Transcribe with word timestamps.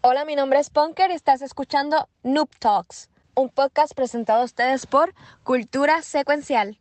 Hola, 0.00 0.24
mi 0.24 0.36
nombre 0.36 0.60
es 0.60 0.70
Punker 0.70 1.10
y 1.10 1.14
estás 1.14 1.42
escuchando 1.42 2.08
Noob 2.22 2.48
Talks, 2.60 3.10
un 3.34 3.50
podcast 3.50 3.92
presentado 3.94 4.42
a 4.42 4.44
ustedes 4.44 4.86
por 4.86 5.12
Cultura 5.42 6.02
Secuencial. 6.02 6.78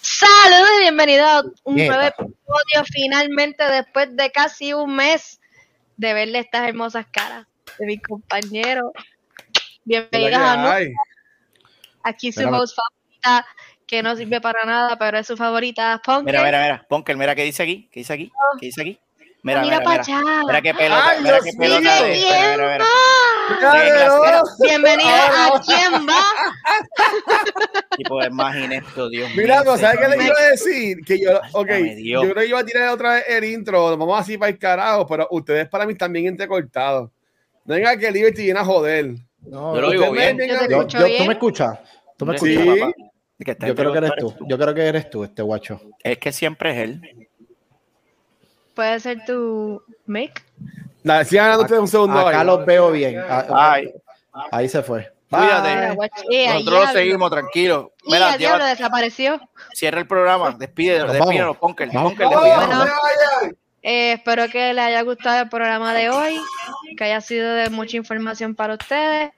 Saludos 0.00 0.68
y 0.78 0.80
bienvenidos 0.80 1.26
a 1.26 1.42
un 1.64 1.74
Bien, 1.74 1.88
nuevo 1.88 2.02
episodio 2.02 2.84
finalmente 2.90 3.62
después 3.64 4.16
de 4.16 4.32
casi 4.32 4.72
un 4.72 4.96
mes 4.96 5.38
de 5.98 6.14
verle 6.14 6.38
estas 6.38 6.66
hermosas 6.66 7.04
caras 7.12 7.47
de 7.78 7.86
mis 7.86 8.02
compañeros. 8.02 8.90
Bienvenidos 9.84 10.40
a 10.40 10.78
Aquí 12.02 12.32
su 12.32 12.40
Mira, 12.40 12.58
host 12.58 12.76
favorita, 12.76 13.46
que 13.86 14.02
no 14.02 14.16
sirve 14.16 14.40
para 14.40 14.64
nada, 14.64 14.96
pero 14.98 15.18
es 15.18 15.26
su 15.26 15.36
favorita, 15.36 16.00
Punker. 16.04 16.24
Mira, 16.24 16.42
mira, 16.44 16.62
mira, 16.62 16.86
Ponker, 16.88 17.16
mira 17.16 17.34
qué 17.34 17.44
dice 17.44 17.62
aquí, 17.62 17.88
qué 17.92 18.00
dice 18.00 18.12
aquí, 18.12 18.32
qué 18.58 18.66
dice 18.66 18.82
aquí. 18.82 18.98
Mira, 19.42 19.62
Mira 19.62 19.78
mira, 19.78 19.84
para 19.84 20.02
mira. 20.02 20.18
allá. 20.20 20.42
Mira 20.46 20.62
qué 20.62 20.74
pelota, 20.74 21.10
Ay, 21.10 21.22
mira 21.22 21.38
qué 21.42 21.52
pelota. 21.56 22.02
de- 22.02 22.14
Mira, 22.14 22.50
mira, 22.50 22.72
mira. 22.72 24.42
Bienvenido 24.58 25.08
a 25.10 25.62
¿Quién 25.64 26.06
va? 26.06 26.22
Tipo 27.96 28.20
de 28.20 28.30
más 28.30 28.56
inepto, 28.56 29.08
Dios 29.08 29.28
mío. 29.30 29.42
Mira, 29.42 29.62
pues, 29.64 29.80
¿sabes 29.80 29.98
qué 30.00 30.08
le 30.08 30.24
iba 30.24 30.34
a 30.38 30.50
decir? 30.50 30.98
Que 31.04 31.18
yo, 31.18 31.40
ok, 31.52 31.68
yo 31.96 32.20
creo 32.22 32.34
que 32.34 32.46
iba 32.46 32.58
a 32.60 32.64
tirar 32.64 32.88
otra 32.90 33.14
vez 33.14 33.24
el 33.28 33.44
intro, 33.44 33.96
vamos 33.96 34.20
así 34.20 34.38
para 34.38 34.50
el 34.50 34.58
carajo, 34.58 35.06
pero 35.06 35.26
ustedes 35.30 35.68
para 35.68 35.84
mí 35.84 35.92
están 35.92 36.12
bien 36.12 36.26
entrecortados. 36.26 37.10
Venga 37.68 37.96
que 37.98 38.10
Liberty 38.10 38.44
viene 38.44 38.60
a 38.60 38.64
joder. 38.64 39.14
No, 39.42 39.74
Yo 39.74 39.80
lo 39.82 39.90
digo 39.90 40.10
bien. 40.10 40.36
me 40.38 40.48
Yo 40.48 40.58
te 40.58 40.68
yo- 40.70 40.76
escucho 40.78 40.98
yo- 41.00 41.04
bien. 41.04 41.18
¿Tú 41.18 41.26
me 41.26 41.32
escuchas? 41.34 41.78
¿Tú 42.16 42.26
me 42.26 42.34
escuchas, 42.34 42.62
Sí. 42.62 42.80
papá? 42.80 42.92
Que 43.60 43.66
Yo 43.68 43.74
creo 43.74 43.92
que 43.92 43.98
eres 43.98 44.12
tú. 44.18 44.34
Yo 44.48 44.58
creo 44.58 44.74
que 44.74 44.86
eres 44.86 45.10
tú, 45.10 45.22
este 45.22 45.42
guacho. 45.42 45.80
Es 46.02 46.18
que 46.18 46.32
siempre 46.32 46.70
es 46.72 46.76
él. 46.78 47.28
Puede 48.74 48.98
ser 49.00 49.24
tu 49.26 49.82
mic. 50.06 50.42
La, 51.02 51.24
sigan 51.24 51.44
hablando 51.44 51.62
ustedes 51.64 51.80
un 51.82 51.88
segundo. 51.88 52.18
Acá 52.18 52.40
ahí. 52.40 52.46
los 52.46 52.64
veo 52.66 52.90
bien. 52.90 53.22
Ay. 53.28 53.92
Ahí 54.50 54.68
se 54.68 54.82
fue. 54.82 55.12
Cuídate. 55.30 55.94
Eh, 56.32 56.48
Nosotros 56.54 56.86
lo 56.86 56.92
seguimos, 56.92 57.30
tranquilo. 57.30 57.92
Y 58.04 58.12
Mira, 58.12 58.32
el 58.32 58.38
diablo 58.38 58.64
desapareció. 58.64 59.38
cierra 59.74 60.00
el 60.00 60.06
programa, 60.06 60.52
despídelo, 60.58 61.04
Nos 61.04 61.12
despídelo, 61.14 61.44
vamos. 61.44 61.58
Ponker, 61.58 61.90
Eh, 63.82 64.12
espero 64.12 64.48
que 64.48 64.72
les 64.74 64.84
haya 64.84 65.02
gustado 65.02 65.42
el 65.42 65.48
programa 65.48 65.94
de 65.94 66.10
hoy, 66.10 66.36
que 66.96 67.04
haya 67.04 67.20
sido 67.20 67.54
de 67.54 67.70
mucha 67.70 67.96
información 67.96 68.54
para 68.54 68.74
ustedes. 68.74 69.30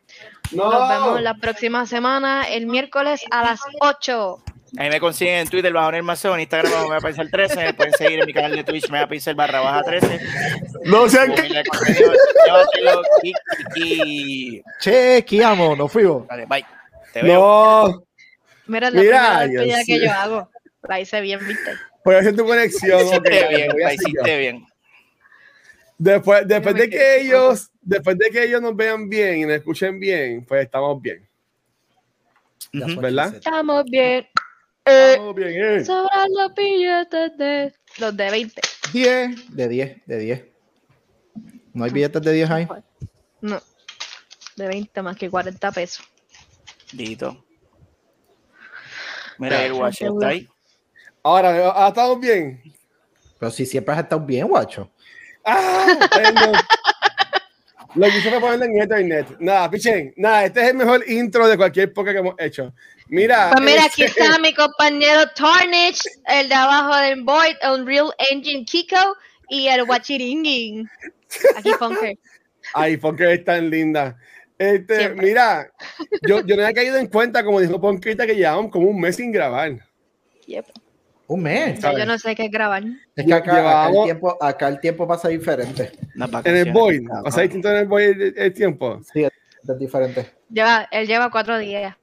No. 0.53 0.71
Nos 0.71 0.89
vemos 0.89 1.21
la 1.23 1.35
próxima 1.35 1.87
semana, 1.87 2.45
el 2.49 2.67
miércoles 2.67 3.23
a 3.31 3.43
las 3.45 3.61
8. 3.81 4.43
Ahí 4.79 4.89
me 4.89 5.01
consiguen 5.01 5.35
en 5.41 5.49
Twitter 5.49 5.73
bajo 5.73 5.91
el 5.91 6.03
Mazo, 6.05 6.33
en 6.35 6.41
Instagram 6.41 6.73
bajo 6.73 6.85
me 6.85 6.91
va 6.91 6.95
a 6.97 6.99
aparecer 6.99 7.29
13, 7.31 7.57
me 7.57 7.75
pueden 7.75 7.93
seguir 7.95 8.21
en 8.21 8.27
mi 8.27 8.33
canal 8.33 8.55
de 8.57 8.63
Twitch, 8.65 8.89
me 8.89 8.99
va 8.99 9.03
a 9.03 9.05
aparecer 9.05 9.35
barra 9.35 9.61
baja 9.61 9.83
13. 9.83 10.21
No 10.85 11.09
sean 11.09 11.35
que- 11.35 11.63
ki. 13.75 14.63
Che, 14.81 15.25
Kiamo, 15.27 15.77
nos 15.77 15.91
fuimos. 15.93 16.27
Dale, 16.27 16.47
bye. 16.47 16.65
Te 17.13 17.23
veo. 17.23 17.39
No, 17.89 18.05
Mira, 18.67 18.89
es 18.89 18.95
la 18.95 19.01
Mira, 19.01 19.39
primera 19.41 19.65
Dios 19.65 19.81
que 19.87 20.01
yo 20.01 20.13
hago. 20.13 20.51
La 20.89 21.01
hice 21.01 21.21
bien, 21.21 21.41
viste. 21.47 21.73
Voy 22.05 22.15
a 22.15 22.19
hacer 22.19 22.37
tu 22.37 22.45
conexión. 22.47 23.07
Hiciste 23.07 23.49
bien, 23.49 23.71
voy 23.73 23.83
a 23.83 23.85
la 23.85 23.91
hacer 23.93 23.99
yo. 24.01 24.09
hiciste 24.09 24.39
bien. 24.39 24.67
Después, 25.99 26.49
después 26.49 26.75
de 26.75 26.89
que 26.89 27.21
ellos, 27.21 27.71
después 27.83 28.17
de 28.17 28.31
que 28.31 28.45
ellos 28.45 28.63
nos 28.63 28.75
vean 28.75 29.09
bien 29.09 29.39
y 29.39 29.43
nos 29.43 29.53
escuchen 29.53 30.01
bien, 30.01 30.45
pues 30.47 30.65
estamos 30.65 31.01
bien. 31.03 31.29
¿Verdad? 32.73 33.35
Estamos 33.35 33.85
bien. 33.85 34.27
Eh, 34.87 35.11
Estamos 35.13 35.35
bien, 35.35 35.51
eh. 35.55 35.85
sobran 35.85 36.29
los 36.37 36.55
billetes 36.55 37.37
de 37.37 37.75
los 37.99 38.17
de 38.17 38.31
20. 38.31 38.61
10 38.93 39.55
de 39.57 39.69
10, 39.69 40.07
de 40.07 40.19
10. 40.19 40.45
¿No 41.75 41.85
hay 41.85 41.91
billetes 41.91 42.23
de 42.23 42.33
10 42.33 42.51
ahí? 42.51 42.69
No, 43.43 43.61
de 44.57 44.69
20 44.69 45.03
más 45.03 45.17
que 45.17 45.29
40 45.29 45.71
pesos. 45.73 46.05
Dito. 46.93 47.45
Mira, 49.39 49.65
el 49.65 49.75
guacho 49.75 50.15
está 50.15 50.29
ahí. 50.29 50.49
Ahora, 51.23 51.67
ahora 51.67 51.89
estamos 51.89 52.21
bien. 52.21 52.63
Pero 53.39 53.51
si 53.51 53.67
siempre 53.67 53.95
has 53.95 54.01
estado 54.03 54.21
bien, 54.25 54.49
guacho. 54.49 54.91
Ah, 55.45 55.87
no. 56.35 56.53
Lo 57.95 58.07
que 58.07 58.19
hice 58.19 58.31
fue 58.31 58.41
ponerlo 58.41 58.67
en 58.67 58.81
internet. 58.81 59.37
Nada, 59.41 59.71
pichen. 59.71 60.13
Nada, 60.17 60.45
este 60.45 60.61
es 60.63 60.69
el 60.69 60.77
mejor 60.77 61.03
intro 61.11 61.49
de 61.49 61.57
cualquier 61.57 61.93
podcast 61.93 62.15
que 62.15 62.19
hemos 62.21 62.35
hecho. 62.39 62.73
Mira. 63.09 63.51
Pues 63.51 63.65
mira, 63.65 63.85
aquí 63.85 64.05
este- 64.05 64.21
está 64.23 64.39
mi 64.39 64.55
compañero 64.55 65.23
Tarnish, 65.35 66.03
el 66.27 66.49
de 66.49 66.55
abajo 66.55 66.97
del 66.97 67.25
Void, 67.25 67.57
Unreal 67.75 68.13
Engine 68.31 68.65
Kiko 68.65 69.17
y 69.49 69.67
el 69.67 69.83
Wachiringin. 69.83 70.89
Aquí 71.57 71.71
Funker. 71.79 72.17
Ay, 72.75 72.97
porque 72.97 73.33
es 73.33 73.45
tan 73.45 73.69
linda. 73.71 74.17
Este, 74.57 74.99
Siempre. 74.99 75.27
mira, 75.27 75.71
yo, 76.29 76.45
yo 76.45 76.55
no 76.55 76.63
había 76.63 76.75
caído 76.75 76.99
en 76.99 77.07
cuenta, 77.07 77.43
como 77.43 77.61
dijo 77.61 77.81
Ponquita, 77.81 78.27
que 78.27 78.37
llevamos 78.37 78.71
como 78.71 78.89
un 78.89 79.01
mes 79.01 79.17
sin 79.17 79.33
grabar. 79.33 79.73
Yep. 80.47 80.67
Un 81.31 81.43
mes. 81.43 81.79
Yo 81.81 82.07
no 82.07 82.19
sé 82.19 82.35
qué 82.35 82.47
es 82.47 82.51
grabar. 82.51 82.83
Es 83.15 83.25
que 83.25 83.33
acá, 83.33 83.85
acá 83.85 83.89
el 83.89 84.03
tiempo, 84.03 84.39
acá 84.41 84.69
el 84.69 84.81
tiempo 84.81 85.07
pasa 85.07 85.29
diferente. 85.29 85.93
En 86.45 86.57
el 86.57 86.73
Void. 86.73 87.09
O 87.25 87.31
sea, 87.31 87.45
distinto 87.45 87.71
en 87.71 87.77
el 87.77 87.87
Void 87.87 88.21
el, 88.21 88.35
el 88.37 88.53
tiempo. 88.53 89.01
Sí, 89.13 89.23
es, 89.23 89.79
diferente. 89.79 90.29
Lleva, 90.53 90.89
él 90.91 91.07
lleva 91.07 91.31
cuatro 91.31 91.57
días. 91.57 91.95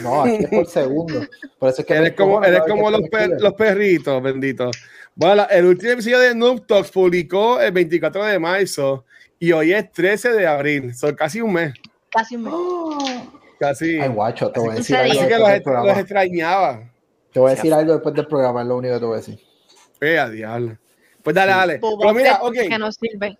No, 0.00 0.22
aquí 0.22 0.44
es 0.44 0.48
por 0.48 0.66
segundo. 0.66 1.26
Por 1.58 1.70
eso 1.70 1.80
es 1.82 1.88
que 1.88 1.94
Eres 1.94 2.12
como, 2.12 2.34
cojones 2.34 2.50
eres 2.50 2.62
como 2.68 2.88
los, 2.88 3.08
per- 3.08 3.40
los 3.40 3.52
perritos, 3.54 4.22
bendito. 4.22 4.70
Bueno, 5.16 5.44
el 5.50 5.64
último 5.64 5.90
episodio 5.90 6.20
de 6.20 6.34
Noob 6.36 6.68
Talks 6.68 6.92
publicó 6.92 7.60
el 7.60 7.72
24 7.72 8.26
de 8.26 8.38
marzo 8.38 9.06
y 9.40 9.50
hoy 9.50 9.72
es 9.72 9.90
13 9.90 10.34
de 10.34 10.46
abril. 10.46 10.94
Son 10.94 11.16
casi 11.16 11.40
un 11.40 11.52
mes. 11.52 11.74
Casi 12.10 12.36
un 12.36 12.44
mes. 12.44 13.22
Casi. 13.58 13.98
Ay, 13.98 14.08
guacho, 14.08 14.52
te 14.52 14.60
voy 14.60 14.70
a 14.70 14.74
decir 14.74 14.94
Así 14.94 15.18
que 15.26 15.36
los, 15.36 15.98
extrañaba. 15.98 16.92
Te 17.36 17.40
voy 17.40 17.52
a 17.52 17.54
decir 17.54 17.74
algo 17.74 17.92
después 17.92 18.14
del 18.14 18.26
programa, 18.26 18.62
es 18.62 18.66
lo 18.66 18.78
único 18.78 18.94
que 18.94 19.00
te 19.00 19.04
voy 19.04 19.12
a 19.12 19.16
decir. 19.18 19.38
Eh, 20.00 20.18
a 20.18 20.30
diablo. 20.30 20.78
Pues 21.22 21.36
dale, 21.36 21.52
dale. 21.52 21.80
Pero 21.80 22.14
mira, 22.14 22.36
Fett, 22.36 22.42
ok. 22.42 22.54
Que 22.66 22.78
no 22.78 22.90
sirve. 22.90 23.36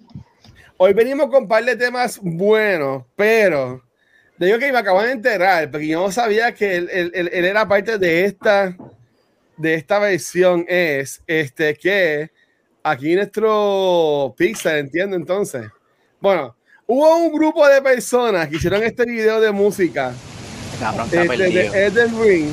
Hoy 0.76 0.92
venimos 0.92 1.30
con 1.30 1.44
un 1.44 1.48
par 1.48 1.64
de 1.64 1.76
temas 1.76 2.20
buenos, 2.22 3.04
pero 3.16 3.82
te 4.38 4.44
digo 4.44 4.58
que 4.58 4.70
me 4.70 4.76
acabo 4.76 5.00
de 5.02 5.12
enterar, 5.12 5.70
porque 5.70 5.86
yo 5.86 6.02
no 6.02 6.12
sabía 6.12 6.52
que 6.54 6.76
él, 6.76 6.90
él- 6.92 7.10
él- 7.14 7.30
él 7.32 7.44
era 7.46 7.66
parte 7.66 7.96
de 7.96 8.26
esta, 8.26 8.76
de 9.56 9.74
esta 9.76 9.98
versión. 9.98 10.66
Es 10.68 11.22
este 11.26 11.74
que 11.74 12.30
aquí 12.82 13.14
nuestro 13.14 14.34
Pixar, 14.36 14.76
entiendo 14.76 15.16
entonces. 15.16 15.70
Bueno, 16.20 16.54
hubo 16.86 17.16
un 17.16 17.32
grupo 17.32 17.66
de 17.66 17.80
personas 17.80 18.46
que 18.48 18.56
hicieron 18.56 18.82
este 18.82 19.06
video 19.06 19.40
de 19.40 19.52
música 19.52 20.12
Cabrón, 20.78 21.06
está 21.06 21.22
este, 21.22 21.28
perdido. 21.38 21.72
de 21.72 21.86
Elden 21.86 22.22
Ring. 22.22 22.52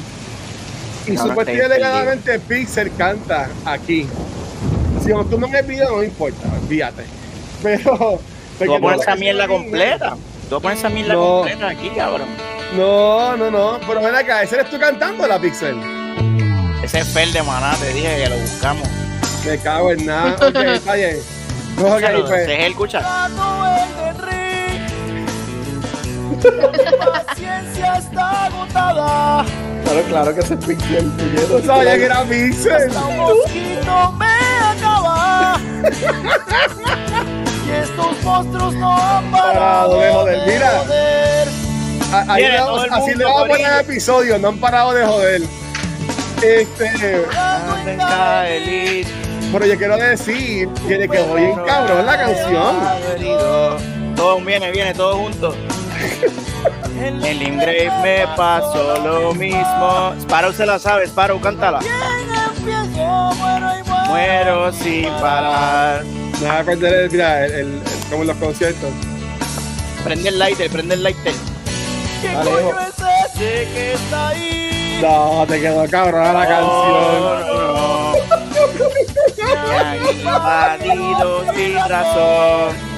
Y 1.05 1.15
Cabrón, 1.15 1.29
supuestamente 1.35 2.39
Pixar 2.39 2.89
canta 2.91 3.49
aquí. 3.65 4.07
Si 5.03 5.09
no 5.09 5.25
tú 5.25 5.37
no 5.39 5.47
me 5.47 5.59
el 5.59 5.65
video, 5.65 5.97
no 5.97 6.03
importa, 6.03 6.47
olvídate. 6.61 7.03
Pero. 7.61 8.19
Tú 8.59 8.67
vas 8.69 8.77
a 8.77 8.81
poner 8.81 8.97
no- 8.97 9.01
esa 9.01 9.15
mierda 9.15 9.47
completa. 9.47 10.09
Tú 10.47 10.55
vas 10.55 10.59
a 10.59 10.59
poner 10.61 10.77
esa 10.77 10.89
mierda 10.89 11.13
No. 11.13 11.21
completa 11.39 11.67
aquí, 11.69 11.89
cabrón. 11.89 12.27
No, 12.77 13.35
no, 13.35 13.49
no. 13.51 13.79
Pero 13.85 13.99
ven 14.01 14.15
acá, 14.15 14.43
ese 14.43 14.55
eres 14.55 14.69
tú 14.69 14.79
cantando 14.79 15.27
la 15.27 15.39
Pixel. 15.39 15.75
Ese 16.83 16.99
es 16.99 17.07
Fel 17.07 17.33
de 17.33 17.41
Maná, 17.41 17.75
te 17.77 17.91
dije 17.93 18.23
que 18.23 18.29
lo 18.29 18.37
buscamos. 18.37 18.87
Me 19.45 19.57
cago 19.57 19.91
en 19.91 20.05
nada. 20.05 20.35
Ok, 20.47 20.55
está 20.75 20.93
bien. 20.93 21.17
No, 21.77 21.83
pues. 21.89 22.03
ese 22.03 22.53
es 22.53 22.59
él, 22.59 22.71
escucha. 22.71 23.01
paciencia 27.25 27.97
está 27.97 28.45
agotada. 28.45 29.45
Claro, 29.83 30.01
claro 30.07 30.35
que 30.35 30.41
se 30.41 30.55
pinche 30.57 30.97
el 30.97 31.07
No 31.07 31.17
puñero. 31.17 31.65
sabía 31.65 31.95
que 31.97 32.05
era 32.05 32.23
Pixel. 32.23 32.73
Hasta 32.73 33.05
un 33.05 33.17
mosquito 33.17 34.11
me 34.13 34.25
acaba. 34.71 35.59
y 37.67 37.71
estos 37.71 38.23
monstruos 38.23 38.73
no 38.75 38.91
han 38.97 39.31
Parado 39.31 39.53
parado 39.53 39.99
de 39.99 40.11
joder. 40.13 40.47
Mira. 40.47 40.71
joder. 40.85 41.47
A- 42.13 42.33
ahí 42.33 42.43
le 42.43 42.59
vamos- 42.59 42.83
el 42.85 42.93
así 42.93 43.15
le 43.15 43.25
vamos 43.25 43.41
a 43.41 43.47
poner 43.47 43.73
el 43.73 43.79
episodio. 43.81 44.39
No 44.39 44.47
han 44.49 44.57
parado 44.59 44.93
de 44.93 45.05
joder. 45.05 45.41
Este. 46.41 47.25
Pero 49.51 49.65
yo 49.65 49.77
quiero 49.77 49.97
decir 49.97 50.67
que 50.87 50.97
le 50.97 51.07
quedó 51.07 51.35
bien 51.35 51.55
cabrón 51.65 52.05
la 52.05 52.17
canción. 52.17 52.75
Todo 54.15 54.39
viene, 54.41 54.71
viene, 54.71 54.93
todo 54.93 55.17
junto. 55.17 55.55
En 57.03 57.23
el 57.23 57.57
Grave 57.57 57.91
me 58.01 58.27
pasó 58.37 58.97
lo 59.03 59.33
mismo. 59.33 60.13
Sparrow 60.21 60.53
se 60.53 60.65
la 60.65 60.79
sabe, 60.79 61.05
Sparrow, 61.05 61.39
cántala. 61.41 61.79
Muero 64.07 64.71
sin 64.71 65.09
parar. 65.19 66.03
A 66.49 66.63
perder 66.63 66.93
el, 67.05 67.11
mira, 67.11 67.45
el, 67.45 67.51
el- 67.51 67.59
el- 67.59 67.81
como 68.09 68.21
en 68.21 68.27
los 68.27 68.37
conciertos. 68.37 68.89
Prende 70.03 70.29
el 70.29 70.39
lighter, 70.39 70.69
prende 70.69 70.95
el 70.95 71.03
lighter. 71.03 71.33
¿Qué 72.21 72.27
Dale, 72.33 72.49
coño 72.51 72.69
hijo. 72.69 72.79
es 72.79 73.35
ese 73.35 73.67
que 73.73 73.93
está 73.93 74.27
ahí? 74.29 74.99
No, 75.01 75.45
te 75.47 75.59
quedó 75.61 75.89
cabrón 75.89 76.33
la 76.33 76.47
canción. 76.47 77.39
No, 77.47 78.13
no. 78.13 78.13
Me 79.69 79.77
han 79.77 79.97
invadido 80.19 81.53
sin 81.53 81.75
razón. 81.89 82.92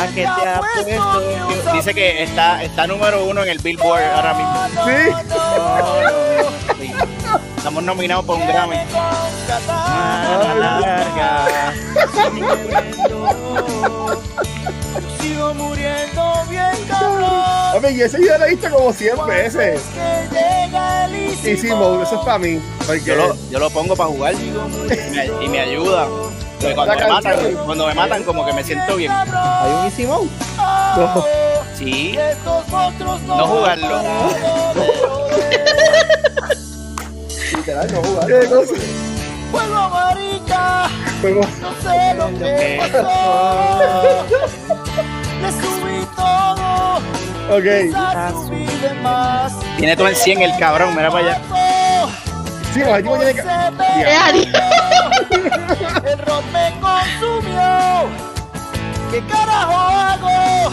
¿A 0.00 0.06
qué 0.06 0.22
te 0.22 0.26
ha 0.26 0.60
puesto? 0.60 1.72
Dice 1.74 1.92
que 1.94 2.22
está, 2.22 2.62
está 2.62 2.86
número 2.86 3.24
uno 3.26 3.42
en 3.42 3.50
el 3.50 3.58
Billboard 3.58 4.02
ahora 4.02 4.32
mismo. 4.32 4.66
Sí. 4.86 4.92
Sí. 6.80 6.92
Estamos 7.58 7.82
nominados 7.82 8.24
por 8.24 8.36
un 8.38 8.46
Grammy. 8.46 8.76
A 9.68 10.54
la 10.58 10.80
larga. 10.80 11.74
Sigo 15.20 15.52
muriendo 15.54 16.44
bien 16.48 16.70
cabrón. 16.88 17.30
Hombre, 17.74 17.92
y 17.92 18.00
ese 18.00 18.18
video 18.18 18.38
lo 18.38 18.46
he 18.46 18.50
visto 18.54 18.70
como 18.70 18.92
100 18.94 19.26
veces. 19.26 19.82
Que 19.92 20.28
llega 20.34 21.04
el 21.04 21.14
Easy 21.44 21.68
mode, 21.68 22.04
eso 22.04 22.14
es 22.14 22.24
para 22.24 22.38
mí. 22.38 22.58
Porque 22.86 23.02
Yo 23.04 23.16
lo, 23.16 23.36
yo 23.50 23.58
lo 23.58 23.68
pongo 23.68 23.94
para 23.94 24.08
jugar 24.08 24.32
y 24.34 24.50
me, 24.88 25.44
y 25.44 25.48
me 25.48 25.60
ayuda. 25.60 26.08
Porque 26.60 26.74
cuando 26.74 26.94
me 26.94 27.08
matan, 27.08 27.54
cuando 27.64 27.86
me 27.86 27.94
matan 27.94 28.22
como 28.24 28.44
que 28.44 28.52
me 28.52 28.62
siento 28.62 28.96
bien. 28.96 29.10
Hay 29.10 29.72
un 29.72 29.84
easy 29.86 30.06
mode. 30.06 30.28
No. 30.56 31.24
Sí, 31.74 32.16
Estos 32.18 32.68
monstruos 32.68 33.20
no, 33.22 33.36
no 33.38 33.46
jugarlo. 33.46 34.02
Literal, 37.56 37.92
no 37.92 38.02
jugar. 38.02 38.26
¿Qué 38.26 38.46
cosa? 38.48 38.74
Vuelvo 39.50 39.88
marica, 39.88 40.88
no 41.22 41.72
sé 41.82 42.14
lo 42.14 42.38
que 42.38 42.78
pasó. 42.92 44.26
Le 45.40 45.50
subí 45.52 46.06
todo, 46.14 47.00
Ok. 47.56 47.68
Tiene 49.78 49.96
todo 49.96 50.08
en 50.08 50.14
100 50.14 50.42
el 50.42 50.58
cabrón, 50.58 50.94
mira 50.94 51.10
para 51.10 51.26
allá. 51.26 51.40
Sí, 52.72 52.80
el 52.80 52.96
tipo 53.02 53.16
tiene 53.16 53.34
que. 53.34 53.40
Eh, 53.40 54.16
adiós. 54.24 54.48
El 56.04 56.18
rock 56.18 56.44
me 56.52 56.72
consumió. 56.80 58.08
¿Qué 59.10 59.20
carajo 59.26 59.76
hago? 59.76 60.70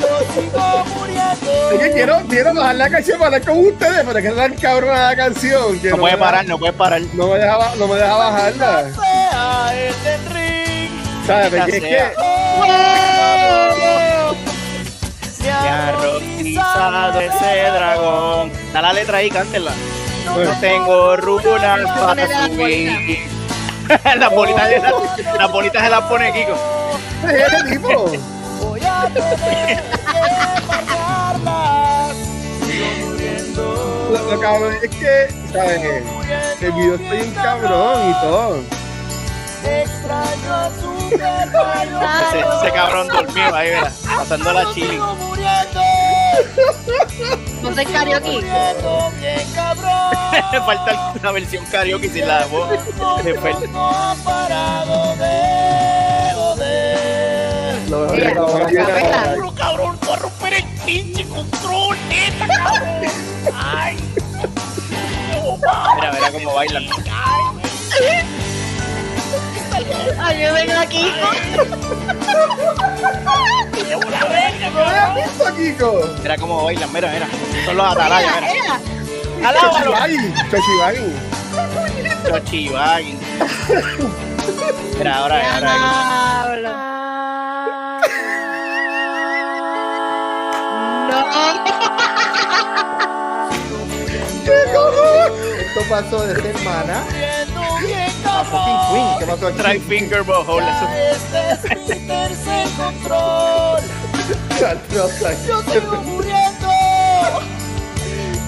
Yo 0.00 0.18
sigo 0.34 0.84
muriendo. 0.96 1.70
Es 1.72 1.78
que 1.80 1.92
quiero, 1.92 2.22
quiero 2.28 2.54
bajar 2.54 2.74
la 2.76 2.88
canción 2.88 3.18
para 3.18 3.36
hablar 3.36 3.42
con 3.54 3.66
ustedes, 3.66 4.04
pero 4.06 4.18
es 4.18 4.22
que 4.24 4.28
es 4.30 4.36
tan 4.36 4.54
cabrona 4.54 5.08
la 5.10 5.16
canción. 5.16 5.78
Que 5.80 5.90
No 5.90 5.98
puede 5.98 6.14
deja- 6.14 6.24
parar, 6.24 6.46
no 6.46 6.58
puede 6.58 6.72
parar. 6.72 7.02
No 7.12 7.26
me 7.28 7.38
deja, 7.38 7.74
no 7.78 7.86
me 7.88 7.94
deja 7.96 8.16
bajarla. 8.16 8.84
Sea 8.94 9.72
el 9.72 11.54
es 11.54 11.80
sea. 11.82 12.10
que. 12.12 12.16
Me 15.42 15.50
ha 15.50 17.20
ese 17.20 17.70
dragón. 17.70 18.52
Da 18.72 18.82
la 18.82 18.92
letra 18.92 19.18
ahí, 19.18 19.28
cántela. 19.30 19.72
No 20.36 20.60
tengo 20.60 21.16
runas 21.16 21.80
para 22.00 22.46
subir. 22.46 23.18
las 24.18 24.30
bolitas 24.30 24.68
de 24.68 24.78
la- 24.78 24.92
las 25.38 25.52
bolitas 25.52 25.82
se 25.84 25.90
las 25.90 26.00
pone 26.02 26.32
Kiko. 26.32 26.54
Es 27.28 27.52
ese 27.52 27.70
tipo. 27.70 28.10
Voy 28.60 28.80
a. 28.84 29.08
Lo, 34.10 34.30
lo 34.30 34.40
cabrón 34.40 34.74
es 34.82 34.90
que, 34.90 35.34
¿sabes? 35.52 35.80
El 36.60 36.72
video 36.72 36.94
está 36.94 37.14
bien 37.14 37.30
cabrón 37.34 38.10
y 38.10 38.20
todo. 38.20 38.56
Extraño 39.64 40.54
a 40.54 40.70
Superman. 40.70 41.88
Ese, 42.28 42.40
ese 42.40 42.72
cabrón 42.74 43.08
dormido 43.08 43.54
ahí, 43.54 43.68
verá, 43.70 43.92
pasando 44.16 44.52
la 44.52 44.72
chili. 44.74 44.98
No 47.62 47.74
sé 47.74 47.84
karaoke. 47.84 48.42
Le 50.52 50.60
falta 50.66 51.12
una 51.20 51.32
versión 51.32 51.64
karaoke 51.66 52.08
sin 52.08 52.26
la 52.26 52.46
voz. 52.46 52.68
No 53.72 53.88
ha 53.88 54.14
parado 54.24 55.16
de 55.16 56.32
joder. 56.34 57.88
Lo 57.88 57.98
ahora. 58.42 59.54
cabrón, 59.54 59.98
tú 60.00 60.12
a 60.12 60.16
romper 60.16 60.54
el 60.54 60.64
pinche 60.84 61.24
control, 61.28 61.96
neta, 62.08 62.46
cabrón. 62.48 63.12
Ay. 63.54 63.96
Mira, 65.96 66.12
mira 66.12 66.32
cómo 66.32 66.54
bailan. 66.54 66.84
Ay, 67.10 67.42
yo 70.40 70.54
vengo 70.54 70.78
aquí. 70.78 71.12
¿No 73.90 75.14
visto, 75.14 75.56
Kiko? 75.56 75.90
Mira 76.22 76.36
cómo 76.36 76.64
bailan, 76.64 76.92
mira, 76.92 77.10
mira. 77.12 77.28
Son 77.64 77.76
los 77.76 77.86
atalayas, 77.86 78.40
Mira. 78.40 78.80
¡Alábalo! 79.48 79.92
Chochibagui. 82.28 83.18
Mira, 84.98 85.16
ahora, 85.16 85.36
ahora. 85.56 86.72
No. 91.08 91.18
¿Qué? 94.44 94.56
Esto 95.62 95.80
pasó 95.88 96.26
de 96.26 96.34
ser 96.42 96.54
mana 96.64 97.04
Muriendo 97.04 97.12
bien 97.12 97.21
a 98.40 98.44
fucking 98.44 98.80
Queen. 98.90 99.08
¿Qué 99.18 99.26
pasó 99.26 99.50
Try 99.52 99.70
aquí? 99.76 99.78
finger 99.80 100.22
butthole. 100.22 100.64
eso. 100.68 100.86
Este 101.12 101.38
es 101.52 101.88
mi 101.88 102.06
tercer 102.06 102.68
control. 102.76 103.80
Yo 105.46 105.62
sigo 105.72 106.02
muriendo. 106.02 106.68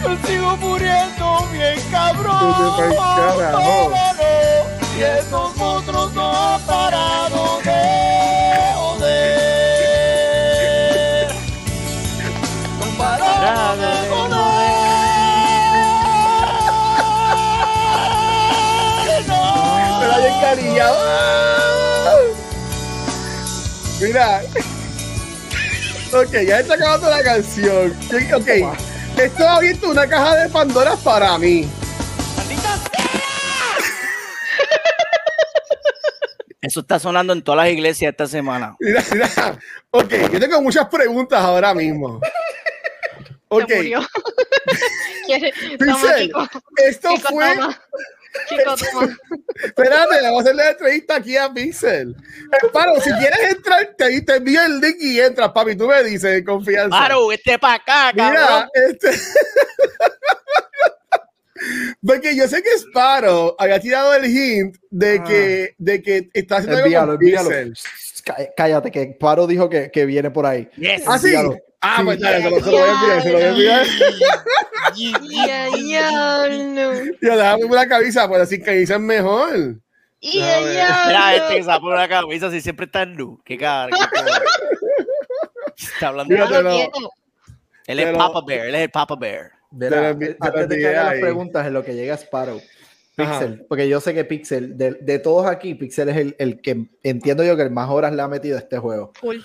Yo 0.03 0.11
sigo 0.27 0.57
muriendo 0.59 1.27
bien 1.53 1.81
cabrón. 1.91 2.55
Carajo. 3.39 3.93
Y 4.97 5.03
estos 5.03 5.57
monstruos 5.57 6.13
no 6.15 6.31
han 6.55 6.61
parado 6.63 7.61
de 7.65 7.74
Mira. 24.15 24.43
Ok, 26.13 26.31
ya 26.47 26.61
está 26.61 26.75
acabando 26.75 27.11
la 27.11 27.21
canción. 27.25 27.93
Ok, 28.33 28.49
esto 29.19 29.49
ha 29.49 29.57
abierto 29.57 29.91
una 29.91 30.07
caja 30.07 30.37
de 30.37 30.49
Pandora 30.51 30.95
para 31.03 31.37
mí. 31.37 31.69
Eso 36.63 36.79
está 36.79 37.01
sonando 37.01 37.33
en 37.33 37.43
todas 37.43 37.65
las 37.65 37.73
iglesias 37.73 38.13
esta 38.13 38.29
semana. 38.29 38.77
Mira, 38.79 39.03
mira. 39.11 39.59
Ok, 39.91 40.13
yo 40.33 40.39
tengo 40.39 40.63
muchas 40.63 40.87
preguntas 40.89 41.41
ahora 41.41 41.75
mismo. 41.75 42.21
Ok, 43.49 43.69
Se 43.69 43.77
murió. 43.79 44.01
Kiko. 46.19 46.49
esto 46.77 47.17
fue. 47.17 47.53
Toma. 48.65 49.19
Espérate, 49.63 50.15
le 50.17 50.23
vamos 50.23 50.39
a 50.41 50.43
hacer 50.43 50.55
la 50.57 50.71
entrevista 50.71 51.17
aquí 51.17 51.37
a 51.37 51.53
Pixel. 51.53 52.15
Paro, 52.73 53.01
si 53.01 53.11
quieres 53.13 53.39
entrar, 53.53 53.95
te, 53.97 54.21
te 54.23 54.37
envío 54.37 54.63
el 54.65 54.81
link 54.81 54.97
y 55.01 55.21
entras, 55.21 55.51
papi. 55.53 55.77
Tú 55.77 55.87
me 55.89 56.03
dices 56.05 56.43
confianza. 56.45 56.91
Paro, 56.91 57.31
este 57.33 57.59
para 57.59 57.75
acá, 57.75 58.13
Mira, 58.15 58.35
cabrón. 58.35 58.69
este. 58.91 59.11
Porque 62.07 62.37
yo 62.37 62.47
sé 62.49 62.63
que 62.63 62.77
Sparrow 62.79 63.55
había 63.59 63.81
tirado 63.81 64.13
el 64.15 64.27
hint 64.27 64.77
de 64.91 65.23
que, 65.23 65.75
de 65.79 66.03
que 66.03 66.29
está 66.35 66.57
haciendo 66.57 66.77
algo 66.79 66.87
Envíalo, 66.87 67.13
con 67.17 67.23
envíalo. 67.23 67.49
Pixel. 67.49 67.75
Cá- 68.25 68.49
Cállate, 68.57 68.91
que 68.91 69.17
Paro 69.19 69.47
dijo 69.47 69.71
que, 69.71 69.91
que 69.91 70.05
viene 70.05 70.31
por 70.31 70.45
ahí. 70.47 70.69
Yes. 70.77 71.05
¿Ah, 71.07 71.19
sí? 71.19 71.33
Ah, 71.87 72.01
pues 72.05 72.19
dale, 72.19 72.43
se 72.43 72.51
lo, 72.51 72.57
se 72.61 72.71
lo 72.71 72.79
voy 72.79 72.89
a 72.89 72.93
enviar, 72.93 73.23
se 73.23 73.29
lo 73.29 73.35
voy 73.35 73.43
a 73.45 73.49
enviar. 73.51 73.87
Ya, 74.95 75.69
ya, 75.77 76.11
no. 76.65 76.95
Ya, 77.21 77.37
déjame 77.37 77.65
una 77.65 77.87
camisa, 77.89 78.29
pues 78.29 78.41
así 78.43 78.61
camisa 78.61 78.95
es 78.95 79.01
mejor. 79.01 79.77
Ya, 80.21 80.61
ya, 80.61 81.05
Mira, 81.07 81.21
no. 81.21 81.37
este 81.37 81.57
que 81.57 81.63
se 81.63 81.69
va 81.69 81.75
a 81.75 81.81
poner 81.81 81.99
la 81.99 82.09
camisa 82.09 82.51
si 82.51 82.61
siempre 82.63 82.87
está 82.87 83.03
en 83.03 83.15
luz. 83.15 83.39
Qué 83.45 83.59
cabrón. 83.59 83.99
Está 85.77 86.09
hablando. 86.09 86.35
Te 86.35 86.63
lo-. 86.63 86.71
Él 87.87 87.99
es 87.99 88.07
pero- 88.07 88.19
Papa 88.19 88.41
Bear, 88.47 88.67
él 88.69 88.75
es 88.77 88.81
el 88.83 88.91
Papa 88.91 89.17
Bear. 89.17 89.51
Antes 90.41 90.69
de 90.69 90.79
que 90.79 90.89
haga 90.89 91.05
las 91.13 91.21
preguntas 91.21 91.67
en 91.67 91.73
lo 91.75 91.85
que 91.85 91.95
llega 91.95 92.15
Sparrow. 92.17 92.61
Ajá. 93.17 93.39
Pixel, 93.39 93.65
porque 93.69 93.89
yo 93.89 94.01
sé 94.01 94.13
que 94.15 94.25
Pixel, 94.25 94.77
de, 94.77 94.93
de 94.95 95.19
todos 95.21 95.47
aquí, 95.47 95.75
Pixel 95.75 96.09
es 96.09 96.17
el, 96.17 96.35
el 96.39 96.61
que 96.61 96.87
entiendo 97.05 97.45
yo 97.45 97.57
que 97.57 97.63
el 97.63 97.71
más 97.71 97.89
horas 97.91 98.13
le 98.13 98.23
ha 98.23 98.29
metido 98.29 98.57
a 98.57 98.61
este 98.61 98.79
juego. 98.79 99.13
Full. 99.15 99.39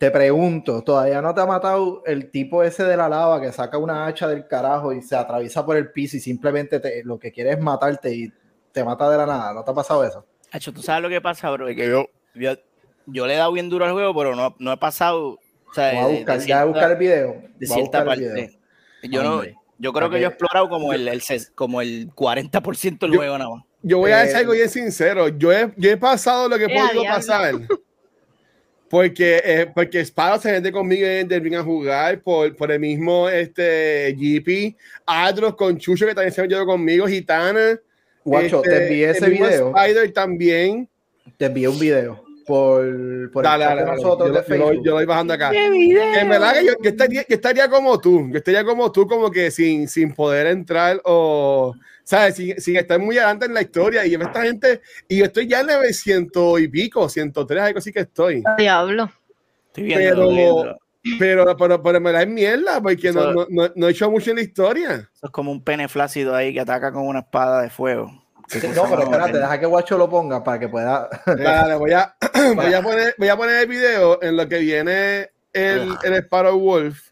Te 0.00 0.10
pregunto, 0.10 0.82
¿todavía 0.82 1.20
no 1.20 1.34
te 1.34 1.42
ha 1.42 1.46
matado 1.46 2.02
el 2.06 2.30
tipo 2.30 2.62
ese 2.62 2.84
de 2.84 2.96
la 2.96 3.06
lava 3.06 3.38
que 3.38 3.52
saca 3.52 3.76
una 3.76 4.06
hacha 4.06 4.26
del 4.28 4.46
carajo 4.46 4.94
y 4.94 5.02
se 5.02 5.14
atraviesa 5.14 5.66
por 5.66 5.76
el 5.76 5.92
piso 5.92 6.16
y 6.16 6.20
simplemente 6.20 6.80
te- 6.80 7.04
lo 7.04 7.18
que 7.18 7.30
quiere 7.30 7.50
es 7.50 7.60
matarte 7.60 8.14
y 8.14 8.32
te 8.72 8.82
mata 8.82 9.10
de 9.10 9.18
la 9.18 9.26
nada? 9.26 9.52
¿No 9.52 9.62
te 9.62 9.70
ha 9.70 9.74
pasado 9.74 10.02
eso? 10.02 10.24
Hacho, 10.52 10.72
¿tú 10.72 10.80
sabes 10.80 11.02
lo 11.02 11.10
que 11.10 11.20
pasa, 11.20 11.50
bro? 11.50 11.66
Que 11.66 11.86
yo, 11.86 12.06
yo 12.34 12.52
yo 13.04 13.26
le 13.26 13.34
he 13.34 13.36
dado 13.36 13.52
bien 13.52 13.68
duro 13.68 13.84
al 13.84 13.92
juego, 13.92 14.14
pero 14.16 14.34
no, 14.34 14.56
no 14.58 14.72
he 14.72 14.76
pasado. 14.78 15.38
O 15.68 15.74
sea, 15.74 15.90
Voy 15.92 15.98
a 16.02 16.08
de- 16.08 16.14
buscar, 16.16 16.38
de 16.40 16.46
ya 16.46 16.56
voy 16.56 16.62
a 16.62 16.64
buscar 16.72 16.90
el 16.92 16.98
cierta- 16.98 17.14
video. 17.20 17.32
de 17.58 17.66
Voy 17.66 17.70
a 17.70 17.74
cierta 17.74 17.98
buscar 17.98 18.14
el 18.14 18.20
video. 18.24 18.34
parte. 18.36 18.58
Yo 19.02 19.22
no, 19.22 19.42
yo 19.78 19.92
creo 19.92 20.08
que 20.08 20.18
yo 20.20 20.26
he 20.26 20.30
explorado 20.30 20.68
como 20.70 20.94
el, 20.94 21.08
el 21.08 21.20
ses- 21.20 21.52
como 21.54 21.82
el 21.82 22.08
40% 22.14 23.00
del 23.00 23.12
Yo- 23.12 23.18
juego 23.18 23.36
nada 23.36 23.50
más. 23.50 23.64
Yo 23.82 23.98
voy 23.98 24.12
a 24.12 24.20
Eh, 24.20 24.22
decir 24.22 24.36
algo 24.38 24.52
bien 24.54 24.70
sincero. 24.70 25.28
Yo 25.28 25.52
he, 25.52 25.74
yo 25.76 25.90
he 25.90 25.98
pasado 25.98 26.48
lo 26.48 26.56
que 26.56 26.64
he 26.64 26.74
Eh, 26.74 26.80
podido 26.88 27.04
pasar. 27.04 27.52
Porque, 28.90 29.40
eh, 29.44 29.66
porque 29.72 30.00
Sparrow 30.04 30.40
se 30.40 30.50
gente 30.52 30.72
conmigo 30.72 31.06
en 31.06 31.28
Derby 31.28 31.54
a 31.54 31.62
jugar 31.62 32.20
por, 32.20 32.54
por 32.56 32.72
el 32.72 32.80
mismo 32.80 33.28
este, 33.28 34.12
GP. 34.18 34.76
Adros 35.06 35.54
con 35.54 35.78
Chucho, 35.78 36.06
que 36.06 36.14
también 36.14 36.32
se 36.34 36.42
metió 36.42 36.66
conmigo. 36.66 37.06
Gitana. 37.06 37.78
Guacho, 38.24 38.64
este, 38.64 38.70
te 38.70 38.82
envié 38.86 39.04
el 39.10 39.16
ese 39.16 39.30
video. 39.30 39.72
Spider 39.76 40.12
también. 40.12 40.88
Te 41.36 41.44
envié 41.46 41.68
un 41.68 41.78
video 41.78 42.24
por, 42.44 43.30
por 43.32 43.44
Dale, 43.44 43.62
el 43.62 43.70
dale, 43.76 43.84
nosotros 43.84 44.28
Yo, 44.28 44.34
de 44.34 44.40
lo- 44.40 44.46
yo 44.48 44.56
lo- 44.56 44.64
Facebook. 44.66 44.84
yo 44.84 44.90
lo 44.90 44.96
voy 44.96 45.04
bajando 45.06 45.34
acá. 45.34 45.52
En 45.54 46.28
verdad 46.28 46.54
que 46.54 46.66
yo, 46.66 46.72
yo 46.82 46.90
estaría, 46.90 47.20
yo 47.28 47.34
estaría 47.36 47.68
como 47.70 48.00
tú, 48.00 48.28
yo 48.28 48.38
estaría 48.38 48.64
como 48.64 48.90
tú, 48.90 49.06
como 49.06 49.30
que 49.30 49.52
sin, 49.52 49.86
sin 49.88 50.12
poder 50.12 50.48
entrar 50.48 51.00
o, 51.04 51.74
¿sabes? 52.04 52.36
Sin, 52.36 52.60
sin 52.60 52.76
estar 52.76 52.98
muy 52.98 53.18
adelante 53.18 53.46
en 53.46 53.54
la 53.54 53.62
historia. 53.62 54.06
Y 54.06 54.14
esta 54.14 54.42
gente, 54.42 54.80
y 55.08 55.18
yo 55.18 55.24
estoy 55.26 55.46
ya 55.46 55.60
en 55.60 55.66
900 55.66 56.60
y 56.60 56.68
pico, 56.68 57.08
103, 57.08 57.62
algo 57.62 57.78
así 57.78 57.92
que 57.92 58.00
estoy. 58.00 58.42
Diablo. 58.58 59.10
Estoy 59.66 59.84
viendo, 59.84 60.28
Pero-. 60.28 60.78
Pero, 61.18 61.56
pero, 61.56 61.82
pero 61.82 61.96
en 61.96 62.04
verdad 62.04 62.22
es 62.22 62.28
mierda, 62.28 62.80
porque 62.82 63.10
no, 63.10 63.32
no, 63.32 63.46
no, 63.48 63.70
no 63.74 63.88
he 63.88 63.90
hecho 63.90 64.10
mucho 64.10 64.30
en 64.30 64.36
la 64.36 64.42
historia. 64.42 65.08
Eso 65.14 65.26
es 65.26 65.30
como 65.30 65.50
un 65.50 65.64
pene 65.64 65.88
flácido 65.88 66.34
ahí 66.34 66.52
que 66.52 66.60
ataca 66.60 66.92
con 66.92 67.06
una 67.06 67.20
espada 67.20 67.62
de 67.62 67.70
fuego. 67.70 68.10
Sí, 68.48 68.58
no, 68.74 68.82
pero 68.90 69.04
espérate, 69.04 69.38
deja 69.38 69.60
que 69.60 69.66
Guacho 69.66 69.96
lo 69.96 70.10
ponga 70.10 70.42
para 70.42 70.58
que 70.58 70.68
pueda. 70.68 71.08
Dale, 71.24 71.76
voy, 71.76 71.92
a, 71.92 72.16
voy, 72.56 72.74
a 72.74 72.82
poner, 72.82 73.14
voy 73.16 73.28
a 73.28 73.36
poner 73.36 73.62
el 73.62 73.68
video 73.68 74.20
en 74.22 74.36
lo 74.36 74.48
que 74.48 74.58
viene 74.58 75.30
el, 75.52 75.96
el 76.02 76.14
Sparrow 76.14 76.58
Wolf. 76.58 77.09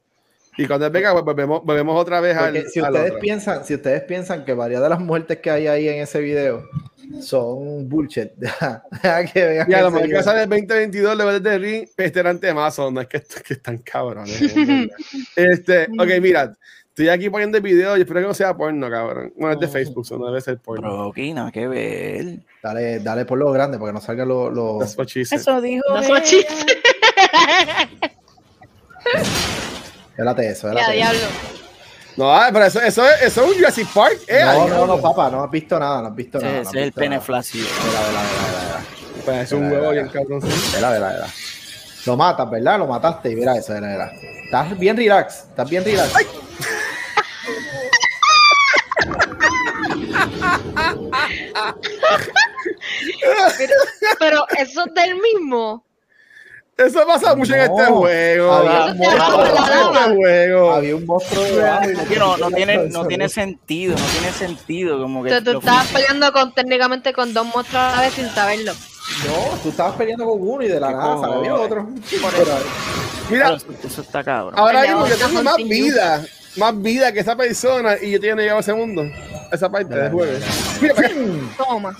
Y 0.59 0.67
cuando 0.67 0.91
venga, 0.91 1.12
pues 1.12 1.25
volvemos, 1.25 1.65
volvemos 1.65 1.97
otra 2.00 2.21
vez 2.21 2.37
al, 2.37 2.53
Porque 2.53 2.69
si 2.69 2.81
al 2.81 2.87
ustedes 2.93 3.11
otro. 3.11 3.21
piensan, 3.21 3.65
si 3.65 3.75
ustedes 3.75 4.03
piensan 4.03 4.45
que 4.45 4.53
varias 4.55 4.83
de 4.83 4.88
las 4.88 5.00
muertes 5.00 5.38
que 5.38 5.50
hay 5.50 5.67
ahí 5.69 5.88
en 5.88 6.03
ese 6.03 6.21
video 6.21 6.69
son 7.21 7.88
bullshit, 7.88 8.33
que 9.33 9.47
vean 9.47 9.71
Y 9.71 9.75
a 9.75 9.83
lo 9.83 9.91
mejor 9.93 10.09
que 10.09 10.23
sale 10.23 10.43
el 10.43 10.49
2022 10.49 11.17
le 11.17 11.41
de 11.41 11.59
ring, 11.59 11.88
este 11.97 12.21
era 12.21 12.35
temazo, 12.38 12.91
no 12.91 13.00
es 13.00 13.07
que, 13.07 13.23
que 13.47 13.55
están 13.55 13.79
cabrones. 13.79 14.41
este, 15.37 15.85
ok, 15.97 16.09
mira, 16.21 16.53
estoy 16.88 17.09
aquí 17.09 17.31
poniendo 17.31 17.57
el 17.59 17.62
video 17.62 17.97
y 17.97 18.00
espero 18.00 18.21
que 18.21 18.27
no 18.27 18.35
sea 18.35 18.57
porno, 18.57 18.91
cabrón. 18.91 19.33
Bueno, 19.37 19.55
es 19.55 19.61
de 19.61 19.69
Facebook, 19.69 20.05
so 20.05 20.19
no 20.19 20.27
debe 20.27 20.41
ser 20.41 20.59
porno. 20.59 20.83
Pero 20.83 21.11
aquí 21.11 21.33
nada 21.33 21.53
que 21.53 21.69
ver. 21.69 22.41
Dale, 22.62 22.99
dale 22.99 23.25
por 23.25 23.38
lo 23.38 23.53
grande 23.53 23.79
porque 23.79 23.93
no 23.93 24.00
salga 24.00 24.25
lo. 24.25 24.50
lo- 24.50 24.79
That's 24.81 24.99
what. 24.99 25.07
Eso 25.15 25.61
dijo. 25.61 25.85
No 25.88 26.00
ella. 26.00 26.47
Délate 30.19 30.51
eso, 30.51 30.67
Ya, 30.67 30.75
délate 30.75 30.99
eso. 31.01 31.13
diablo. 31.13 31.27
No, 32.17 32.37
pero 32.53 32.65
eso, 32.65 32.81
eso, 32.83 33.09
es- 33.09 33.23
eso 33.23 33.43
es 33.45 33.49
un 33.51 33.55
Jurassic 33.55 33.87
Park. 33.95 34.19
Eh, 34.27 34.43
No, 34.45 34.67
no, 34.69 34.87
no, 34.89 35.01
papá, 35.01 35.31
no 35.31 35.45
has 35.45 35.51
visto 35.51 35.79
nada, 35.79 36.03
no 36.03 36.09
has 36.09 36.15
visto 36.17 36.39
Ese, 36.39 36.47
nada. 36.47 36.61
ese 36.63 36.79
es 36.81 36.85
el 36.87 36.93
pene 36.93 37.21
flácido. 37.21 37.69
Pues 39.25 39.39
es 39.45 39.53
un 39.53 39.71
huevo 39.71 39.91
bien 39.93 40.09
cabrón. 40.09 40.41
vela, 40.75 40.91
vela, 40.91 41.09
vela. 41.13 41.27
Lo 42.07 42.17
matas, 42.17 42.51
¿verdad? 42.51 42.79
Lo 42.79 42.87
mataste 42.89 43.31
y 43.31 43.37
mira 43.37 43.57
eso, 43.57 43.73
mira, 43.75 43.87
mira. 43.89 44.13
Estás 44.45 44.77
bien 44.79 44.97
relax, 44.97 45.35
estás 45.49 45.69
bien 45.71 45.85
relax. 45.85 46.13
Pero, 53.59 53.75
pero 54.19 54.47
eso 54.59 54.85
es 54.87 54.95
del 54.95 55.17
mismo. 55.17 55.85
Eso 56.79 57.05
pasa 57.09 57.35
mucho 57.35 57.55
en 57.55 57.67
No, 57.67 57.77
este 57.77 57.93
juego. 57.93 58.53
había 58.53 58.87
En 58.87 58.93
un 58.93 58.99
monstruo 59.19 59.45
este 59.85 60.15
juego. 60.15 60.71
Había 60.71 60.97
un 60.97 61.07
monstruo 61.07 61.45
que 62.09 62.17
no, 62.17 62.37
no 62.37 62.51
tiene, 62.53 62.77
no 62.89 63.05
tiene 63.07 63.29
sentido, 63.29 63.97
no 63.99 64.05
tiene 64.05 64.33
sentido. 64.33 65.03
Como 65.03 65.25
que 65.25 65.41
Tú, 65.43 65.59
estabas 65.59 65.89
peleando 65.89 66.33
con 66.33 66.55
técnicamente 66.55 67.13
con 67.13 67.35
dos 67.35 67.47
monstruos 67.47 67.83
a 67.83 67.97
la 67.97 68.03
vez 68.03 68.15
sin 68.15 68.29
saberlo. 68.31 68.73
No, 68.73 69.59
tú 69.63 69.71
estabas 69.71 69.97
peleando 69.97 70.25
con 70.25 70.39
uno 70.41 70.63
y 70.63 70.69
de 70.69 70.79
la 70.79 70.89
¿Qué 70.89 70.95
nada 70.95 71.21
salió 71.21 71.63
otro. 71.63 71.89
Mira, 73.31 73.55
eso, 73.55 73.67
eso 73.85 74.01
está 74.03 74.23
cabrón. 74.23 74.55
ahora 74.57 74.83
mismo 74.83 75.07
yo 75.09 75.17
tengo 75.17 75.43
más 75.43 75.57
vida, 75.57 76.25
más 76.57 76.81
vida 76.81 77.13
que 77.13 77.21
esa 77.21 77.35
persona 77.35 77.97
y 78.01 78.13
yo 78.13 78.21
tengo 78.21 78.37
llegado 78.37 78.59
a 78.59 78.61
ese 78.61 78.73
mundo. 78.75 79.03
a 79.51 79.55
Esa 79.55 79.69
parte 79.69 79.95
del 79.97 80.13
juego. 80.13 80.39
Mira. 80.81 80.95
Toma. 81.57 81.97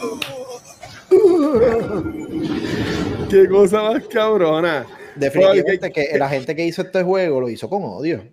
Qué 3.31 3.49
cosa 3.49 3.83
más 3.83 4.07
cabrona. 4.09 4.87
Definitivamente 5.17 5.91
que 5.91 6.19
la 6.19 6.29
gente 6.29 6.55
que 6.55 6.65
hizo 6.65 6.83
este 6.83 7.03
juego 7.03 7.41
lo 7.41 7.49
hizo 7.49 7.69
con 7.69 7.83
odio. 7.85 8.25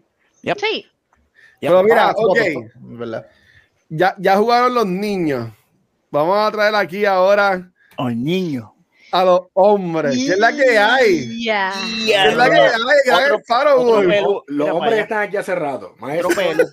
Sí. 0.41 0.85
Pero 1.59 1.83
mira, 1.83 2.09
Ah, 2.09 2.13
ok, 2.15 2.37
¿verdad? 2.75 3.25
ya, 3.89 4.15
ya 4.19 4.37
jugaron 4.37 4.73
los 4.75 4.85
niños. 4.85 5.49
Vamos 6.11 6.37
a 6.37 6.51
traer 6.51 6.75
aquí 6.75 7.05
ahora 7.05 7.71
Oh, 7.97 8.09
niño. 8.09 8.73
a 9.11 9.23
los 9.25 9.41
hombres. 9.53 10.13
¿Qué 10.15 10.33
es 10.33 10.37
la 10.37 10.53
que 10.55 10.77
hay? 10.77 11.43
Ya. 11.43 11.73
¿Qué 12.05 12.27
es 12.27 12.35
la 12.35 12.49
que 12.49 12.59
hay? 12.59 12.69
Gran 13.05 13.23
Otro- 13.23 13.39
Sparrow, 13.39 13.81
otro 13.81 13.95
Wolf. 13.95 14.07
pelo. 14.09 14.43
Los 14.47 14.69
hombres 14.69 14.99
están 14.99 15.23
aquí 15.23 15.37
hace 15.37 15.55
rato. 15.55 15.95
Maestro, 15.99 16.29
pelo. 16.29 16.63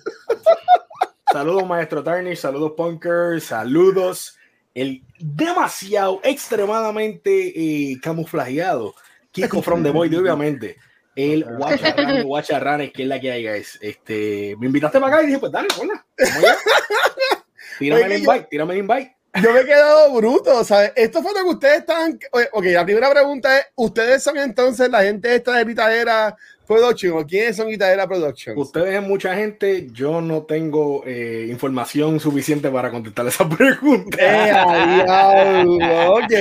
saludos, 1.31 1.65
maestro 1.67 2.03
Tarnish, 2.03 2.37
saludos, 2.39 2.73
Punker, 2.77 3.41
saludos. 3.41 4.37
El 4.73 5.03
demasiado, 5.19 6.19
extremadamente 6.23 7.53
eh, 7.55 7.99
camuflajeado 8.01 8.95
Kiko 9.33 9.61
from 9.61 9.83
the 9.83 9.89
Void, 9.89 10.17
obviamente. 10.17 10.77
El 11.15 11.43
Guacharrane, 11.43 12.23
Guacharrane, 12.23 12.91
que 12.91 13.03
es 13.03 13.07
la 13.07 13.19
que 13.19 13.31
hay, 13.31 13.45
guys. 13.45 13.77
Este, 13.81 14.55
me 14.59 14.67
invitaste 14.67 14.99
para 14.99 15.15
acá 15.15 15.23
y 15.23 15.27
dije, 15.27 15.39
pues 15.39 15.51
dale, 15.51 15.67
hola. 15.79 16.05
Tírame 17.79 18.01
el 18.03 18.19
invite, 18.19 18.47
tírame 18.49 18.73
el 18.73 18.79
invite. 18.79 19.17
Yo 19.41 19.51
me 19.51 19.61
he 19.61 19.65
quedado 19.65 20.13
bruto, 20.13 20.63
¿sabes? 20.63 20.91
Esto 20.95 21.23
fue 21.23 21.33
lo 21.33 21.43
que 21.43 21.55
ustedes 21.55 21.79
están. 21.79 22.19
Ok, 22.51 22.65
la 22.65 22.85
primera 22.85 23.09
pregunta 23.09 23.57
es: 23.57 23.65
¿Ustedes 23.75 24.21
son 24.21 24.37
entonces 24.37 24.89
la 24.89 25.01
gente 25.01 25.33
esta 25.33 25.53
de 25.53 25.63
Gritadera 25.63 26.35
Production 26.67 27.17
o 27.17 27.25
quiénes 27.25 27.55
son 27.55 27.67
Gritadera 27.67 28.07
Production? 28.07 28.55
Ustedes 28.55 28.93
es 28.93 29.01
mucha 29.01 29.35
gente, 29.35 29.87
yo 29.91 30.21
no 30.21 30.43
tengo 30.43 31.03
eh, 31.07 31.47
información 31.49 32.19
suficiente 32.19 32.69
para 32.69 32.91
contestar 32.91 33.25
esa 33.25 33.49
pregunta. 33.57 34.17
¡Eh! 34.19 35.65
Ok. 36.07 36.31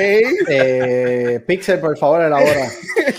Eh, 0.48 1.40
Pixel, 1.46 1.80
por 1.80 1.96
favor, 1.96 2.20
elabora. 2.20 2.68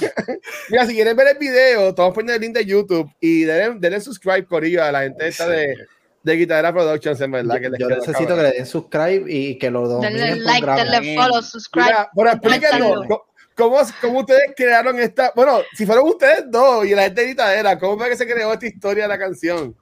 Mira, 0.69 0.85
si 0.85 0.93
quieren 0.93 1.17
ver 1.17 1.29
el 1.29 1.37
video, 1.39 1.89
estamos 1.89 2.13
poniendo 2.13 2.35
el 2.35 2.41
link 2.41 2.55
de 2.55 2.65
YouTube 2.65 3.11
y 3.19 3.43
denle, 3.43 3.79
denle 3.79 4.01
subscribe, 4.01 4.45
Corillo, 4.45 4.83
a 4.83 4.91
la 4.91 5.01
gente 5.01 5.27
esta 5.27 5.47
de, 5.47 5.75
de 6.23 6.35
Guitarra 6.35 6.73
Productions, 6.73 7.19
en 7.21 7.31
verdad. 7.31 7.59
que 7.59 7.69
les 7.69 7.79
Yo 7.79 7.89
necesito 7.89 8.19
cabrón. 8.19 8.37
que 8.37 8.43
le 8.43 8.51
den 8.51 8.65
subscribe 8.65 9.25
y 9.27 9.57
que 9.57 9.69
lo 9.69 9.87
dominen 9.87 10.13
Denle 10.13 10.35
like, 10.37 10.65
denle 10.65 11.15
follow, 11.15 11.41
subscribe. 11.41 11.85
Mira, 11.85 12.09
pero 12.15 12.29
explíquenos. 12.29 13.07
¿cómo, 13.55 13.77
cómo, 14.01 14.19
ustedes 14.19 14.53
crearon 14.55 14.97
esta? 14.99 15.31
Bueno, 15.35 15.59
si 15.73 15.85
fueron 15.85 16.07
ustedes 16.07 16.45
dos 16.49 16.85
y 16.85 16.95
la 16.95 17.03
gente 17.03 17.21
de 17.21 17.27
Guitarra, 17.27 17.77
¿cómo 17.77 17.97
fue 17.97 18.09
que 18.09 18.15
se 18.15 18.25
creó 18.25 18.53
esta 18.53 18.65
historia 18.65 19.03
de 19.03 19.09
la 19.09 19.19
canción? 19.19 19.75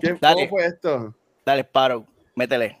¿Qué, 0.00 0.16
Dale. 0.20 0.48
¿Cómo 0.48 0.58
fue 0.58 0.66
esto? 0.66 1.14
Dale, 1.46 1.62
Sparrow. 1.62 2.06
Métele. 2.34 2.78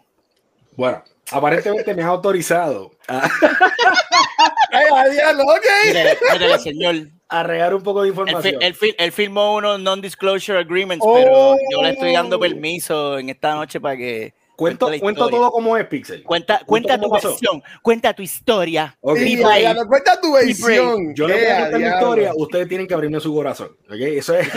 Bueno, 0.76 1.04
aparentemente 1.30 1.94
me 1.94 2.02
has 2.02 2.08
autorizado 2.08 2.90
¡Ay, 3.06 4.86
a 4.96 5.08
diablo! 5.08 5.42
¡Ok! 5.44 5.66
Métele, 5.86 6.18
métele, 6.32 6.58
señor. 6.58 6.94
A 7.32 7.42
regar 7.42 7.74
un 7.74 7.82
poco 7.82 8.02
de 8.02 8.08
Él, 8.08 8.12
información. 8.12 8.62
él 8.62 8.74
fi- 8.74 8.94
él 8.98 9.12
firmó 9.12 9.56
unos 9.56 9.80
non-disclosure 9.80 10.58
agreements, 10.58 11.04
Oh. 11.06 11.14
pero 11.14 11.56
yo 11.70 11.82
le 11.82 11.90
estoy 11.90 12.12
dando 12.12 12.38
permiso 12.38 13.18
en 13.18 13.30
esta 13.30 13.54
noche 13.54 13.80
para 13.80 13.96
que 13.96 14.34
Cuento, 14.54 14.90
cuento 15.00 15.28
todo 15.28 15.50
como 15.50 15.76
es, 15.76 15.86
Pixel. 15.86 16.22
Cuenta, 16.22 16.60
cuenta 16.66 17.00
tu 17.00 17.08
pasó. 17.08 17.30
versión, 17.30 17.62
cuenta 17.80 18.12
tu 18.12 18.22
historia. 18.22 18.96
Ok. 19.00 19.18
Y 19.18 19.36
Be 19.36 19.42
brave. 19.42 19.62
ya, 19.62 19.84
cuenta 19.86 20.20
tu 20.20 20.34
versión. 20.34 21.14
Yo 21.14 21.26
le 21.26 21.34
¡Eh, 21.34 21.38
voy 21.42 21.46
a 21.52 21.60
contar 21.62 21.80
mi 21.80 21.86
historia, 21.86 22.32
ustedes 22.36 22.68
tienen 22.68 22.86
que 22.86 22.94
abrirme 22.94 23.18
su 23.18 23.34
corazón. 23.34 23.70
¿ok? 23.88 23.94
Eso 23.96 24.34
es. 24.34 24.48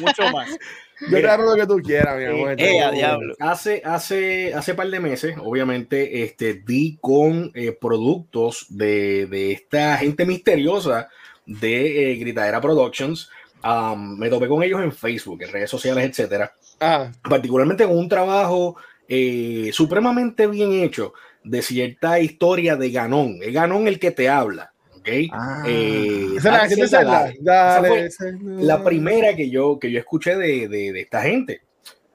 Mucho 0.00 0.22
más. 0.32 0.48
Yo 1.08 1.20
te 1.20 1.26
hago 1.28 1.44
lo 1.44 1.54
que 1.54 1.66
tú 1.66 1.76
quieras, 1.82 2.18
mi 2.18 2.24
amor. 2.24 2.54
Eh, 2.58 2.80
a 2.80 2.90
diablo. 2.90 3.34
Hace, 3.38 3.82
hace, 3.84 4.52
hace 4.54 4.74
par 4.74 4.88
de 4.88 5.00
meses, 5.00 5.36
obviamente, 5.38 6.22
este, 6.22 6.54
di 6.54 6.98
con 7.00 7.50
eh, 7.54 7.72
productos 7.72 8.66
de, 8.68 9.26
de 9.26 9.52
esta 9.52 9.96
gente 9.96 10.26
misteriosa 10.26 11.08
de 11.46 12.12
eh, 12.12 12.16
Gritadera 12.16 12.60
Productions. 12.60 13.30
Um, 13.62 14.16
me 14.18 14.30
topé 14.30 14.48
con 14.48 14.62
ellos 14.62 14.80
en 14.82 14.92
Facebook, 14.92 15.42
en 15.42 15.52
redes 15.52 15.70
sociales, 15.70 16.04
etcétera. 16.04 16.52
Ah, 16.80 17.10
Particularmente 17.22 17.84
con 17.84 17.98
un 17.98 18.08
trabajo 18.08 18.76
eh, 19.08 19.70
supremamente 19.72 20.46
bien 20.46 20.72
hecho 20.72 21.12
de 21.44 21.62
cierta 21.62 22.20
historia 22.20 22.76
de 22.76 22.90
Ganón. 22.90 23.38
Es 23.42 23.52
Ganón 23.52 23.88
el 23.88 23.98
que 23.98 24.10
te 24.10 24.28
habla. 24.28 24.72
¿Ok? 25.00 25.08
Ah. 25.32 25.64
Eh, 25.66 26.26
esa 26.36 26.64
es 26.66 26.92
la. 26.92 27.32
Dale, 27.40 28.06
Esa 28.06 28.22
fue 28.24 28.32
la 28.64 28.84
primera 28.84 29.34
que 29.34 29.50
yo, 29.50 29.78
que 29.78 29.90
yo 29.90 29.98
escuché 29.98 30.36
de, 30.36 30.68
de- 30.68 30.92
de 30.92 31.00
esta 31.00 31.22
gente. 31.22 31.62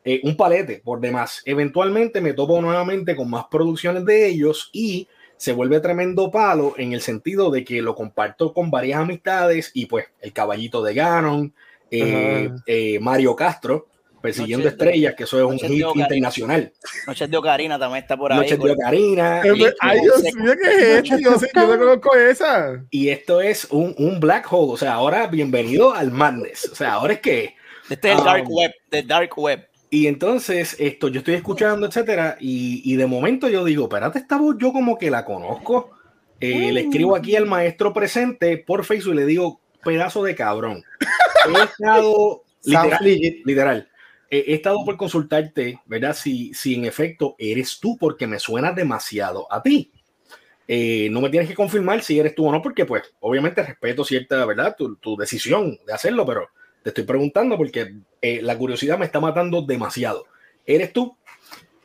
Eh, 0.03 0.21
un 0.23 0.37
palete, 0.37 0.81
por 0.83 0.99
demás. 1.01 1.41
Eventualmente 1.45 2.21
me 2.21 2.33
topo 2.33 2.61
nuevamente 2.61 3.15
con 3.15 3.29
más 3.29 3.45
producciones 3.49 4.05
de 4.05 4.27
ellos 4.27 4.69
y 4.71 5.07
se 5.37 5.51
vuelve 5.51 5.79
tremendo 5.79 6.29
palo 6.31 6.75
en 6.77 6.93
el 6.93 7.01
sentido 7.01 7.49
de 7.51 7.65
que 7.65 7.81
lo 7.81 7.95
comparto 7.95 8.53
con 8.53 8.69
varias 8.71 8.99
amistades 8.99 9.71
y 9.73 9.87
pues 9.87 10.05
el 10.21 10.31
caballito 10.31 10.81
de 10.83 10.93
Ganon, 10.93 11.53
eh, 11.91 12.51
eh, 12.67 12.99
Mario 13.01 13.35
Castro, 13.35 13.87
persiguiendo 14.25 14.65
Noches 14.65 14.77
de- 14.79 14.85
estrellas, 14.85 15.13
que 15.15 15.23
eso 15.23 15.37
es 15.37 15.43
un 15.45 15.57
de 15.57 15.67
hit 15.67 15.83
Ocarina. 15.83 16.03
internacional. 16.05 16.73
Noches 17.07 17.29
de 17.29 17.37
Ocarina 17.37 17.79
también 17.79 18.01
está 18.03 18.17
por 18.17 18.31
ahí. 18.33 18.39
Noches 18.39 18.59
de 18.59 18.71
Ocarina. 18.71 19.41
Eh, 19.41 19.53
y- 19.55 19.65
Ay, 19.79 19.99
Dios 20.01 20.23
mío, 20.35 20.53
¿qué 20.61 20.69
es 20.69 20.81
esto? 21.03 21.17
Yo, 21.19 21.39
sé- 21.39 21.49
yo 21.53 21.67
no 21.67 21.77
conozco 21.77 22.15
esa. 22.15 22.83
Y 22.89 23.09
esto 23.09 23.41
es 23.41 23.65
un, 23.71 23.93
un 23.97 24.19
black 24.19 24.51
hole, 24.51 24.73
o 24.73 24.77
sea, 24.77 24.93
ahora 24.93 25.27
bienvenido 25.27 25.93
al 25.93 26.11
madness. 26.11 26.69
O 26.71 26.75
sea, 26.75 26.93
ahora 26.93 27.13
es 27.13 27.19
que 27.19 27.55
Este 27.89 28.11
es 28.11 28.17
el 28.17 28.23
Dark 28.23 28.45
Web, 28.49 28.71
del 28.91 29.07
Dark 29.07 29.37
Web. 29.37 29.67
Y 29.91 30.07
entonces, 30.07 30.75
esto, 30.79 31.07
yo 31.07 31.19
estoy 31.19 31.35
escuchando, 31.35 31.85
etcétera, 31.87 32.35
y, 32.39 32.81
y 32.83 32.95
de 32.97 33.05
momento 33.05 33.47
yo 33.47 33.63
digo, 33.63 33.83
espérate, 33.83 34.19
esta 34.19 34.37
voz 34.37 34.55
yo 34.59 34.73
como 34.73 34.97
que 34.97 35.09
la 35.11 35.23
conozco. 35.23 35.91
Eh, 36.41 36.71
Le 36.73 36.81
escribo 36.81 37.15
aquí 37.15 37.35
al 37.37 37.45
maestro 37.45 37.93
presente 37.93 38.57
por 38.57 38.83
Facebook 38.83 39.13
y 39.13 39.17
le 39.17 39.25
digo, 39.25 39.61
pedazo 39.85 40.21
de 40.23 40.35
cabrón. 40.35 40.83
He 41.47 41.63
estado, 41.63 42.43
literal, 42.65 42.99
literal, 43.45 43.87
he 44.29 44.53
estado 44.53 44.83
por 44.85 44.97
consultarte, 44.97 45.79
¿verdad? 45.85 46.15
Si, 46.15 46.53
si 46.53 46.75
en 46.75 46.85
efecto 46.85 47.35
eres 47.37 47.79
tú, 47.79 47.97
porque 47.97 48.27
me 48.27 48.39
suena 48.39 48.71
demasiado 48.71 49.51
a 49.51 49.61
ti. 49.61 49.91
Eh, 50.67 51.09
no 51.11 51.21
me 51.21 51.29
tienes 51.29 51.47
que 51.47 51.55
confirmar 51.55 52.01
si 52.01 52.19
eres 52.19 52.33
tú 52.33 52.47
o 52.47 52.51
no, 52.51 52.61
porque 52.61 52.85
pues 52.85 53.03
obviamente 53.19 53.63
respeto 53.63 54.03
cierta, 54.03 54.43
¿verdad? 54.45 54.75
Tu, 54.77 54.95
tu 54.95 55.15
decisión 55.15 55.79
de 55.85 55.93
hacerlo, 55.93 56.25
pero 56.25 56.49
te 56.85 56.89
estoy 56.89 57.03
preguntando 57.03 57.57
porque 57.57 57.95
eh, 58.21 58.41
la 58.43 58.55
curiosidad 58.55 58.99
me 58.99 59.05
está 59.05 59.19
matando 59.19 59.63
demasiado. 59.63 60.27
¿Eres 60.67 60.93
tú? 60.93 61.17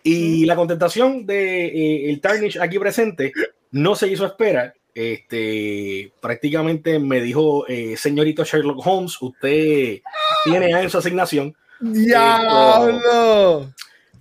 Y 0.02 0.44
la 0.44 0.56
contestación 0.56 1.24
de 1.24 1.66
eh, 1.66 2.10
el 2.10 2.20
Tarnish 2.20 2.58
aquí 2.58 2.78
presente 2.78 3.32
no 3.70 3.94
se 3.94 4.08
hizo 4.08 4.26
esperar. 4.26 4.74
Este, 4.94 6.12
prácticamente 6.20 6.98
me 6.98 7.22
dijo, 7.22 7.66
eh, 7.66 7.96
señorito 7.96 8.44
Sherlock 8.44 8.86
Holmes, 8.86 9.16
usted 9.22 10.00
tiene 10.44 10.70
ya 10.70 10.82
en 10.82 10.90
su 10.90 10.98
asignación. 10.98 11.56
¡Diablo! 11.80 13.70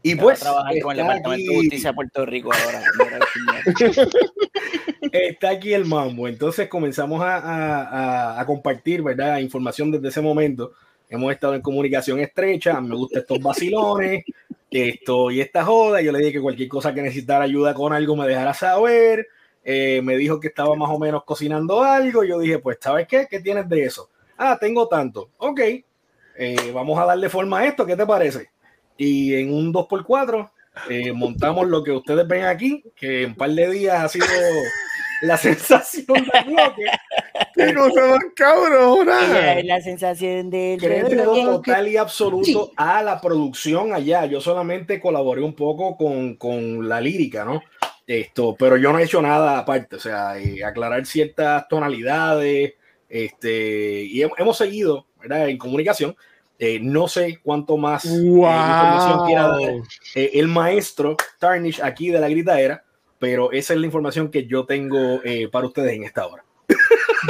Y 0.02 0.16
pues, 0.16 0.40
trabajar 0.40 0.80
con 0.82 0.92
el 0.92 0.98
Departamento 0.98 1.52
de 1.52 1.58
Justicia 1.58 1.90
de 1.90 1.94
Puerto 1.96 2.26
Rico 2.26 2.52
ahora. 2.54 2.82
Está 5.12 5.50
aquí 5.50 5.74
el 5.74 5.86
mambo. 5.86 6.28
Entonces 6.28 6.68
comenzamos 6.70 7.22
a, 7.22 7.36
a- 7.38 7.84
a- 8.38 8.40
a 8.42 8.46
compartir, 8.46 9.02
¿verdad? 9.02 9.40
Información 9.40 9.92
desde 9.92 10.08
ese 10.10 10.22
momento. 10.22 10.72
Hemos 11.10 11.32
estado 11.34 11.56
en 11.56 11.62
comunicación 11.62 12.20
estrecha. 12.20 12.80
Me 12.80 12.96
gustan 12.96 13.22
estos 13.22 13.40
vacilones, 13.42 14.24
esto 14.70 15.32
y 15.32 15.42
esta 15.42 15.66
joda. 15.66 16.02
Yo 16.02 16.12
le 16.12 16.20
dije 16.20 16.34
que 16.34 16.42
cualquier 16.42 16.70
cosa 16.70 16.94
que 16.94 17.02
necesitara 17.02 17.44
ayuda 17.46 17.74
con 17.74 17.92
algo 17.92 18.16
me 18.16 18.28
dejara 18.28 18.54
saber. 18.54 19.28
Eh, 19.64 20.02
me 20.04 20.16
dijo 20.18 20.40
que 20.40 20.48
estaba 20.48 20.76
más 20.76 20.90
o 20.92 21.00
menos 21.00 21.24
cocinando 21.26 21.84
algo. 21.84 22.24
Yo 22.24 22.40
dije, 22.40 22.60
pues, 22.60 22.78
¿sabes 22.80 23.08
qué? 23.08 23.28
¿Qué 23.30 23.40
tienes 23.40 23.68
de 23.68 23.84
eso? 23.84 24.10
Ah, 24.38 24.58
tengo 24.60 24.88
tanto. 24.88 25.30
Ok, 25.40 25.60
eh, 26.40 26.72
vamos 26.74 26.98
a 26.98 27.06
darle 27.06 27.30
forma 27.30 27.60
a 27.60 27.66
esto. 27.68 27.86
¿Qué 27.86 27.96
te 27.96 28.06
parece? 28.06 28.50
Y 28.98 29.36
en 29.36 29.54
un 29.54 29.72
2x4 29.74 30.50
eh, 30.90 31.12
montamos 31.12 31.68
lo 31.68 31.84
que 31.84 31.92
ustedes 31.92 32.28
ven 32.28 32.46
aquí, 32.46 32.84
que 32.96 33.24
en 33.24 33.30
un 33.32 33.36
par 33.36 33.50
de 33.52 33.70
días 33.70 34.02
ha 34.04 34.08
sido 34.10 34.26
la 35.22 35.36
sensación 35.38 36.06
del 36.08 36.46
bloque. 36.46 36.84
¡Qué 37.56 37.74
cosa 37.74 38.08
más 38.08 38.20
cabrona! 38.36 39.62
la 39.64 39.82
sensación 39.82 40.50
del 40.50 40.80
Crédito 40.80 41.34
total 41.58 41.88
y 41.88 41.98
absoluto 41.98 42.72
a 42.78 43.04
la 43.04 43.20
producción 43.20 43.94
allá. 43.94 44.26
Yo 44.26 44.40
solamente 44.40 45.00
colaboré 45.02 45.42
un 45.42 45.54
poco 45.56 45.98
con, 45.98 46.36
con 46.36 46.88
la 46.88 47.02
lírica, 47.02 47.44
¿no? 47.46 47.62
Esto, 48.08 48.56
pero 48.58 48.76
yo 48.78 48.92
no 48.92 48.98
he 49.00 49.04
hecho 49.04 49.22
nada 49.22 49.60
aparte, 49.60 49.98
o 49.98 50.00
sea, 50.00 50.40
eh, 50.40 50.64
aclarar 50.64 51.06
ciertas 51.06 51.68
tonalidades, 51.68 52.74
este, 53.08 54.04
y 54.04 54.20
hem- 54.22 54.32
hemos 54.38 54.58
seguido, 54.58 55.06
¿verdad? 55.20 55.48
En 55.50 55.58
comunicación. 55.58 56.16
Eh, 56.62 56.78
no 56.82 57.08
sé 57.08 57.40
cuánto 57.42 57.78
más 57.78 58.04
eh, 58.06 58.10
información 58.10 59.26
quiera 59.26 59.48
dar 59.48 59.62
eh, 60.16 60.32
el 60.34 60.48
maestro 60.50 61.16
Tarnish 61.40 61.82
aquí 61.82 62.10
de 62.10 62.20
la 62.20 62.28
gritadera, 62.28 62.84
pero 63.18 63.52
esa 63.54 63.74
es 63.74 63.80
la 63.80 63.86
información 63.86 64.30
que 64.30 64.46
yo 64.46 64.66
tengo 64.66 65.22
eh, 65.24 65.48
para 65.50 65.68
ustedes 65.68 65.94
en 65.94 66.04
esta 66.04 66.28
hora. 66.28 66.44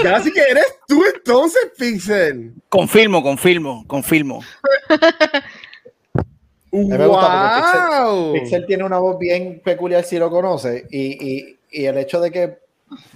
Ya 0.03 0.17
así 0.17 0.31
que 0.31 0.39
eres 0.41 0.65
tú 0.87 1.03
entonces, 1.15 1.71
Pixel. 1.77 2.53
Confirmo, 2.69 3.23
confirmo, 3.23 3.83
confirmo. 3.87 4.41
me 6.71 7.07
gusta 7.07 7.63
porque 7.91 8.05
¡Wow! 8.07 8.33
Pixel 8.33 8.65
tiene 8.67 8.83
una 8.83 8.99
voz 8.99 9.17
bien 9.17 9.61
peculiar 9.63 10.03
si 10.03 10.19
lo 10.19 10.29
conoce 10.29 10.85
y, 10.91 11.27
y- 11.27 11.59
y 11.71 11.85
el 11.85 11.97
hecho 11.97 12.19
de 12.21 12.31
que 12.31 12.57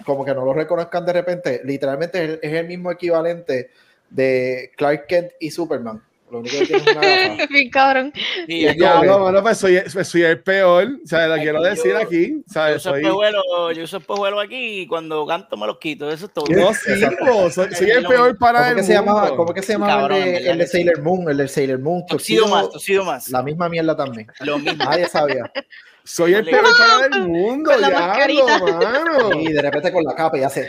como 0.05 0.23
que 0.25 0.33
no 0.33 0.45
lo 0.45 0.53
reconozcan 0.53 1.05
de 1.05 1.13
repente, 1.13 1.61
literalmente 1.63 2.23
es 2.23 2.29
el, 2.31 2.39
es 2.43 2.53
el 2.53 2.67
mismo 2.67 2.91
equivalente 2.91 3.69
de 4.13 4.71
Clark 4.77 5.07
Kent 5.07 5.31
y 5.39 5.51
Superman. 5.51 6.01
Lo 6.31 6.39
único 6.39 6.57
que 6.57 6.65
tiene 6.65 6.81
es 6.81 6.87
una 6.97 7.01
gafa. 7.37 7.45
Bien 7.53 7.69
cabrón. 7.69 8.13
Sí, 8.47 8.65
bueno, 8.79 9.43
pues 9.43 9.57
soy, 9.59 9.79
pues 9.93 10.07
soy 10.07 10.23
el 10.23 10.39
peor. 10.41 10.87
O 11.03 11.07
sea, 11.07 11.27
lo 11.27 11.35
quiero 11.35 11.59
yo- 11.59 11.63
decir 11.69 11.95
aquí. 11.95 12.29
yo 12.37 12.51
¿sabes? 12.51 12.77
uso 12.77 12.89
Soy, 12.89 13.01
espejuelos, 13.01 13.43
yo 13.75 13.83
uso 13.83 13.97
espejuelos 13.97 14.43
aquí 14.43 14.81
y 14.81 14.87
cuando 14.87 15.27
canto 15.27 15.55
me 15.57 15.67
los 15.67 15.77
quito. 15.77 16.09
Eso 16.11 16.25
es 16.25 16.33
todo. 16.33 16.45
no, 16.49 16.73
sí, 16.73 16.89
po, 17.19 17.51
soy, 17.51 17.71
soy 17.75 17.91
el 17.91 18.05
peor 18.07 18.35
para 18.39 18.59
¿Cómo 18.59 18.69
el 18.71 18.75
que 18.77 18.83
se 18.83 18.93
llamaba. 18.93 19.35
¿cómo 19.35 19.53
que 19.53 19.61
se 19.61 19.73
llamaba 19.73 19.93
Cabrón, 20.01 20.17
el, 20.17 20.25
de, 20.25 20.31
¿verdad 20.31 20.51
el 20.53 20.57
de? 20.57 20.67
Sailor 20.67 21.01
Moon? 21.03 21.29
El 21.29 21.37
del 21.37 21.49
Sailor 21.49 21.79
Moon. 21.79 22.05
Tosido 22.07 22.47
más, 22.47 22.69
Tuxedo, 22.71 23.03
más. 23.05 23.29
La 23.29 23.43
misma 23.43 23.69
mierda 23.69 23.95
también. 23.95 24.25
Lo 24.39 24.57
mismo. 24.57 24.83
Nadie 24.83 25.07
sabía. 25.07 25.51
Soy 26.05 26.33
el 26.33 26.43
peor 26.43 26.65
para 26.77 27.05
el 27.05 27.23
mundo, 27.29 27.71
Con 27.71 27.81
la 27.81 27.87
diablo, 27.89 28.07
mascarita. 28.07 28.59
mano. 28.59 29.39
Y 29.39 29.53
de 29.53 29.61
repente 29.61 29.91
con 29.93 30.03
la 30.03 30.13
capa 30.15 30.37
y 30.37 30.43
hace. 30.43 30.67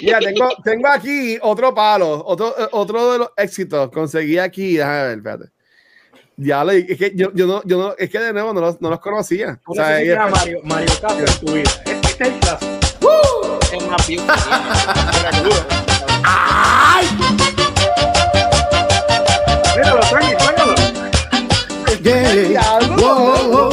Mira, 0.00 0.20
tengo, 0.20 0.48
tengo 0.62 0.88
aquí 0.88 1.38
otro 1.42 1.74
palo, 1.74 2.22
otro, 2.24 2.54
eh, 2.58 2.68
otro 2.72 3.12
de 3.12 3.18
los 3.18 3.30
éxitos. 3.36 3.90
Conseguí 3.90 4.38
aquí, 4.38 4.76
déjame 4.76 5.02
ver, 5.02 5.16
espérate. 5.18 5.44
Ya 6.36 6.62
lo, 6.64 6.70
es 6.72 6.98
que 6.98 7.12
yo, 7.16 7.32
yo 7.34 7.46
no, 7.46 7.62
yo 7.64 7.78
no, 7.78 7.94
es 7.98 8.10
que 8.10 8.18
de 8.18 8.32
nuevo 8.32 8.52
no 8.52 8.60
los, 8.60 8.80
no 8.80 8.90
los 8.90 9.00
conocía. 9.00 9.58
O 9.66 9.74
sea, 9.74 10.02
y- 10.04 10.14
Mario, 10.14 10.60
Mario 10.64 10.92
Castro 11.00 11.24
en 11.26 11.38
tu 11.46 11.52
vida. 11.52 11.70
Este 11.86 12.08
es 12.08 12.20
el 12.32 12.38
caso. 12.40 12.66
Es 13.72 13.86
más 13.88 14.06
view 14.06 14.22
que 14.24 14.32
tiene. 14.34 15.56
Míralo, 19.76 20.00
Tarnish, 20.10 20.38
suéltalo. 20.38 20.74
Diablo, 22.00 22.96
Yo 22.98 23.70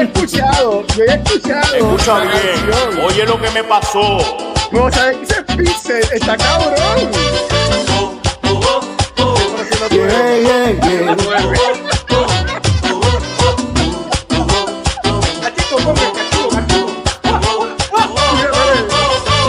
he 0.00 0.04
escuchado, 0.04 0.84
yo 0.96 1.04
he 1.04 1.14
escuchado. 1.14 1.76
Escucha 1.76 2.20
bien. 2.20 2.32
canción. 2.32 3.04
Oye 3.04 3.26
lo 3.26 3.40
que 3.40 3.50
me 3.50 3.64
pasó. 3.64 4.18
No, 4.72 4.90
¿sabes 4.90 5.18
qué 5.18 5.24
ese 5.24 5.42
Pixel? 5.56 6.04
Está 6.12 6.36
cabrón. 6.36 7.10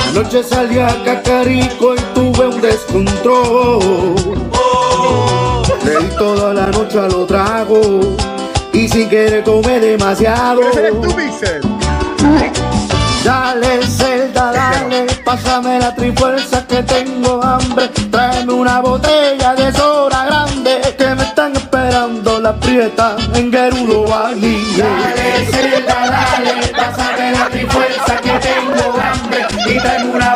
Anoche 0.09 0.43
salí 0.43 0.79
a 0.79 1.03
Cacarico 1.05 1.95
y 1.95 1.99
tuve 2.13 2.47
un 2.47 2.61
descontrol. 2.61 3.79
Le 5.85 5.97
di 5.97 6.15
toda 6.17 6.53
la 6.53 6.67
noche 6.67 6.99
a 6.99 7.07
lo 7.07 7.25
trago 7.25 8.17
y 8.73 8.87
sin 8.87 9.09
querer 9.09 9.43
tomé 9.43 9.79
demasiado. 9.79 10.61
¿Ese 10.69 10.79
eres 10.79 11.01
tú, 11.01 11.15
Pixel? 11.15 11.61
Dale, 13.23 13.83
Zelda, 13.83 14.51
dale, 14.51 15.05
pásame 15.23 15.79
la 15.79 15.93
trifuerza 15.93 16.65
que 16.65 16.81
tengo 16.81 17.43
hambre. 17.43 17.87
Tráeme 18.09 18.53
una 18.53 18.81
botella 18.81 19.53
de 19.53 19.71
soda 19.73 20.25
grande 20.25 20.81
que 20.97 21.15
me 21.15 21.23
están 21.23 21.55
esperando 21.55 22.39
la 22.39 22.55
prieta 22.59 23.15
en 23.35 23.51
Gerudo 23.51 24.05
Valley. 24.05 24.65
Dale, 24.75 25.45
Zelda, 25.51 25.95
dale, 26.09 26.67
pásame 26.75 27.31
la 27.31 27.49
trifuerza 27.49 28.17
que 28.17 28.31
tengo 28.39 28.99
hambre. 28.99 29.45
Y 29.67 29.79
tráeme 29.79 30.11
una 30.11 30.30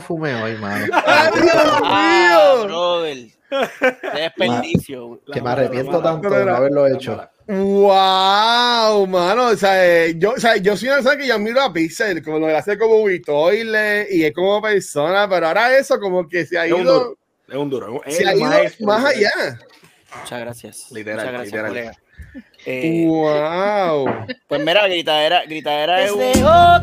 no 0.00 0.06
fumé 0.06 0.34
hoy, 0.42 0.56
mano. 0.56 0.86
¡Ay, 1.06 1.30
Dios 1.42 1.54
Ah, 1.84 2.64
mío! 2.68 3.26
Qué 3.50 4.20
desperdicio. 4.20 5.20
Que 5.32 5.42
me 5.42 5.50
arrepiento 5.50 6.00
tanto 6.02 6.30
de 6.30 6.44
no 6.44 6.56
haberlo 6.56 6.86
hecho. 6.86 7.28
Wow, 7.48 9.06
mano. 9.08 9.48
O 9.48 9.56
sea, 9.56 9.84
eh, 10.06 10.14
yo, 10.16 10.30
o 10.32 10.38
sea, 10.38 10.56
yo 10.56 10.76
soy 10.76 10.88
una 10.88 10.98
persona 10.98 11.16
que 11.16 11.26
yo 11.26 11.34
admiro 11.34 11.60
a 11.60 11.72
Pixel, 11.72 12.22
como 12.22 12.38
lo 12.38 12.46
que 12.46 12.54
hace 12.56 12.78
como 12.78 13.02
Vitoile 13.04 14.06
y 14.10 14.24
es 14.24 14.32
como 14.32 14.62
persona, 14.62 15.28
pero 15.28 15.48
ahora 15.48 15.76
eso 15.76 15.98
como 15.98 16.28
que 16.28 16.46
se 16.46 16.56
ha 16.58 16.66
Es 16.66 16.72
un 16.72 16.82
ido, 16.82 16.94
duro. 16.94 17.18
Es 17.48 17.56
un 17.56 17.70
duro. 17.70 18.02
Es 18.06 18.16
se 18.18 18.28
ha 18.28 18.34
ido 18.36 18.44
maestro, 18.46 18.86
más 18.86 19.04
allá. 19.04 19.30
Muchas 20.20 20.40
gracias. 20.40 20.86
Literal, 20.92 21.16
Muchas 21.26 21.32
gracias, 21.32 21.46
literal. 21.52 21.68
colega. 21.70 21.92
Eh, 22.66 23.04
Wow. 23.08 24.26
pues 24.48 24.60
mira, 24.64 24.86
gritadera, 24.86 25.44
gritadera 25.46 26.04
es 26.04 26.12
un. 26.12 26.20
La 26.44 26.82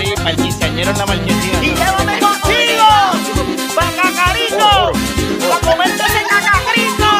Mari, 0.00 0.14
para 0.16 0.30
el 0.30 0.36
quinceañero 0.36 0.90
en 0.92 0.98
la 0.98 1.06
marquesina. 1.06 1.62
Y 1.62 1.74
llévame 1.74 2.18
contigo. 2.20 2.86
Pa' 3.74 3.92
cacarito. 3.96 4.92
Pa' 5.50 5.60
comerte 5.60 6.02
ese 6.02 6.22
cacacrito. 6.26 7.10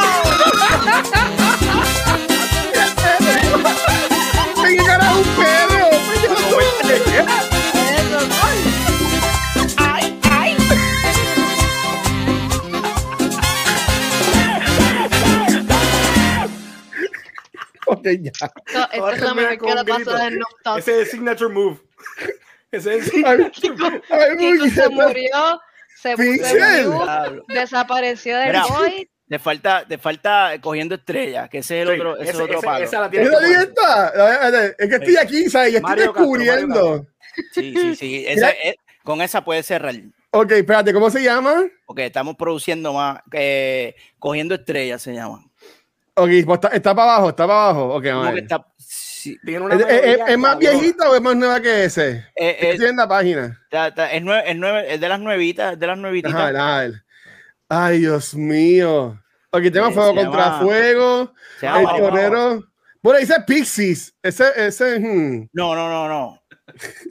¡Me 4.62 4.71
llegará 4.77 5.14
un 5.14 5.25
perro! 5.37 5.90
Ya. 18.03 18.33
Es 18.93 19.21
lo 19.21 19.35
mejor 19.35 19.59
que 19.59 19.75
le 19.75 19.85
pasó 19.85 20.31
No. 20.64 20.77
Ese 20.79 20.90
es 20.93 20.99
el 21.01 21.07
signature 21.07 21.53
move. 21.53 21.79
Ese 22.72 22.96
es 22.96 23.12
el 23.12 23.50
Kiko 23.50 23.85
se 24.74 24.88
murió, 24.90 25.61
se 26.00 26.14
Diablo. 26.16 27.44
desapareció 27.48 28.37
del 28.38 28.48
Mira. 28.48 28.64
void. 28.68 29.06
Te 29.28 29.38
falta, 29.38 29.85
te 29.87 29.96
falta 29.96 30.52
cogiendo 30.61 30.96
estrellas, 30.96 31.48
que 31.48 31.59
ese 31.59 31.83
es 31.83 31.88
el 31.88 31.94
Sí, 31.94 32.00
otro, 32.00 32.14
ese 32.16 32.22
es 32.24 32.30
ese- 32.35 32.42
otro 32.42 32.59
ese- 32.59 32.66
palo. 32.66 32.85
esa 32.85 33.00
la 33.00 33.11
tiene 33.11 33.26
Mira, 33.26 33.38
que 33.38 33.44
ahí 33.46 33.52
poner. 33.52 33.68
está. 33.68 34.72
Es 34.78 34.88
que 34.88 34.94
estoy 34.96 35.16
aquí, 35.16 35.44
¿sabes? 35.50 35.72
Y 35.72 35.76
estoy 35.76 35.88
Mario 35.88 36.12
Castro, 36.12 36.30
Mario 36.30 36.52
descubriendo. 36.52 37.06
Sí, 37.52 37.74
sí, 37.76 37.96
sí. 37.96 38.24
Esa, 38.26 38.50
es- 38.50 38.74
con 39.04 39.22
esa 39.22 39.44
puedes 39.44 39.66
cerrar. 39.66 39.94
Ok, 40.33 40.50
espérate, 40.52 40.92
¿cómo 40.92 41.11
se 41.11 41.22
llama? 41.22 41.64
Porque 41.87 42.06
estamos 42.06 42.35
produciendo 42.37 42.92
más. 42.92 43.20
eh, 43.33 43.94
cogiendo 44.18 44.54
estrellas 44.56 45.00
se 45.02 45.14
llama. 45.14 45.44
Ok, 46.14 46.28
pues 46.44 46.56
está, 46.56 46.68
está 46.68 46.94
para 46.94 47.14
abajo, 47.14 47.28
está 47.30 47.46
para 47.46 47.64
abajo. 47.70 47.94
Ok, 47.94 48.06
a 48.06 48.33
que 48.35 48.40
está, 48.40 48.66
sí, 49.20 49.38
una 49.56 49.74
¿Es, 49.74 49.87
es- 49.88 50.18
es 50.28 50.38
más 50.38 50.59
viejita 50.59 51.11
o 51.11 51.14
es 51.14 51.20
más 51.20 51.37
nueva 51.37 51.61
que 51.61 51.85
ese? 51.85 52.11
eh, 52.11 52.56
eh, 52.61 52.70
Estoy 52.72 52.88
en 52.88 52.96
la 52.96 53.09
página. 53.09 53.59
está- 53.64 53.88
está- 53.88 54.12
es, 54.12 54.22
nueve, 54.22 54.42
es, 54.50 54.56
nueve- 54.56 54.94
es 54.94 55.00
de 55.00 55.09
las 55.09 55.20
nuevitas, 55.20 55.72
es 55.74 55.78
de 55.78 55.87
las 55.87 55.98
nuevititas. 55.98 56.35
Ajá, 56.35 56.76
a 56.76 56.80
ver. 56.80 56.92
Ay, 57.68 57.98
Dios 58.00 58.35
mío. 58.35 59.20
Ok, 59.50 59.62
tengo 59.72 59.88
Eh, 59.88 59.92
fuego 59.92 60.14
contra 60.14 60.44
llama- 60.44 60.61
fuego. 60.61 61.33
El 61.62 61.87
torero. 62.00 62.64
Bueno, 63.02 63.18
dice 63.20 63.35
Pixies. 63.46 64.14
Ese, 64.22 64.44
ese. 64.56 64.98
hmm. 64.98 65.48
No, 65.52 65.74
no, 65.74 65.88
no, 65.88 66.09
no. 66.09 66.42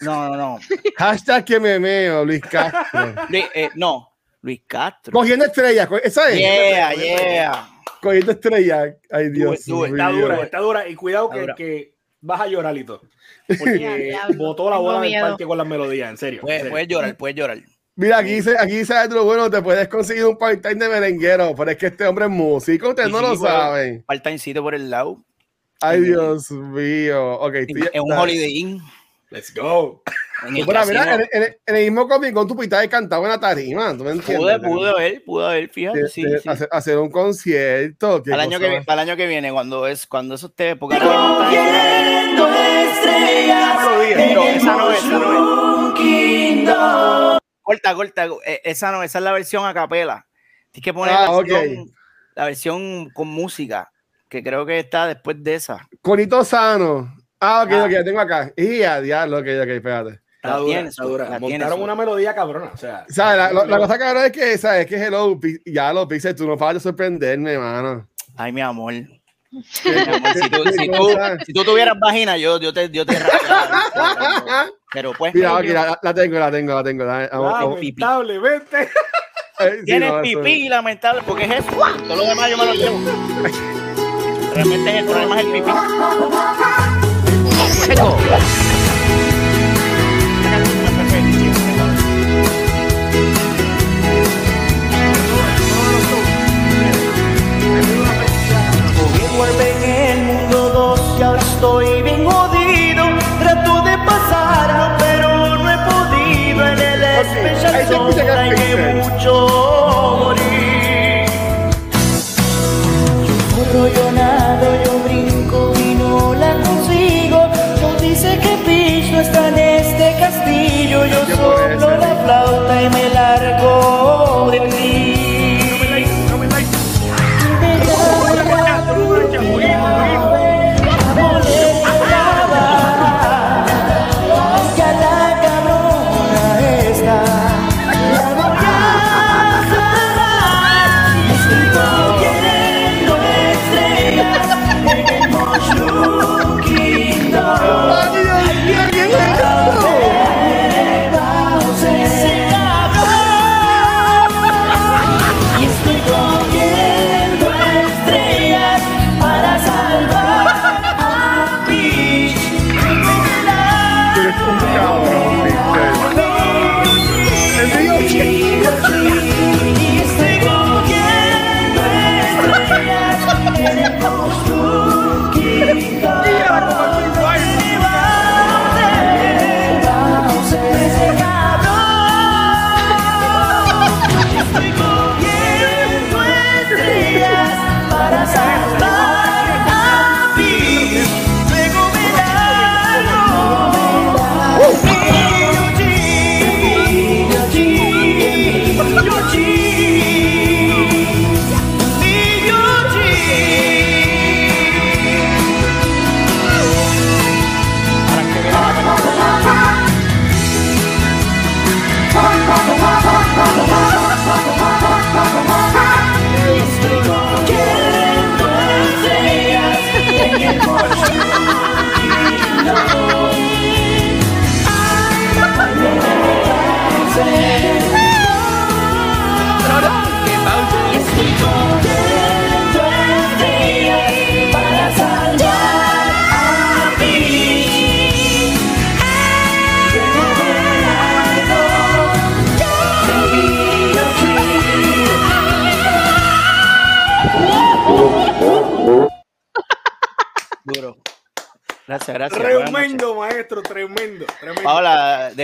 No, 0.01 0.29
no, 0.29 0.37
no. 0.37 0.59
Hashtag 0.97 1.43
que 1.45 1.59
me 1.59 1.79
meo, 1.79 2.23
Luis 2.25 2.41
Castro. 2.41 3.13
Luis, 3.29 3.45
eh, 3.53 3.69
no, 3.75 4.15
Luis 4.41 4.61
Castro. 4.67 5.11
Cogiendo 5.11 5.45
estrellas. 5.45 5.89
Esa 6.03 6.29
es. 6.29 6.37
Yeah, 6.37 6.93
yeah. 6.93 7.69
Cogiendo 8.01 8.31
estrellas. 8.31 8.95
Ay, 9.11 9.29
Dios 9.31 9.63
Tú, 9.65 9.71
tú, 9.85 9.91
mío. 9.91 9.95
Está 9.95 10.09
dura, 10.11 10.41
está 10.43 10.59
dura. 10.59 10.87
Y 10.87 10.95
cuidado 10.95 11.29
que, 11.29 11.47
que 11.57 11.93
vas 12.21 12.41
a 12.41 12.47
llorar 12.47 12.77
y 12.77 12.83
todo. 12.83 13.01
Porque 13.47 14.15
botó 14.37 14.69
la 14.69 14.77
bola 14.77 15.01
del 15.01 15.21
parque 15.21 15.45
con 15.45 15.57
las 15.57 15.67
melodías, 15.67 16.09
en 16.11 16.17
serio. 16.17 16.39
en 16.39 16.41
Puedes, 16.41 16.59
serio. 16.61 16.71
puedes 16.71 16.87
llorar, 16.87 17.17
puedes 17.17 17.35
llorar. 17.35 17.57
Mira, 17.95 18.19
aquí 18.19 18.35
dice, 18.35 18.55
aquí 18.57 18.77
dice 18.77 18.93
algo 18.93 19.25
bueno, 19.25 19.49
te 19.49 19.61
puedes 19.61 19.87
conseguir 19.89 20.23
un 20.25 20.37
part-time 20.37 20.75
de 20.75 20.87
merenguero, 20.89 21.53
pero 21.55 21.71
es 21.71 21.77
que 21.77 21.87
este 21.87 22.07
hombre 22.07 22.25
es 22.25 22.31
músico, 22.31 22.89
ustedes 22.89 23.07
Sí, 23.09 23.13
no 23.13 23.19
sí, 23.19 23.25
lo 23.25 23.35
saben. 23.35 24.03
Faltancito 24.07 24.61
por 24.63 24.73
el 24.73 24.89
lado. 24.89 25.17
Ay, 25.81 26.01
Dios 26.01 26.49
mío. 26.51 27.33
Ok, 27.39 27.55
Es 27.55 28.01
un 28.01 28.11
Holiday 28.13 28.57
Inn. 28.57 28.81
Let's 29.31 29.53
go. 29.53 30.01
En 30.47 30.57
el 30.57 30.65
Mira, 30.65 30.85
mira, 30.85 31.05
casino. 31.05 31.27
en, 31.33 31.43
en- 31.43 31.57
en 31.67 31.75
el 31.75 31.83
mismo 31.83 32.07
Comic 32.07 32.33
Con 32.33 32.47
tu 32.47 32.55
pita 32.57 32.87
cantaba 32.87 33.25
en 33.25 33.31
la 33.31 33.39
tarima, 33.39 33.95
¿tú 33.95 34.03
me 34.05 34.11
entiendes? 34.11 34.57
Pude, 34.57 34.59
pude 34.59 34.93
ver, 34.93 35.23
pude 35.23 35.47
ver, 35.49 35.69
fíjate, 35.69 36.03
De- 36.03 36.09
sí, 36.09 36.23
de 36.23 36.39
sí. 36.39 36.49
Hacer, 36.49 36.67
hacer 36.71 36.97
un 36.97 37.11
concierto. 37.11 38.23
el, 38.25 38.39
año 38.39 38.59
que, 38.59 38.81
para 38.85 39.03
el 39.03 39.09
año 39.09 39.17
que 39.17 39.27
viene, 39.27 39.51
cuando 39.51 39.85
es 39.85 40.07
cuando 40.07 40.35
eso 40.35 40.47
esté, 40.47 40.75
porque 40.77 40.95
ahora 40.95 41.07
mismo 41.19 41.51
Pero 44.15 44.43
esa 44.43 44.75
no 44.77 44.91
es, 44.91 44.99
esa 45.03 45.19
no 45.19 45.33
es. 47.33 47.39
Corta, 47.61 47.93
corta, 47.93 48.25
eh, 48.45 48.61
esa 48.63 48.91
no, 48.91 49.03
esa 49.03 49.19
es 49.19 49.23
la 49.23 49.31
versión 49.31 49.65
a 49.65 49.73
capela. 49.73 50.25
Tienes 50.71 50.83
que 50.83 50.93
poner 50.93 51.13
Ah, 51.15 51.25
la, 51.31 51.37
versión, 51.37 51.91
la 52.35 52.45
versión 52.45 53.09
con 53.11 53.27
música, 53.27 53.91
que 54.27 54.43
creo 54.43 54.65
que 54.65 54.79
está 54.79 55.07
después 55.07 55.43
de 55.43 55.55
esa. 55.55 55.87
Conito 56.01 56.43
Sano. 56.43 57.13
Ah, 57.39 57.63
ok, 57.65 57.71
Ah. 57.73 57.83
ok, 57.85 57.91
ya 57.91 58.03
tengo 58.03 58.19
acá. 58.19 58.51
Y 58.55 58.81
a 58.83 58.99
diablo, 59.01 59.37
ok, 59.37 59.45
ok, 59.61 59.67
espérate. 59.69 60.19
Está 60.41 60.49
La 60.51 60.57
dura, 60.57 60.65
tiene, 60.73 60.89
está 60.89 61.03
su- 61.03 61.09
dura. 61.09 61.29
la 61.29 61.39
Montaron 61.39 61.81
una 61.81 61.95
melodía 61.95 62.33
cabrona. 62.33 62.71
O 62.73 62.77
sea, 62.77 63.05
¿Sabes? 63.09 63.37
La, 63.37 63.51
la- 63.53 63.65
la 63.65 63.77
cosa 63.77 63.99
cabrón 63.99 64.23
es 64.25 64.31
que, 64.31 64.57
¿sabes? 64.57 64.85
Que 64.87 64.95
hello, 64.95 65.39
ya 65.65 65.91
lo 65.93 66.07
Pixel, 66.07 66.33
tú 66.35 66.47
no 66.47 66.55
de 66.57 66.79
sorprenderme, 66.79 67.57
mano. 67.57 68.07
Ay, 68.37 68.51
mi 68.53 68.61
amor. 68.61 68.93
Si, 69.51 70.49
tú, 70.51 70.63
si, 70.77 70.87
tú, 70.91 71.09
si 71.45 71.53
tú 71.53 71.63
tuvieras 71.63 71.97
vagina, 71.99 72.37
yo, 72.37 72.59
yo 72.59 72.71
te, 72.71 72.87
yo 72.91 73.03
te. 73.05 73.17
Pero 74.93 75.13
pues, 75.13 75.33
Mira, 75.33 75.55
ok, 75.55 75.63
la, 75.65 75.99
la 76.01 76.13
tengo, 76.13 76.37
la 76.39 76.51
tengo, 76.51 76.75
la 76.75 76.83
tengo. 76.83 77.03
la- 77.03 77.29
vamos- 77.31 77.51
vamos- 77.53 77.75
lamentablemente. 77.75 78.81
eh, 79.59 79.75
sí, 79.79 79.85
tienes 79.85 80.11
no, 80.13 80.21
pipí, 80.21 80.69
lamentable, 80.69 81.21
porque 81.25 81.45
es 81.45 81.51
eso. 81.65 81.71
Todo 82.07 82.15
lo 82.17 82.25
demás 82.25 82.49
yo 82.51 82.57
me 82.57 82.65
lo 82.65 82.73
llevo. 82.73 82.99
Realmente 84.53 84.97
el 84.99 85.05
problema 85.05 85.39
es 85.39 85.45
el 85.45 85.51
pipí. 85.51 85.71
Chico. 87.85 88.17
Escucha 107.29 107.71
que 107.71 107.85
zone 107.85 108.31
hay 108.31 108.49
que 108.55 108.75
mucho 108.93 109.33
morir. 110.19 111.25
Yo 113.27 113.35
corro, 113.55 113.87
yo 113.87 114.11
nado, 114.11 114.67
yo 114.83 114.88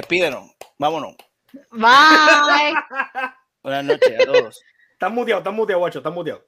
despídenos. 0.05 0.51
Vámonos. 0.77 1.15
Bye. 1.71 2.75
Buenas 3.63 3.85
noches 3.85 4.13
a 4.21 4.25
todos. 4.25 4.61
Estás 4.93 5.11
muteado, 5.11 5.39
estás 5.39 5.53
muteado, 5.53 5.79
guacho, 5.79 5.99
estás 5.99 6.13
muteado. 6.13 6.45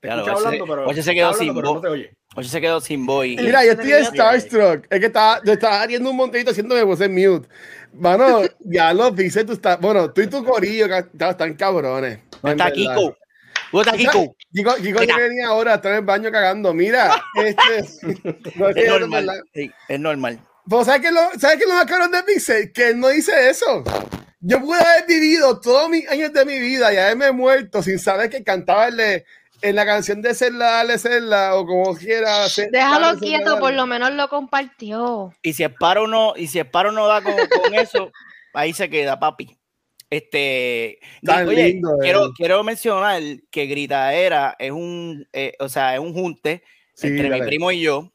Te 0.00 0.08
Claro, 0.08 0.26
hablando, 0.36 0.66
pero. 0.66 0.86
oye, 0.86 0.94
se 0.94 1.00
está 1.00 1.14
quedó 1.14 1.26
hablando, 1.28 1.44
sin 1.44 1.54
voz. 1.54 1.74
no 1.74 1.80
te 1.80 1.88
oye. 1.88 2.16
Oye, 2.34 2.48
se 2.48 2.60
quedó 2.60 2.80
sin 2.80 3.06
boy. 3.06 3.36
Mira, 3.36 3.64
yo 3.64 3.72
estoy 3.72 3.92
starstruck. 4.04 4.86
Es 4.90 5.00
que 5.00 5.06
estaba, 5.06 5.40
yo 5.44 5.52
estaba 5.52 5.82
haciendo 5.82 6.10
un 6.10 6.16
montadito 6.16 6.50
haciéndome 6.50 6.82
voz 6.82 7.00
en 7.02 7.14
mute. 7.14 7.48
Mano, 7.92 8.40
ya 8.60 8.92
lo 8.94 9.10
dice, 9.10 9.44
tú 9.44 9.52
estás. 9.52 9.78
Bueno, 9.78 10.10
tú 10.12 10.22
y 10.22 10.26
tu 10.26 10.42
corillo 10.44 10.86
están 10.96 11.54
cabrones. 11.54 12.18
¿Dónde 12.42 12.50
en 12.50 12.50
está 12.52 12.64
verdad. 12.64 12.72
Kiko? 12.74 13.16
¿Dónde 13.70 13.90
está 13.90 13.96
Kiko? 13.96 14.36
Kiko, 14.52 14.74
Kiko 14.76 14.98
que 15.00 15.14
venía 15.22 15.48
ahora 15.48 15.72
a 15.72 15.74
estar 15.76 15.92
en 15.92 15.98
el 15.98 16.04
baño 16.04 16.32
cagando. 16.32 16.72
Mira, 16.74 17.22
este. 17.36 17.82
no 18.56 18.68
es 18.70 18.76
Es 18.76 18.88
normal. 18.88 19.44
es 19.88 20.00
normal. 20.00 20.40
Pero 20.68 20.84
¿sabes 20.84 21.00
qué 21.00 21.08
es 21.08 21.12
lo, 21.12 21.20
¿sabes 21.40 21.56
qué 21.56 21.64
es 21.64 21.68
lo 21.68 21.74
más 21.74 21.86
cabrón 21.86 22.10
de 22.12 22.22
Pixel? 22.22 22.72
Que 22.72 22.88
él 22.90 23.00
no 23.00 23.08
dice 23.08 23.50
eso. 23.50 23.82
Yo 24.40 24.60
pude 24.60 24.78
haber 24.80 25.06
vivido 25.06 25.60
todos 25.60 25.88
mis 25.88 26.08
años 26.08 26.32
de 26.32 26.44
mi 26.44 26.58
vida 26.58 26.92
y 26.92 26.96
haberme 26.96 27.30
muerto 27.32 27.82
sin 27.82 27.98
saber 27.98 28.28
que 28.30 28.42
cantaba 28.42 28.88
el 28.88 28.96
de- 28.96 29.24
en 29.60 29.76
la 29.76 29.86
canción 29.86 30.20
de 30.22 30.34
Serla, 30.34 30.64
dale 30.72 30.98
Serla, 30.98 31.54
o 31.54 31.64
como 31.64 31.94
quiera. 31.96 32.48
Déjalo 32.48 33.10
Serla, 33.10 33.18
quieto, 33.20 33.50
dale. 33.50 33.60
por 33.60 33.72
lo 33.74 33.86
menos 33.86 34.10
lo 34.12 34.28
compartió. 34.28 35.32
Y 35.42 35.52
si 35.52 35.64
Sparo 35.64 36.08
no, 36.08 36.34
y 36.36 36.48
si 36.48 36.58
Sparo 36.60 36.90
no 36.90 37.06
da 37.06 37.22
con, 37.22 37.34
con 37.34 37.74
eso, 37.74 38.10
ahí 38.54 38.72
se 38.72 38.90
queda, 38.90 39.20
papi. 39.20 39.56
Este, 40.10 40.98
Tan 41.24 41.48
oye, 41.48 41.68
lindo 41.68 41.96
quiero, 42.00 42.32
quiero 42.36 42.62
mencionar 42.64 43.22
que 43.50 43.66
Gritaera 43.66 44.56
es 44.58 44.70
un, 44.72 45.26
eh, 45.32 45.54
o 45.58 45.68
sea, 45.68 45.94
es 45.94 46.00
un 46.00 46.12
junte 46.12 46.62
Sí, 46.94 47.06
entre 47.06 47.24
mi 47.30 47.38
dale. 47.38 47.46
primo 47.46 47.70
y 47.72 47.80
yo. 47.80 48.11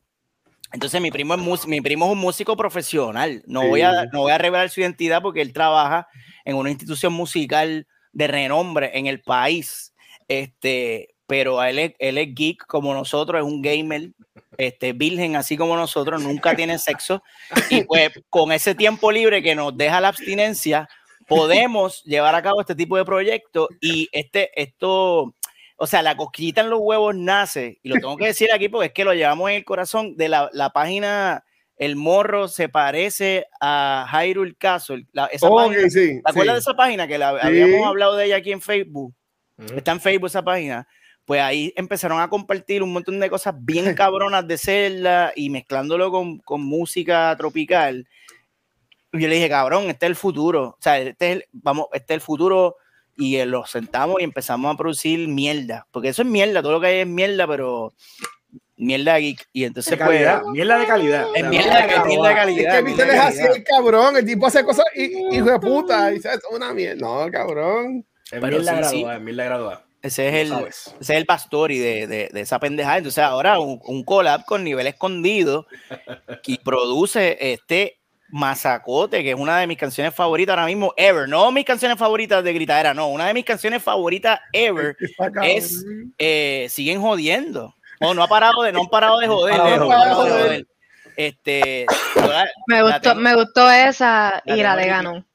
Entonces 0.77 1.01
mi 1.01 1.09
primo 1.09 1.33
es 1.33 1.65
mi 1.65 1.81
primo 1.81 2.05
es 2.05 2.11
un 2.11 2.19
músico 2.19 2.55
profesional. 2.55 3.41
No 3.47 3.61
Sí. 3.61 3.67
voy 3.67 3.81
a 3.81 4.05
no 4.13 4.21
voy 4.21 4.31
a 4.31 4.37
revelar 4.37 4.69
su 4.69 4.79
identidad 4.81 5.23
porque 5.23 5.41
él 5.41 5.51
trabaja 5.51 6.07
en 6.45 6.55
una 6.55 6.69
institución 6.69 7.13
musical 7.13 7.87
de 8.11 8.27
renombre 8.27 8.91
en 8.93 9.07
el 9.07 9.19
país. 9.21 9.95
Este, 10.27 11.15
pero 11.25 11.63
él 11.63 11.79
es, 11.79 11.93
él 11.97 12.19
es 12.19 12.27
geek 12.35 12.67
como 12.67 12.93
nosotros, 12.93 13.41
es 13.41 13.45
un 13.47 13.63
gamer, 13.63 14.11
este, 14.59 14.93
virgen 14.93 15.35
así 15.35 15.57
como 15.57 15.75
nosotros, 15.75 16.21
nunca 16.21 16.55
tiene 16.55 16.77
sexo. 16.77 17.23
Y 17.71 17.81
pues 17.83 18.11
con 18.29 18.51
ese 18.51 18.75
tiempo 18.75 19.11
libre 19.11 19.41
que 19.41 19.55
nos 19.55 19.75
deja 19.75 19.99
la 19.99 20.09
abstinencia, 20.09 20.87
podemos 21.27 22.03
llevar 22.03 22.35
a 22.35 22.43
cabo 22.43 22.61
este 22.61 22.75
tipo 22.75 22.97
de 22.97 23.03
proyectos 23.03 23.67
y 23.81 24.09
este, 24.11 24.51
esto, 24.61 25.33
o 25.77 25.87
sea, 25.87 26.01
la 26.01 26.17
cosquillita 26.17 26.61
en 26.61 26.69
los 26.69 26.79
huevos 26.81 27.15
nace, 27.15 27.79
y 27.83 27.89
lo 27.89 27.95
tengo 27.95 28.17
que 28.17 28.25
decir 28.33 28.51
aquí 28.51 28.67
porque 28.67 28.87
es 28.87 28.93
que 28.93 29.05
lo 29.05 29.13
llevamos 29.13 29.49
en 29.49 29.57
el 29.57 29.65
corazón 29.65 30.17
de 30.17 30.27
la, 30.27 30.49
la 30.53 30.71
página 30.71 31.45
El 31.77 31.95
Morro 31.95 32.47
se 32.47 32.67
parece 32.67 33.45
a 33.61 34.07
Hyrule 34.11 34.55
Castle. 34.55 35.05
La, 35.11 35.27
esa 35.27 35.47
página, 35.49 35.89
sí. 35.89 36.21
¿Te 36.23 36.31
acuerdas 36.31 36.55
de 36.55 36.59
esa 36.59 36.73
página 36.75 37.07
que 37.07 37.17
la, 37.17 37.39
Sí. 37.39 37.47
habíamos 37.47 37.85
hablado 37.87 38.15
de 38.15 38.25
ella 38.25 38.37
aquí 38.37 38.51
en 38.51 38.61
Facebook? 38.61 39.13
Está 39.75 39.91
en 39.91 40.01
Facebook 40.01 40.27
esa 40.27 40.43
página. 40.43 40.87
Pues 41.25 41.41
ahí 41.41 41.73
empezaron 41.75 42.21
a 42.21 42.29
compartir 42.29 42.81
un 42.81 42.93
montón 42.93 43.19
de 43.19 43.29
cosas 43.29 43.53
bien 43.59 43.93
cabronas 43.95 44.47
de 44.47 44.57
Zelda 44.57 45.33
y 45.35 45.49
mezclándolo 45.49 46.09
con, 46.09 46.39
con 46.39 46.61
música 46.63 47.35
tropical. 47.37 48.07
Y 49.13 49.21
yo 49.21 49.27
le 49.27 49.35
dije, 49.35 49.49
cabrón, 49.49 49.89
este 49.89 50.05
es 50.05 50.11
el 50.11 50.15
futuro. 50.15 50.63
O 50.69 50.77
sea, 50.79 50.99
este 50.99 51.29
es 51.29 51.35
el, 51.35 51.45
vamos, 51.51 51.87
este 51.93 52.13
es 52.13 52.17
el 52.17 52.21
futuro. 52.21 52.77
Y 53.17 53.37
eh, 53.37 53.45
lo 53.45 53.65
sentamos 53.65 54.21
y 54.21 54.23
empezamos 54.23 54.73
a 54.73 54.77
producir 54.77 55.27
mierda. 55.27 55.87
Porque 55.91 56.09
eso 56.09 56.21
es 56.21 56.27
mierda, 56.27 56.61
todo 56.61 56.73
lo 56.73 56.81
que 56.81 56.87
hay 56.87 56.99
es 56.99 57.07
mierda, 57.07 57.47
pero 57.47 57.93
mierda 58.75 59.17
geek. 59.17 59.47
Y 59.53 59.63
entonces, 59.63 59.91
De 59.91 59.97
pues, 59.97 60.07
calidad, 60.09 60.43
mierda 60.45 60.79
de 60.79 60.85
calidad. 60.85 61.25
es 61.35 61.45
mierda, 61.47 61.87
que 61.87 61.95
es 61.95 62.05
mierda 62.05 62.27
de 62.27 62.33
Es 62.33 62.39
calidad. 62.39 62.77
que 62.79 62.83
Pixel 62.85 63.07
de 63.07 63.13
es 63.13 63.19
así 63.19 63.37
calidad. 63.37 63.55
el 63.57 63.63
cabrón. 63.63 64.17
El 64.17 64.25
tipo 64.25 64.45
hace 64.47 64.63
cosas, 64.63 64.85
y- 64.95 65.35
hijo 65.35 65.49
de 65.49 65.59
puta. 65.59 66.13
Y 66.13 66.19
¿sabes? 66.19 66.39
una 66.51 66.73
mierda. 66.73 66.95
No, 67.25 67.31
cabrón. 67.31 68.05
Es 68.31 68.39
Pero 68.39 68.47
mierda 68.59 68.83
sí, 68.83 68.89
sí. 68.89 68.95
graduada, 69.01 69.17
es 69.17 69.23
mierda 69.23 69.43
graduada. 69.45 69.83
Ese 69.99 70.27
es 70.29 70.35
el, 70.51 70.53
ese 70.67 70.91
es 70.99 71.09
el 71.09 71.25
pastor 71.25 71.71
y 71.71 71.79
de, 71.79 72.05
de, 72.07 72.29
de 72.31 72.41
esa 72.41 72.59
pendejada. 72.59 72.97
Entonces 72.97 73.23
ahora 73.23 73.59
un, 73.59 73.79
un 73.83 74.03
collab 74.03 74.45
con 74.45 74.63
nivel 74.63 74.85
escondido 74.85 75.65
y 76.45 76.59
produce 76.59 77.35
este 77.51 77.99
Mazacote, 78.29 79.23
que 79.23 79.31
es 79.31 79.35
una 79.39 79.59
de 79.59 79.67
mis 79.67 79.77
canciones 79.77 80.13
favoritas 80.13 80.53
ahora 80.53 80.65
mismo, 80.65 80.93
ever. 80.97 81.27
No 81.29 81.51
mis 81.51 81.65
canciones 81.65 81.97
favoritas 81.97 82.43
de 82.43 82.53
gritadera, 82.53 82.93
no. 82.93 83.07
Una 83.09 83.27
de 83.27 83.33
mis 83.33 83.45
canciones 83.45 83.81
favoritas 83.83 84.39
ever 84.53 84.95
es 85.43 85.85
eh, 86.17 86.67
Siguen 86.69 87.01
jodiendo. 87.01 87.75
No, 87.99 88.13
no 88.13 88.21
ha 88.23 88.27
parado 88.27 88.61
de, 88.63 88.71
no 88.71 88.81
han 88.81 88.87
parado 88.87 89.17
de 89.19 89.27
joder. 89.27 89.57
no 89.79 89.87
parado 89.87 90.25
de. 90.25 90.65
Este, 91.15 91.85
la- 92.15 92.47
Me 92.67 92.75
la 92.75 92.81
gustó, 92.83 92.99
tengo- 93.01 93.15
me 93.21 93.33
gustó 93.35 93.71
esa 93.71 94.41
la 94.45 94.55
y 94.55 94.61
la 94.61 94.75
de 94.75 94.81
aquí. 94.83 94.89
Ganon. 94.91 95.27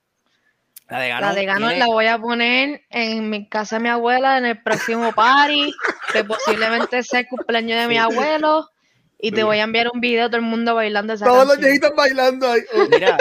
la 0.88 1.00
de 1.00 1.08
La 1.08 1.14
Ganon 1.20 1.34
de 1.34 1.44
Ganon 1.46 1.68
tiene- 1.70 1.78
la 1.80 1.86
voy 1.86 2.06
a 2.06 2.18
poner 2.18 2.82
en 2.90 3.30
mi 3.30 3.48
casa 3.48 3.76
de 3.76 3.82
mi 3.82 3.88
abuela 3.88 4.38
en 4.38 4.44
el 4.44 4.62
próximo 4.62 5.10
party, 5.12 5.72
que 6.12 6.22
posiblemente 6.22 7.02
sea 7.02 7.20
el 7.20 7.26
cumpleaños 7.26 7.80
de 7.80 7.88
mi 7.88 7.98
abuelo. 7.98 8.68
Y 9.22 9.30
te 9.32 9.44
voy 9.44 9.58
a 9.58 9.62
enviar 9.62 9.88
un 9.94 10.00
video 10.00 10.24
de 10.24 10.28
todo 10.30 10.36
el 10.38 10.42
mundo 10.42 10.74
bailando 10.74 11.12
esa 11.12 11.24
Todos 11.24 11.46
los 11.46 11.54
canción. 11.54 11.70
viejitos 11.70 11.96
bailando 11.96 12.50
ahí. 12.50 12.60
Mira, 12.90 13.16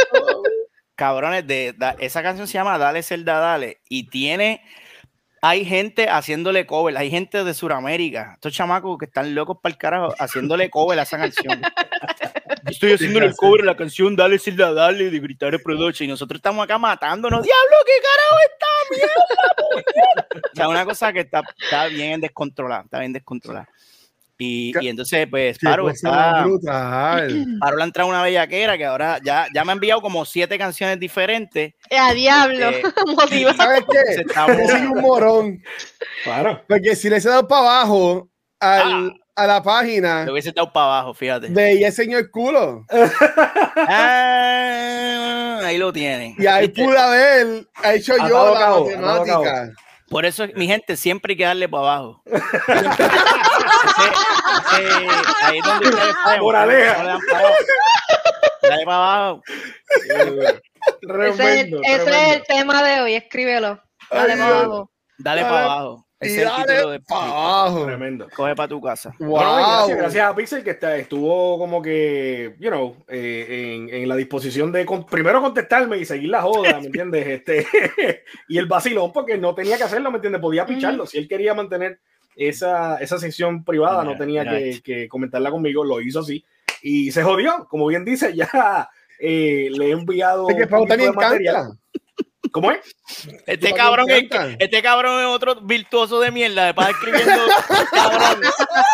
cabrones, 0.95 1.45
de, 1.47 1.73
da- 1.77 1.95
esa 1.99 2.23
canción 2.23 2.47
se 2.47 2.53
llama 2.55 2.77
Dale 2.77 3.03
Zelda 3.03 3.39
Dale 3.39 3.81
y 3.87 4.07
tiene, 4.09 4.63
hay 5.43 5.63
gente 5.63 6.09
haciéndole 6.09 6.65
cover, 6.65 6.97
hay 6.97 7.09
gente 7.11 7.43
de 7.43 7.53
Sudamérica, 7.53 8.31
estos 8.35 8.51
chamacos 8.53 8.97
que 8.97 9.05
están 9.05 9.33
locos 9.35 9.57
para 9.61 9.71
el 9.73 9.77
carajo 9.77 10.15
haciéndole 10.19 10.69
cover 10.71 10.99
a 10.99 11.03
esa 11.03 11.17
canción. 11.17 11.61
Yo 12.63 12.69
Estoy 12.71 12.93
haciéndole 12.93 13.25
el 13.27 13.35
cover 13.35 13.61
a 13.61 13.65
la 13.65 13.77
canción 13.77 14.15
Dale 14.15 14.37
Zelda 14.39 14.73
Dale 14.73 15.09
de 15.09 15.19
Gritar 15.19 15.53
el 15.53 15.61
Production 15.61 16.07
y 16.09 16.11
nosotros 16.11 16.37
estamos 16.39 16.63
acá 16.63 16.77
matándonos. 16.77 17.43
¡Diablo, 17.43 17.75
qué 17.85 17.93
carajo 18.01 18.37
está 18.51 18.67
mierda! 18.95 20.25
O 20.53 20.55
sea, 20.55 20.67
una 20.67 20.83
cosa 20.85 21.13
que 21.13 21.21
está, 21.21 21.41
está 21.59 21.87
bien 21.87 22.19
descontrolada, 22.19 22.83
está 22.83 22.99
bien 22.99 23.13
descontrolada. 23.13 23.67
Y, 24.43 24.73
y 24.81 24.87
entonces, 24.89 25.27
pues, 25.29 25.59
Paro 25.59 25.87
está... 25.89 26.43
brutal. 26.43 27.45
Paro 27.59 27.77
le 27.77 27.83
ha 27.83 27.85
entrado 27.85 28.09
una 28.09 28.23
bellaquera 28.23 28.75
que 28.75 28.85
ahora 28.85 29.19
ya, 29.23 29.45
ya 29.53 29.63
me 29.63 29.71
ha 29.71 29.75
enviado 29.75 30.01
como 30.01 30.25
siete 30.25 30.57
canciones 30.57 30.99
diferentes. 30.99 31.73
Eh, 31.89 31.97
a 31.97 32.11
diablo, 32.13 32.69
Eh, 32.71 32.83
motivado. 33.05 33.55
¿Sabes 33.57 33.83
qué? 33.91 34.25
Soy 34.67 34.81
un 34.81 34.99
morón. 35.01 35.61
Claro. 36.23 36.61
Porque 36.67 36.95
si 36.95 37.07
le 37.09 37.17
he 37.17 37.21
dado 37.21 37.47
para 37.47 37.61
abajo 37.61 38.29
al- 38.59 39.13
a 39.35 39.47
la 39.47 39.63
página 39.63 40.25
Le 40.25 40.31
hubiese 40.31 40.51
dado 40.51 40.73
para 40.73 40.85
abajo, 40.87 41.13
fíjate. 41.13 41.47
de 41.49 41.75
Y 41.75 41.83
el 41.83 41.93
señor 41.93 42.29
culo. 42.31 42.85
Ah, 43.87 45.59
ahí 45.63 45.77
lo 45.77 45.93
tienen. 45.93 46.35
Y 46.37 46.45
ahí 46.47 46.67
pude 46.67 46.97
haber 46.97 47.67
hecho 47.83 48.13
yo 48.27 48.53
la 48.53 48.69
matemática. 48.79 49.69
Por 50.11 50.25
eso, 50.25 50.45
mi 50.55 50.67
gente, 50.67 50.95
siempre 50.97 51.31
hay 51.31 51.37
que 51.37 51.45
darle 51.45 51.67
para 51.69 51.83
abajo. 51.83 52.21
Ese- 52.25 52.41
ese- 54.77 55.07
ahí 55.43 55.57
es 55.57 55.63
donde 55.65 55.89
ustedes 55.89 56.15
pueden, 56.23 56.41
Moraleja. 56.41 57.17
Dale 58.61 58.85
para 58.85 58.97
abajo. 58.97 59.41
Ese, 59.87 60.51
es- 60.51 60.61
Tremendo, 61.01 61.79
ese 61.83 62.09
es 62.09 62.37
el 62.37 62.43
tema 62.43 62.83
de 62.83 63.01
hoy, 63.01 63.13
escríbelo. 63.15 63.81
Dale 64.11 64.33
Ay, 64.33 64.37
para 64.39 64.45
Dios. 64.49 64.63
abajo. 64.65 64.91
Dale- 65.17 65.41
para 65.43 65.63
abajo. 65.63 66.05
Y 66.21 66.35
dale 66.35 66.91
de 66.91 66.99
para 66.99 67.25
abajo. 67.25 67.85
Tremendo. 67.85 68.27
Coge 68.35 68.55
para 68.55 68.67
tu 68.67 68.79
casa. 68.79 69.13
Wow. 69.19 69.29
Bueno, 69.29 69.55
gracias, 69.55 69.97
gracias 69.97 70.27
a 70.27 70.35
Pixel 70.35 70.63
que 70.63 70.69
está, 70.71 70.95
estuvo 70.97 71.57
como 71.57 71.81
que, 71.81 72.55
you 72.59 72.69
know, 72.69 72.95
eh, 73.07 73.75
en, 73.89 73.93
en 73.93 74.07
la 74.07 74.15
disposición 74.15 74.71
de 74.71 74.85
con- 74.85 75.05
primero 75.05 75.41
contestarme 75.41 75.97
y 75.97 76.05
seguir 76.05 76.29
la 76.29 76.41
joda, 76.43 76.79
¿me 76.79 76.85
entiendes? 76.87 77.27
Este, 77.27 77.65
y 78.47 78.57
el 78.57 78.67
vacilón, 78.67 79.11
porque 79.11 79.37
no 79.37 79.55
tenía 79.55 79.77
que 79.77 79.83
hacerlo, 79.83 80.11
¿me 80.11 80.17
entiendes? 80.17 80.41
Podía 80.41 80.65
picharlo. 80.65 81.05
Si 81.05 81.17
él 81.17 81.27
quería 81.27 81.53
mantener 81.53 81.99
esa, 82.35 82.97
esa 82.97 83.17
sección 83.17 83.63
privada, 83.65 84.03
no 84.03 84.15
tenía 84.15 84.45
que 84.83 85.07
comentarla 85.09 85.49
conmigo, 85.51 85.83
lo 85.83 85.99
hizo 86.01 86.19
así. 86.19 86.45
Y 86.83 87.11
se 87.11 87.23
jodió, 87.23 87.67
como 87.69 87.87
bien 87.87 88.05
dice, 88.05 88.33
ya 88.35 88.89
eh, 89.19 89.69
le 89.71 89.87
he 89.87 89.91
enviado 89.91 90.49
Es 90.49 90.55
que 90.55 90.75
un 90.75 90.87
¿Cómo 92.51 92.71
es? 92.71 92.79
Este 93.45 93.69
¿Tú 93.69 93.75
cabrón, 93.75 94.05
me 94.07 94.17
es, 94.17 94.25
este 94.59 94.81
cabrón 94.81 95.19
es 95.21 95.25
otro 95.27 95.55
virtuoso 95.61 96.19
de 96.19 96.31
mierda. 96.31 96.65
De 96.65 96.73
para 96.73 96.89
escribiendo, 96.91 97.31
cabrón, 97.91 98.41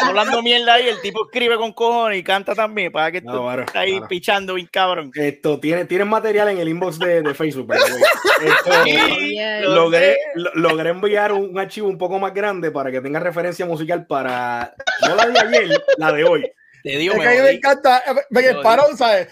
hablando 0.06 0.42
mierda 0.44 0.76
ahí. 0.76 0.88
El 0.88 1.02
tipo 1.02 1.26
escribe 1.26 1.58
con 1.58 1.74
cojones 1.74 2.20
y 2.20 2.24
canta 2.24 2.54
también. 2.54 2.92
Para 2.92 3.12
que 3.12 3.22
No, 3.22 3.34
tú 3.34 3.42
bueno, 3.42 3.62
estás 3.62 3.76
ahí 3.78 3.94
bueno. 3.94 4.08
pichando 4.08 4.54
bien 4.54 4.68
cabrón. 4.72 5.12
Esto, 5.16 5.60
tiene, 5.60 5.86
tienes 5.86 6.08
material 6.08 6.50
en 6.50 6.60
el 6.60 6.70
inbox 6.70 7.00
de, 7.00 7.22
de 7.24 7.34
Facebook. 7.34 7.70
way. 7.70 7.80
Esto, 7.80 8.86
Yeah. 9.28 9.62
logré, 9.62 10.18
lo- 10.36 10.54
logré 10.56 10.90
enviar 10.92 11.32
un, 11.34 11.50
un 11.50 11.60
archivo 11.60 11.88
un 11.88 11.98
poco 11.98 12.20
más 12.20 12.34
grande 12.34 12.70
para 12.72 12.92
que 12.92 13.02
tenga 13.02 13.20
referencia 13.20 13.66
musical 13.66 14.06
para, 14.08 14.74
no 15.08 15.16
la 15.16 15.26
de 15.26 15.40
ayer, 15.40 15.84
la 15.98 16.12
de 16.12 16.24
hoy. 16.24 16.52
Te 16.84 16.98
digo, 16.98 17.14
Es 17.14 17.20
me 17.20 17.24
que 17.26 17.30
a 17.30 17.34
mí 17.34 17.42
me 17.42 17.50
encanta. 17.52 17.98
eh, 18.06 18.12
el 18.30 18.56
Me 18.56 18.64
parón, 18.64 18.96
¿sabes? 18.96 19.28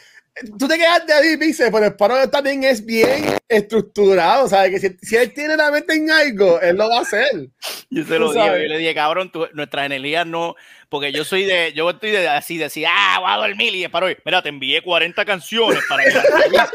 Tú 0.59 0.67
te 0.67 0.77
quedas 0.77 1.07
de 1.07 1.13
ahí, 1.13 1.35
dice, 1.37 1.71
pero 1.71 1.85
el 1.85 1.95
parón 1.95 2.29
también 2.29 2.63
es 2.65 2.85
bien 2.85 3.23
estructurado, 3.47 4.47
¿sabes? 4.49 4.71
Que 4.71 4.79
si, 4.79 4.97
si 5.07 5.15
él 5.15 5.33
tiene 5.33 5.55
la 5.55 5.71
mente 5.71 5.93
en 5.93 6.11
algo, 6.11 6.59
él 6.59 6.75
lo 6.75 6.89
va 6.89 6.97
a 6.97 7.01
hacer. 7.01 7.49
Yo 7.89 8.03
se 8.03 8.19
lo 8.19 8.33
sabes. 8.33 8.63
yo 8.63 8.67
le 8.67 8.77
dije, 8.79 8.93
cabrón, 8.93 9.31
tú- 9.31 9.47
nuestras 9.53 9.85
energías 9.85 10.27
no, 10.27 10.55
porque 10.89 11.11
yo 11.11 11.23
soy 11.23 11.45
de, 11.45 11.73
yo 11.73 11.89
estoy 11.89 12.11
de 12.11 12.27
así, 12.27 12.57
de 12.57 12.65
decir, 12.65 12.85
ah, 12.89 13.17
voy 13.19 13.31
a 13.31 13.47
dormir 13.47 13.75
y 13.75 13.83
es 13.83 13.89
para 13.89 14.07
hoy. 14.07 14.17
Mira, 14.25 14.41
te 14.41 14.49
envié 14.49 14.81
40 14.81 15.25
canciones 15.25 15.79
para 15.87 16.03
que 16.03 16.09
las. 16.11 16.69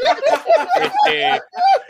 Este, 0.81 1.41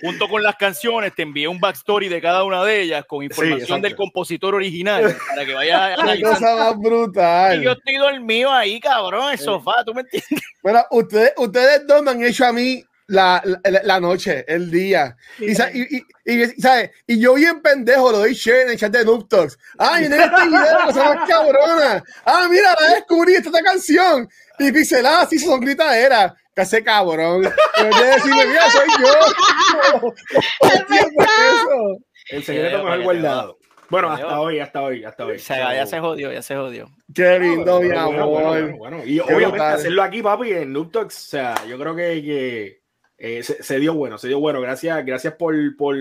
junto 0.01 0.27
con 0.27 0.43
las 0.43 0.55
canciones, 0.55 1.13
te 1.15 1.21
envié 1.21 1.47
un 1.47 1.59
backstory 1.59 2.09
de 2.09 2.21
cada 2.21 2.43
una 2.43 2.63
de 2.63 2.81
ellas 2.81 3.05
con 3.07 3.23
información 3.23 3.81
del 3.81 3.95
compositor 3.95 4.55
original 4.55 5.15
para 5.29 5.45
que 5.45 5.53
vayas 5.53 5.81
analizando. 5.99 6.29
cosa 6.39 6.55
más 6.55 6.71
Y 6.71 6.73
yo 6.75 6.89
brutal. 6.89 7.67
estoy 7.67 7.95
dormido 7.97 8.51
ahí, 8.51 8.79
cabrón, 8.79 9.25
en 9.25 9.31
el 9.31 9.39
sofá, 9.39 9.83
¿tú 9.85 9.93
me 9.93 10.01
entiendes? 10.01 10.41
Bueno, 10.61 10.85
ustedes, 10.91 11.33
ustedes 11.37 11.87
dos 11.87 12.01
me 12.03 12.11
han 12.11 12.23
hecho 12.23 12.45
a 12.45 12.51
mí 12.53 12.83
la, 13.11 13.41
la, 13.63 13.81
la 13.83 13.99
noche, 13.99 14.43
el 14.47 14.71
día. 14.71 15.15
Y, 15.39 15.51
y, 15.51 16.05
y, 16.25 16.43
y, 16.43 16.45
¿sabes? 16.61 16.91
y 17.07 17.19
yo 17.19 17.33
bien 17.35 17.61
pendejo 17.61 18.11
lo 18.11 18.19
doy 18.19 18.33
share 18.33 18.61
en 18.63 18.69
el 18.71 18.77
chat 18.77 18.91
de 18.91 19.03
Noob 19.05 19.27
Talks. 19.27 19.57
Ah, 19.77 19.97
miren 19.99 20.19
este 20.21 20.45
video, 20.47 20.79
cosa 20.85 21.13
más 21.13 21.29
cabrona. 21.29 22.03
Ah, 22.25 22.47
mira, 22.49 22.75
la 22.79 22.95
descubrí 22.95 23.33
esta, 23.35 23.49
esta 23.49 23.61
canción. 23.63 24.29
Y 24.59 24.71
pixelada, 24.71 25.21
así 25.21 25.37
son 25.39 25.59
gritaderas. 25.59 26.33
Que 26.55 26.61
hace 26.61 26.83
cabrón. 26.83 27.49
Pero 27.77 27.97
de 27.97 28.05
decirme, 28.07 28.45
mira, 28.45 28.69
soy 28.69 28.87
yo. 28.99 30.11
Eso. 30.67 31.97
El 32.29 32.43
secreto 32.43 32.69
Quedó, 32.69 32.83
mejor 32.83 32.93
quedó. 32.97 33.03
guardado. 33.03 33.57
Bueno, 33.89 34.09
hasta 34.11 34.39
hoy, 34.39 34.59
hasta 34.59 34.81
hoy, 34.81 35.03
hasta 35.03 35.25
hoy. 35.25 35.35
O 35.35 35.39
sea, 35.39 35.75
ya 35.75 35.85
se 35.85 35.99
jodió, 35.99 36.31
ya 36.31 36.41
se 36.41 36.55
jodió. 36.55 36.89
Qué 37.13 37.39
lindo, 37.39 37.81
mi 37.81 37.87
Bueno, 37.89 38.07
bueno, 38.09 38.23
amor. 38.23 38.43
bueno, 38.61 38.77
bueno. 38.77 39.01
Y 39.05 39.15
Qué 39.15 39.21
obviamente 39.21 39.47
brutal. 39.49 39.73
hacerlo 39.73 40.03
aquí, 40.03 40.21
papi, 40.21 40.51
en 40.53 40.71
Noob 40.73 40.91
Talks, 40.91 41.17
o 41.25 41.29
sea, 41.29 41.65
yo 41.65 41.77
creo 41.77 41.93
que, 41.95 42.03
que, 42.23 42.80
eh, 43.23 43.43
se, 43.43 43.61
se 43.61 43.79
dio 43.79 43.93
bueno, 43.93 44.17
se 44.17 44.27
dio 44.27 44.39
bueno. 44.39 44.59
Gracias, 44.61 45.05
gracias 45.05 45.35
por, 45.35 45.53
por 45.77 45.95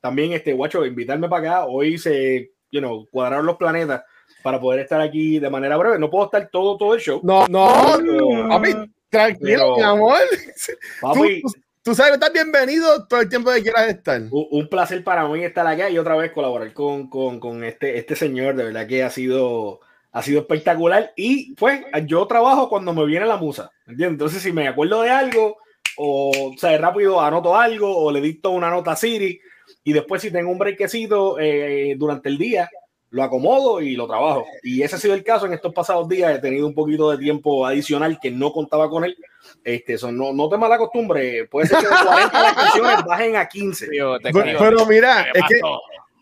también, 0.00 0.32
este, 0.32 0.52
guacho, 0.52 0.86
invitarme 0.86 1.28
para 1.28 1.50
acá. 1.60 1.64
Hoy 1.66 1.98
se, 1.98 2.52
you 2.70 2.78
know, 2.80 3.06
cuadraron 3.10 3.44
los 3.44 3.56
planetas 3.56 4.04
para 4.42 4.60
poder 4.60 4.80
estar 4.80 5.00
aquí 5.00 5.38
de 5.40 5.50
manera 5.50 5.76
breve. 5.76 5.98
No 5.98 6.08
puedo 6.08 6.26
estar 6.26 6.48
todo, 6.50 6.76
todo 6.78 6.94
el 6.94 7.00
show. 7.00 7.20
No, 7.24 7.46
no, 7.48 7.98
no. 7.98 8.48
Papi, 8.48 8.74
tranquilo, 9.08 9.74
Pero- 9.74 9.76
mi 9.76 9.82
amor. 9.82 10.18
Papi, 11.00 11.42
Tú, 11.42 11.52
tú 11.82 11.94
sabes 11.94 12.14
estás 12.14 12.32
bienvenido 12.32 13.06
todo 13.08 13.20
el 13.20 13.28
tiempo 13.28 13.50
que 13.52 13.62
quieras 13.62 13.88
estar. 13.88 14.20
un 14.30 14.46
un 14.50 14.68
placer 14.68 15.02
para 15.02 15.26
mí 15.26 15.42
estar 15.42 15.66
acá 15.66 15.90
y 15.90 15.98
otra 15.98 16.14
vez 16.16 16.30
colaborar 16.30 16.72
con, 16.72 17.10
con, 17.10 17.40
con 17.40 17.64
este, 17.64 17.98
este 17.98 18.14
señor. 18.14 18.54
De 18.54 18.64
verdad 18.64 18.86
que 18.86 19.02
ha 19.02 19.10
sido, 19.10 19.80
ha 20.12 20.22
sido 20.22 20.40
espectacular. 20.42 21.12
Y 21.16 21.54
pues 21.56 21.82
yo 22.06 22.26
trabajo 22.26 22.68
cuando 22.68 22.94
me 22.94 23.04
viene 23.06 23.26
la 23.26 23.36
musa. 23.36 23.70
¿entiendes? 23.86 24.12
Entonces, 24.12 24.40
si 24.42 24.52
me 24.52 24.68
acuerdo 24.68 25.02
de 25.02 25.10
algo, 25.10 25.58
o, 25.96 26.52
o 26.54 26.58
sea, 26.58 26.76
rápido 26.78 27.20
anoto 27.20 27.56
algo, 27.56 27.96
o 27.96 28.10
le 28.10 28.20
dicto 28.20 28.50
una 28.50 28.70
nota 28.70 28.92
a 28.92 28.96
Siri, 28.96 29.40
y 29.84 29.92
después, 29.92 30.22
si 30.22 30.30
tengo 30.30 30.50
un 30.50 30.58
brequecito 30.58 31.38
eh, 31.38 31.94
durante 31.96 32.28
el 32.28 32.38
día, 32.38 32.70
lo 33.10 33.22
acomodo 33.22 33.80
y 33.80 33.96
lo 33.96 34.06
trabajo. 34.06 34.46
Y 34.62 34.82
ese 34.82 34.96
ha 34.96 34.98
sido 34.98 35.14
el 35.14 35.24
caso 35.24 35.46
en 35.46 35.54
estos 35.54 35.74
pasados 35.74 36.08
días. 36.08 36.36
He 36.36 36.40
tenido 36.40 36.66
un 36.66 36.74
poquito 36.74 37.10
de 37.10 37.18
tiempo 37.18 37.66
adicional 37.66 38.18
que 38.20 38.30
no 38.30 38.52
contaba 38.52 38.88
con 38.88 39.04
él. 39.04 39.16
Este, 39.64 39.94
eso, 39.94 40.12
no, 40.12 40.32
no 40.32 40.48
te 40.48 40.56
mala 40.56 40.78
costumbre. 40.78 41.46
Puede 41.48 41.68
ser 41.68 41.78
que 41.78 41.86
de 41.86 42.04
40 42.06 42.42
las 42.42 42.54
canciones 42.54 43.04
bajen 43.04 43.36
a 43.36 43.48
15. 43.48 43.88
Tío, 43.88 44.18
te 44.20 44.30
Pero, 44.32 44.58
pero 44.58 44.86
mira, 44.86 45.26
¿Qué 45.32 45.40
es 45.40 45.44
que? 45.48 45.60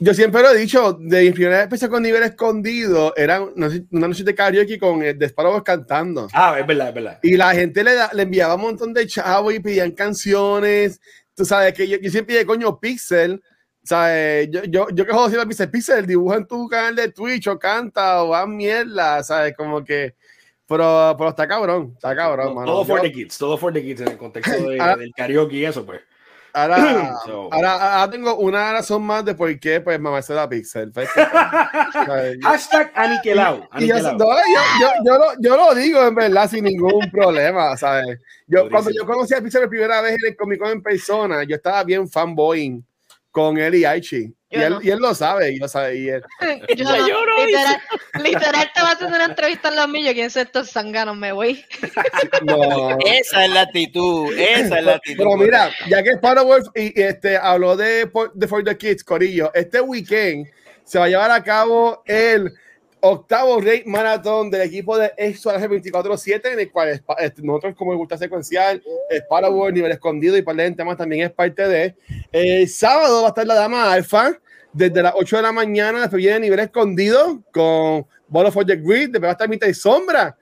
Yo 0.00 0.14
siempre 0.14 0.42
lo 0.42 0.50
he 0.52 0.58
dicho, 0.58 0.92
de 0.92 1.22
mi 1.24 1.30
primera 1.32 1.58
experiencia 1.60 1.88
con 1.88 2.02
nivel 2.02 2.22
escondido, 2.22 3.12
era 3.16 3.40
una, 3.42 3.68
una 3.90 4.08
noche 4.08 4.22
de 4.24 4.34
karaoke 4.34 4.78
con 4.78 5.02
el 5.02 5.18
Desparovos 5.18 5.62
cantando. 5.62 6.28
Ah, 6.32 6.56
es 6.58 6.66
verdad, 6.66 6.88
es 6.90 6.94
verdad. 6.94 7.18
Y 7.22 7.36
la 7.36 7.52
gente 7.52 7.82
le, 7.82 7.94
da- 7.94 8.10
le 8.12 8.22
enviaba 8.22 8.54
un 8.54 8.60
montón 8.62 8.92
de 8.94 9.06
chavos 9.06 9.52
y 9.54 9.60
pedían 9.60 9.90
canciones. 9.92 11.00
Tú 11.34 11.44
sabes 11.44 11.74
que 11.74 11.86
yo, 11.88 11.98
yo 12.00 12.10
siempre 12.10 12.34
dije, 12.34 12.46
coño, 12.46 12.78
Pixel. 12.78 13.42
¿Sabes? 13.82 14.48
Yo, 14.50 14.64
yo, 14.64 14.88
yo 14.90 15.06
que 15.06 15.12
jodo 15.12 15.28
siempre 15.28 15.46
Pixel, 15.48 15.70
Pixel, 15.70 16.06
dibuja 16.06 16.36
en 16.36 16.46
tu 16.46 16.68
canal 16.68 16.94
de 16.94 17.10
Twitch 17.10 17.46
o 17.48 17.58
canta 17.58 18.22
o 18.22 18.34
haz 18.34 18.46
mierda, 18.46 19.22
¿sabes? 19.22 19.54
Como 19.56 19.82
que. 19.82 20.14
Pero, 20.66 21.14
pero 21.16 21.30
está 21.30 21.48
cabrón, 21.48 21.92
está 21.94 22.14
cabrón, 22.14 22.54
mano. 22.54 22.66
todo 22.66 22.84
for 22.84 22.98
Yo- 22.98 23.02
the 23.04 23.12
kids, 23.12 23.38
todo 23.38 23.56
for 23.56 23.72
the 23.72 23.82
kids 23.82 24.02
en 24.02 24.08
el 24.08 24.18
contexto 24.18 24.52
de- 24.68 24.78
Ah. 24.78 24.94
del 24.94 25.10
karaoke 25.16 25.56
y 25.56 25.64
eso, 25.64 25.86
pues. 25.86 26.02
Ahora, 26.62 27.18
So. 27.26 27.52
ahora, 27.52 28.00
ahora 28.00 28.10
tengo 28.10 28.36
una 28.36 28.72
razón 28.72 29.02
más 29.02 29.24
de 29.24 29.34
por 29.34 29.58
qué, 29.58 29.80
pues, 29.80 29.98
mamá 30.00 30.22
se 30.22 30.34
da 30.34 30.48
Pixel. 30.48 30.92
Hashtag 32.42 32.92
aniquilado. 32.94 33.68
Y 33.78 33.86
yo, 33.86 33.96
aniquilado. 33.96 34.18
no, 34.18 34.26
yo, 34.26 34.60
yo, 34.80 34.88
yo, 35.04 35.18
lo, 35.18 35.26
yo 35.40 35.56
lo 35.56 35.74
digo 35.74 36.06
en 36.06 36.14
verdad 36.14 36.48
sin 36.48 36.64
ningún 36.64 37.10
problema, 37.12 37.76
¿sabes? 37.76 38.18
Yo, 38.46 38.64
Durísimo. 38.64 38.70
cuando 38.70 38.90
yo 38.90 39.06
conocí 39.06 39.34
a 39.34 39.40
Pixel 39.40 39.62
por 39.62 39.70
primera 39.70 40.00
vez 40.00 40.12
en 40.22 40.28
el 40.30 40.36
Comic 40.36 40.58
Con 40.60 40.70
en 40.70 40.82
persona, 40.82 41.44
yo 41.44 41.56
estaba 41.56 41.84
bien 41.84 42.08
fanboying 42.08 42.84
con 43.30 43.58
él 43.58 43.74
y 43.74 43.84
Aichi. 43.84 44.34
Y 44.50 44.58
él, 44.58 44.70
no. 44.70 44.82
y 44.82 44.90
él 44.90 44.98
lo 44.98 45.14
sabe, 45.14 45.52
y 45.52 45.58
lo 45.58 45.68
sabe. 45.68 45.96
Y 45.96 46.08
él, 46.08 46.22
Yo 46.76 46.84
no, 46.84 47.06
lloro, 47.06 47.44
literal, 47.44 47.80
literal 48.22 48.70
te 48.74 48.80
vas 48.80 48.92
a 48.92 48.94
hacer 48.94 49.08
una 49.08 49.24
entrevista 49.26 49.68
en 49.68 49.76
los 49.76 49.88
millos. 49.88 50.14
¿Quién 50.14 50.30
son 50.30 50.42
estos 50.42 50.70
zánganos? 50.70 51.16
Me 51.16 51.32
voy. 51.32 51.64
no. 52.44 52.96
Esa 53.04 53.44
es 53.44 53.50
la 53.50 53.62
actitud, 53.62 54.32
esa 54.38 54.78
es 54.78 54.84
la 54.84 54.94
actitud. 54.94 55.18
Pero 55.18 55.36
mira, 55.36 55.70
ya 55.88 56.02
que 56.02 56.16
Wolf 56.16 56.68
y, 56.74 56.98
y, 56.98 57.02
este, 57.02 57.36
habló 57.36 57.76
de, 57.76 58.10
de 58.34 58.48
For 58.48 58.64
the 58.64 58.76
Kids, 58.78 59.04
Corillo, 59.04 59.52
este 59.54 59.80
weekend 59.80 60.48
se 60.84 60.98
va 60.98 61.04
a 61.04 61.08
llevar 61.08 61.30
a 61.30 61.44
cabo 61.44 62.02
el 62.06 62.54
octavo 63.00 63.60
Raid 63.60 63.86
Marathon 63.86 64.50
del 64.50 64.62
equipo 64.62 64.98
de 64.98 65.12
Exo 65.16 65.50
24-7, 65.52 66.52
en 66.52 66.60
el 66.60 66.70
cual 66.70 66.88
es- 66.88 67.02
este, 67.18 67.42
nosotros, 67.42 67.74
como 67.76 67.96
gusta 67.96 68.16
secuencial, 68.18 68.82
World, 69.30 69.76
Nivel 69.76 69.92
Escondido 69.92 70.36
y 70.36 70.42
par 70.42 70.56
de 70.56 70.64
gente 70.64 70.84
más 70.84 70.96
también 70.96 71.26
es 71.26 71.32
parte 71.32 71.66
de. 71.68 71.94
El 72.32 72.68
sábado 72.68 73.22
va 73.22 73.28
a 73.28 73.30
estar 73.30 73.46
la 73.46 73.54
Dama 73.54 73.92
Alfa 73.92 74.32
desde 74.72 75.02
las 75.02 75.14
8 75.16 75.36
de 75.36 75.42
la 75.42 75.52
mañana, 75.52 76.00
después 76.00 76.18
viene 76.22 76.40
Nivel 76.40 76.60
Escondido 76.60 77.42
con 77.52 78.06
Ball 78.28 78.46
of 78.46 78.56
the 78.66 78.76
Grid, 78.76 79.10
después 79.10 79.22
va 79.24 79.28
a 79.28 79.32
estar 79.32 79.48
Mitad 79.48 79.66
y 79.68 79.74
Sombra. 79.74 80.36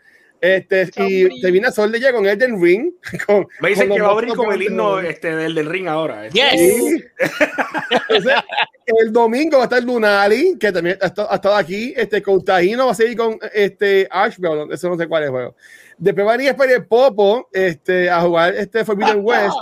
Este, 0.54 0.90
y 0.96 1.40
termina 1.40 1.70
Sol 1.70 1.90
de 1.90 2.12
con 2.12 2.26
Elden 2.26 2.62
Ring. 2.62 2.92
Con, 3.26 3.46
Me 3.60 3.70
dicen 3.70 3.88
con 3.88 3.96
que 3.96 4.02
va 4.02 4.08
a 4.08 4.12
abrir 4.12 4.34
con 4.34 4.52
el 4.52 4.62
himno 4.62 5.00
este, 5.00 5.34
del, 5.34 5.54
del 5.54 5.68
ring 5.68 5.88
ahora. 5.88 6.26
este. 6.26 6.38
Yes. 6.38 6.56
Sí. 6.86 7.04
Entonces, 8.08 8.34
el 8.86 9.12
domingo 9.12 9.56
va 9.58 9.64
a 9.64 9.66
estar 9.66 9.82
Lunali, 9.82 10.56
que 10.58 10.70
también 10.72 10.98
ha 11.00 11.06
estado, 11.06 11.30
ha 11.30 11.36
estado 11.36 11.56
aquí. 11.56 11.92
Este 11.96 12.22
Coutagino 12.22 12.86
va 12.86 12.92
a 12.92 12.94
seguir 12.94 13.16
con 13.16 13.38
este 13.52 14.06
Ashbell, 14.10 14.70
eso 14.72 14.88
no 14.88 14.96
sé 14.96 15.06
cuál 15.06 15.22
es 15.22 15.26
el 15.28 15.32
juego. 15.32 15.56
Después 15.98 16.26
va 16.26 16.34
a 16.34 16.36
venir 16.36 16.54
Popo 16.88 17.48
este, 17.52 18.10
a 18.10 18.20
jugar 18.20 18.54
este 18.54 18.84
Forbidden 18.84 19.20
West. 19.22 19.56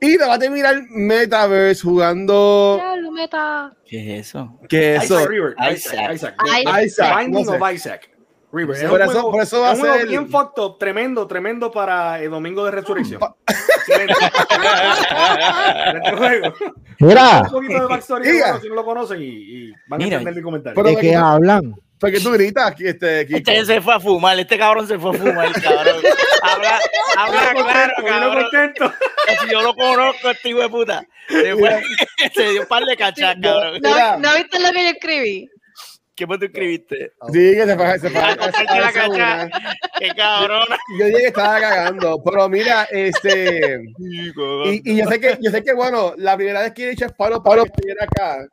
Y 0.00 0.16
le 0.16 0.26
va 0.26 0.34
a 0.34 0.38
terminar 0.38 0.80
Metaverse 0.90 1.82
jugando. 1.82 2.80
Meta. 3.18 3.74
¿Qué 3.84 4.18
es 4.18 4.28
eso? 4.28 4.58
¿Qué 4.68 4.96
es 4.96 5.04
eso? 5.04 5.20
Isaac. 5.20 5.72
Isaac. 5.72 6.12
Isaac. 6.14 6.34
Isaac. 6.54 6.84
Isaac. 6.84 7.28
Isaac, 7.28 7.72
Isaac. 7.74 8.17
River. 8.52 8.76
Es 8.76 8.82
Por 8.84 8.92
un 9.00 9.02
eso- 9.02 9.12
juego- 9.12 9.30
por 9.32 9.42
eso 9.42 9.60
va 9.60 9.72
es 9.72 9.78
un 9.78 9.86
a 9.88 9.94
ser- 9.94 10.06
bien 10.08 10.28
fucked 10.30 10.62
up, 10.62 10.78
tremendo, 10.78 11.26
tremendo 11.26 11.70
para 11.70 12.20
el 12.20 12.30
domingo 12.30 12.64
de 12.64 12.70
resurrección. 12.70 13.20
Mira, 17.00 17.42
Un 17.42 17.50
poquito 17.50 17.80
de 17.80 17.86
backstory 17.86 18.24
juego, 18.40 18.60
si 18.60 18.68
no 18.68 18.74
lo 18.74 18.84
conocen 18.84 19.22
y, 19.22 19.26
y 19.26 19.72
van 19.86 20.00
a 20.00 20.04
Mira. 20.04 20.16
entender 20.18 20.34
mi 20.36 20.42
comentario. 20.42 20.74
Pero- 20.82 20.94
¿de 20.96 21.00
qué 21.00 21.14
hablan? 21.14 21.74
Porque 22.00 22.20
tú 22.20 22.30
gritas 22.30 22.64
aquí, 22.70 22.86
este, 22.86 23.26
Kiko? 23.26 23.38
Este 23.38 23.64
se 23.64 23.80
fue 23.80 23.92
a 23.92 23.98
fumar, 23.98 24.38
este 24.38 24.56
cabrón 24.56 24.86
se 24.86 24.96
fue 25.00 25.10
a 25.10 25.18
fumar, 25.18 25.50
cabrón. 25.60 25.96
Habla, 26.42 26.78
habla 27.16 27.50
claro, 27.64 27.92
cabrón. 28.06 28.42
contento. 28.44 28.92
Si 29.40 29.50
yo 29.52 29.62
lo 29.62 29.74
conozco, 29.74 30.30
este 30.30 30.48
hijo 30.50 30.60
de 30.60 30.68
puta. 30.68 31.04
Se, 31.28 31.56
fue- 31.56 31.82
se 32.34 32.50
dio 32.50 32.60
un 32.62 32.66
par 32.68 32.84
de 32.84 32.96
cachas, 32.96 33.36
cabrón. 33.42 33.80
¿No, 33.82 34.18
¿No 34.18 34.34
viste 34.36 34.60
lo 34.60 34.70
que 34.72 34.82
yo 34.84 34.90
escribí? 34.90 35.48
¿Qué 36.18 36.26
más 36.26 36.40
tú 36.40 36.46
escribiste? 36.46 37.12
Sí, 37.32 37.54
que 37.54 37.64
se 37.64 37.76
fue. 37.76 37.98
Se 38.00 38.10
fue 38.10 38.20
Ah, 38.20 38.36
comparte 38.36 38.80
la 38.80 38.92
cacha. 38.92 39.48
Qué 40.00 40.08
cabrón. 40.16 40.66
Yo 40.98 41.04
dije 41.06 41.18
que 41.18 41.26
estaba 41.28 41.60
cagando. 41.60 42.20
Pero 42.24 42.48
mira, 42.48 42.88
este. 42.90 43.84
Y, 44.00 44.92
y 44.92 44.96
yo 44.96 45.06
sé 45.06 45.20
que, 45.20 45.38
yo 45.40 45.52
sé 45.52 45.62
que, 45.62 45.72
bueno, 45.74 46.14
la 46.16 46.36
primera 46.36 46.62
vez 46.62 46.72
que 46.72 46.88
he 46.88 46.90
hecho 46.90 47.06
paro 47.16 47.40
para 47.40 47.62
que 47.62 47.68
estuviera 47.68 48.04
acá, 48.04 48.48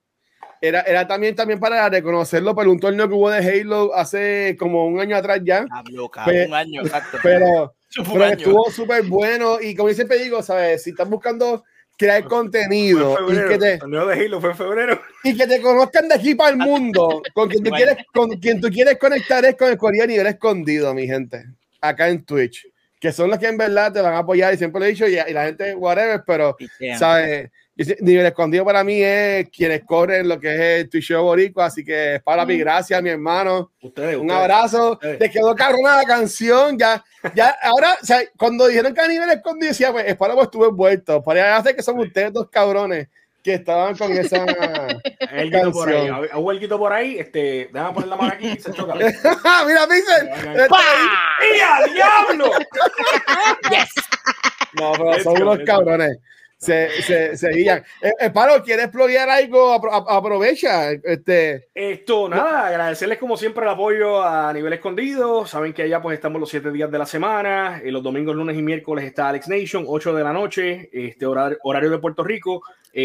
era, 0.61 0.81
era 0.81 1.07
también, 1.07 1.35
también 1.35 1.59
para 1.59 1.89
reconocerlo 1.89 2.53
por 2.53 2.67
un 2.67 2.79
torneo 2.79 3.07
que 3.07 3.15
hubo 3.15 3.31
de 3.31 3.39
Halo 3.39 3.95
hace 3.95 4.55
como 4.59 4.85
un 4.85 4.99
año 4.99 5.15
atrás 5.17 5.39
ya. 5.43 5.65
Hablo, 5.71 6.07
cabrón, 6.07 6.49
un 6.49 6.53
año, 6.53 6.81
exacto. 6.83 7.17
Pero, 7.23 7.73
pero 8.13 8.25
estuvo 8.25 8.69
súper 8.69 9.01
bueno. 9.05 9.59
Y 9.59 9.73
como 9.75 9.89
yo 9.89 9.95
siempre 9.95 10.19
digo, 10.19 10.43
¿sabes? 10.43 10.83
Si 10.83 10.91
estás 10.91 11.09
buscando 11.09 11.63
crear 11.97 12.21
Fue 12.23 12.29
contenido 12.29 13.17
en 13.29 13.35
y 13.35 13.49
que, 13.49 13.57
te, 13.57 13.77
de 13.77 14.25
Halo 14.25 14.41
fue 14.41 14.51
en 14.51 14.57
febrero. 14.57 15.01
y 15.23 15.35
que 15.35 15.47
te 15.47 15.61
conozcan 15.61 16.07
de 16.07 16.15
aquí 16.15 16.35
para 16.35 16.49
el 16.51 16.57
mundo. 16.57 17.21
Con 17.33 17.49
quien 17.49 17.63
tú 17.63 17.69
Bueno. 17.69 17.85
quieres, 17.85 18.05
con 18.13 18.29
quien 18.39 18.61
tú 18.61 18.69
quieres 18.69 18.97
conectar 18.97 19.43
es 19.45 19.55
con 19.55 19.69
el 19.69 19.77
Corea 19.77 20.05
nivel 20.05 20.27
escondido, 20.27 20.93
mi 20.93 21.07
gente. 21.07 21.45
Acá 21.81 22.09
en 22.09 22.23
Twitch. 22.25 22.67
Que 22.99 23.11
son 23.11 23.29
los 23.29 23.37
que 23.39 23.47
en 23.47 23.57
verdad 23.57 23.93
te 23.93 24.01
van 24.01 24.13
a 24.13 24.19
apoyar 24.19 24.53
y 24.53 24.57
siempre 24.57 24.79
lo 24.79 24.85
he 24.85 24.89
dicho 24.89 25.07
y, 25.07 25.13
y 25.19 25.33
la 25.33 25.45
gente, 25.45 25.75
whatever, 25.75 26.23
pero. 26.25 26.57
¿sabes? 26.97 27.51
Nivel 27.77 28.25
escondido 28.25 28.63
para 28.63 28.85
mí 28.85 29.03
es 29.03 29.49
quienes 29.49 29.83
corren 29.83 30.29
lo 30.29 30.39
que 30.39 30.53
es 30.53 30.59
el 30.83 30.89
Twitch 30.89 31.09
Show 31.09 31.23
Boricua, 31.23 31.65
así 31.65 31.83
que 31.83 32.21
para 32.23 32.45
mi 32.45 32.57
gracias, 32.57 33.01
mi 33.03 33.09
hermano. 33.09 33.71
Ustedes, 33.81 34.15
Un 34.15 34.21
ustedes. 34.21 34.41
abrazo. 34.41 34.91
Ustedes. 34.93 35.19
Te 35.19 35.29
quedó 35.29 35.53
cabrona 35.55 35.97
la 35.97 36.05
canción. 36.05 36.79
Ya, 36.79 37.03
ya, 37.33 37.53
ahora, 37.63 37.97
o 38.01 38.05
sea, 38.05 38.21
cuando 38.37 38.67
dijeron 38.67 38.93
que 38.93 39.01
a 39.01 39.07
nivel 39.09 39.29
escondido, 39.29 39.69
decía, 39.69 39.91
pues, 39.91 40.05
es 40.07 40.15
para 40.15 40.35
pues 40.35 40.45
estuve 40.45 40.67
envuelto. 40.67 41.21
Para 41.21 41.57
hacer 41.57 41.75
que 41.75 41.83
son 41.83 41.99
ustedes 41.99 42.31
dos 42.31 42.49
cabrones 42.49 43.09
que 43.43 43.55
estaban 43.55 43.95
con 43.95 44.11
esa. 44.13 44.43
Alguito 45.31 45.71
por 45.71 45.89
ahí. 45.89 46.07
Canción. 46.07 46.29
Hubo 46.33 46.49
alguito 46.49 46.79
por 46.79 46.93
ahí. 46.93 47.19
Este, 47.19 47.69
déjame 47.71 47.93
poner 47.93 48.09
la 48.09 48.15
mano 48.15 48.33
aquí 48.33 48.47
y 48.47 48.59
se 48.59 48.71
choca. 48.71 48.93
Mira, 49.67 49.87
Pixel. 49.87 50.29
¡Y 51.55 51.59
al 51.59 51.93
diablo! 51.93 52.51
No, 54.77 54.91
pero 54.91 55.23
son 55.23 55.41
unos 55.41 55.59
cabrones. 55.65 56.17
Se, 56.57 56.89
se, 57.01 57.37
se 57.37 57.49
guían. 57.49 57.83
Eh, 58.01 58.11
eh, 58.19 58.29
Paro, 58.29 58.63
¿quieres 58.63 58.87
pluguear 58.87 59.29
algo? 59.29 59.73
Aprovecha. 59.73 60.91
Este, 60.91 61.67
Esto, 61.73 62.29
nada, 62.29 62.67
agradecerles 62.67 63.17
como 63.17 63.35
siempre 63.35 63.63
el 63.63 63.69
apoyo 63.69 64.23
a 64.23 64.51
nivel 64.53 64.73
escondido. 64.73 65.45
Saben 65.45 65.73
que 65.73 65.83
allá 65.83 66.01
pues 66.01 66.15
estamos 66.15 66.39
los 66.39 66.49
siete 66.49 66.71
días 66.71 66.89
de 66.89 66.97
la 66.97 67.05
semana. 67.05 67.81
Eh, 67.83 67.91
los 67.91 68.01
domingos, 68.01 68.35
lunes 68.35 68.57
y 68.57 68.61
miércoles 68.61 69.05
está 69.05 69.29
Alex 69.29 69.47
Nation, 69.49 69.85
8 69.87 70.13
de 70.13 70.23
la 70.23 70.33
noche, 70.33 70.89
este 70.93 71.25
horario, 71.25 71.57
horario 71.63 71.91
de 71.91 71.99
Puerto 71.99 72.23
Rico. 72.23 72.61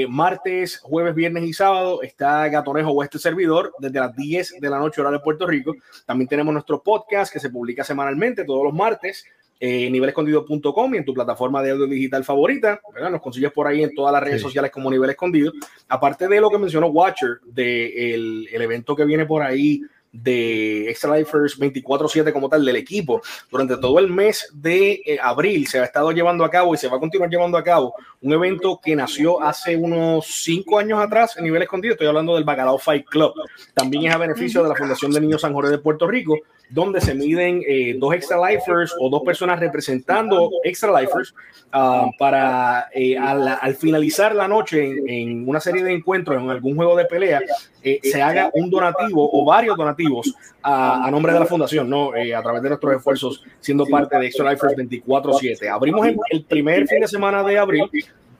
Martes, 0.08 0.78
jueves, 0.78 1.16
viernes 1.16 1.42
y 1.42 1.52
sábado 1.52 2.00
está 2.00 2.46
Gatonejo 2.46 2.92
o 2.92 3.02
este 3.02 3.18
servidor 3.18 3.74
desde 3.80 3.98
las 3.98 4.14
10 4.14 4.60
de 4.60 4.70
la 4.70 4.78
noche, 4.78 5.00
hora 5.00 5.10
de 5.10 5.18
Puerto 5.18 5.48
Rico. 5.48 5.74
También 6.06 6.28
tenemos 6.28 6.52
nuestro 6.52 6.80
podcast 6.80 7.32
que 7.32 7.40
se 7.40 7.50
publica 7.50 7.82
semanalmente 7.82 8.44
todos 8.44 8.62
los 8.62 8.72
martes. 8.72 9.24
Eh, 9.62 9.90
nivelescondido.com 9.90 10.94
y 10.94 10.96
en 10.96 11.04
tu 11.04 11.12
plataforma 11.12 11.62
de 11.62 11.72
audio 11.72 11.86
digital 11.86 12.24
favorita, 12.24 12.80
¿verdad? 12.94 13.10
Nos 13.10 13.20
consigues 13.20 13.52
por 13.52 13.66
ahí 13.66 13.82
en 13.82 13.94
todas 13.94 14.10
las 14.10 14.22
redes 14.22 14.38
Sí. 14.40 14.44
sociales 14.44 14.70
como 14.70 14.90
Nivel 14.90 15.10
Escondido. 15.10 15.52
Aparte 15.86 16.26
de 16.28 16.40
lo 16.40 16.48
que 16.50 16.56
mencionó 16.56 16.86
Watcher, 16.86 17.40
de 17.44 18.14
el, 18.14 18.48
el 18.50 18.62
evento 18.62 18.96
que 18.96 19.04
viene 19.04 19.26
por 19.26 19.42
ahí 19.42 19.82
de 20.12 20.88
Extra 20.90 21.16
Lifers 21.16 21.56
24-7 21.60 22.32
como 22.32 22.48
tal 22.48 22.64
del 22.64 22.76
equipo, 22.76 23.20
durante 23.50 23.76
todo 23.76 23.98
el 23.98 24.08
mes 24.08 24.48
de 24.52 25.02
eh, 25.06 25.18
abril 25.22 25.66
se 25.68 25.78
ha 25.78 25.84
estado 25.84 26.10
llevando 26.10 26.42
a 26.44 26.50
cabo 26.50 26.74
y 26.74 26.78
se 26.78 26.88
va 26.88 26.96
a 26.96 27.00
continuar 27.00 27.30
llevando 27.30 27.56
a 27.56 27.62
cabo 27.62 27.94
un 28.22 28.32
evento 28.32 28.80
que 28.82 28.96
nació 28.96 29.40
hace 29.40 29.76
unos 29.76 30.26
cinco 30.26 30.78
años 30.78 30.98
atrás 31.00 31.36
en 31.36 31.44
nivel 31.44 31.62
escondido, 31.62 31.92
estoy 31.92 32.08
hablando 32.08 32.34
del 32.34 32.42
Bacalao 32.44 32.78
Fight 32.78 33.06
Club, 33.08 33.34
también 33.74 34.06
es 34.06 34.14
a 34.14 34.18
beneficio 34.18 34.62
de 34.64 34.68
la 34.70 34.74
Fundación 34.74 35.12
de 35.12 35.20
Niños 35.20 35.42
San 35.42 35.52
Jorge 35.52 35.70
de 35.70 35.78
Puerto 35.78 36.08
Rico, 36.08 36.38
donde 36.70 37.00
se 37.00 37.14
miden 37.14 37.62
eh, 37.66 37.96
dos 37.98 38.14
Extra 38.14 38.38
Lifers 38.48 38.94
o 38.98 39.10
dos 39.10 39.22
personas 39.22 39.58
representando 39.58 40.50
Extra 40.62 40.98
Lifers 41.00 41.34
ah, 41.72 42.06
para 42.16 42.88
eh, 42.94 43.18
al, 43.18 43.58
al 43.60 43.74
finalizar 43.74 44.34
la 44.34 44.46
noche 44.46 44.94
en, 45.06 45.48
una 45.48 45.58
serie 45.58 45.82
de 45.82 45.92
encuentros 45.92 46.40
en 46.40 46.48
algún 46.48 46.76
juego 46.76 46.96
de 46.96 47.06
pelea 47.06 47.40
eh, 47.82 47.98
se 48.02 48.22
haga 48.22 48.50
un 48.54 48.70
donativo 48.70 49.28
o 49.32 49.44
varios 49.44 49.76
donativos 49.76 50.32
a, 50.62 51.08
nombre 51.10 51.32
de 51.32 51.40
la 51.40 51.46
fundación, 51.46 51.88
¿no? 51.88 52.12
A 52.12 52.42
través 52.42 52.62
de 52.62 52.68
nuestros 52.68 52.94
esfuerzos 52.94 53.42
siendo 53.58 53.86
parte 53.86 54.16
de 54.18 54.26
Extra 54.26 54.50
Lifers 54.50 54.76
24-7. 54.76 55.68
Abrimos 55.68 56.06
el, 56.30 56.44
primer 56.44 56.86
fin 56.86 57.00
de 57.00 57.08
semana 57.08 57.42
de 57.42 57.58
abril 57.58 57.84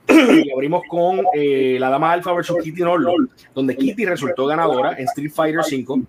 y 0.07 0.51
abrimos 0.51 0.83
con 0.87 1.21
la 1.33 1.89
dama 1.89 2.11
Alpha 2.13 2.31
versus 2.33 2.57
Kitty 2.63 2.81
Norlo, 2.81 3.13
donde 3.55 3.75
Kitty 3.75 4.05
resultó 4.05 4.45
ganadora 4.45 4.93
en 4.97 5.05
Street 5.05 5.31
Fighter 5.31 5.63
5. 5.63 6.01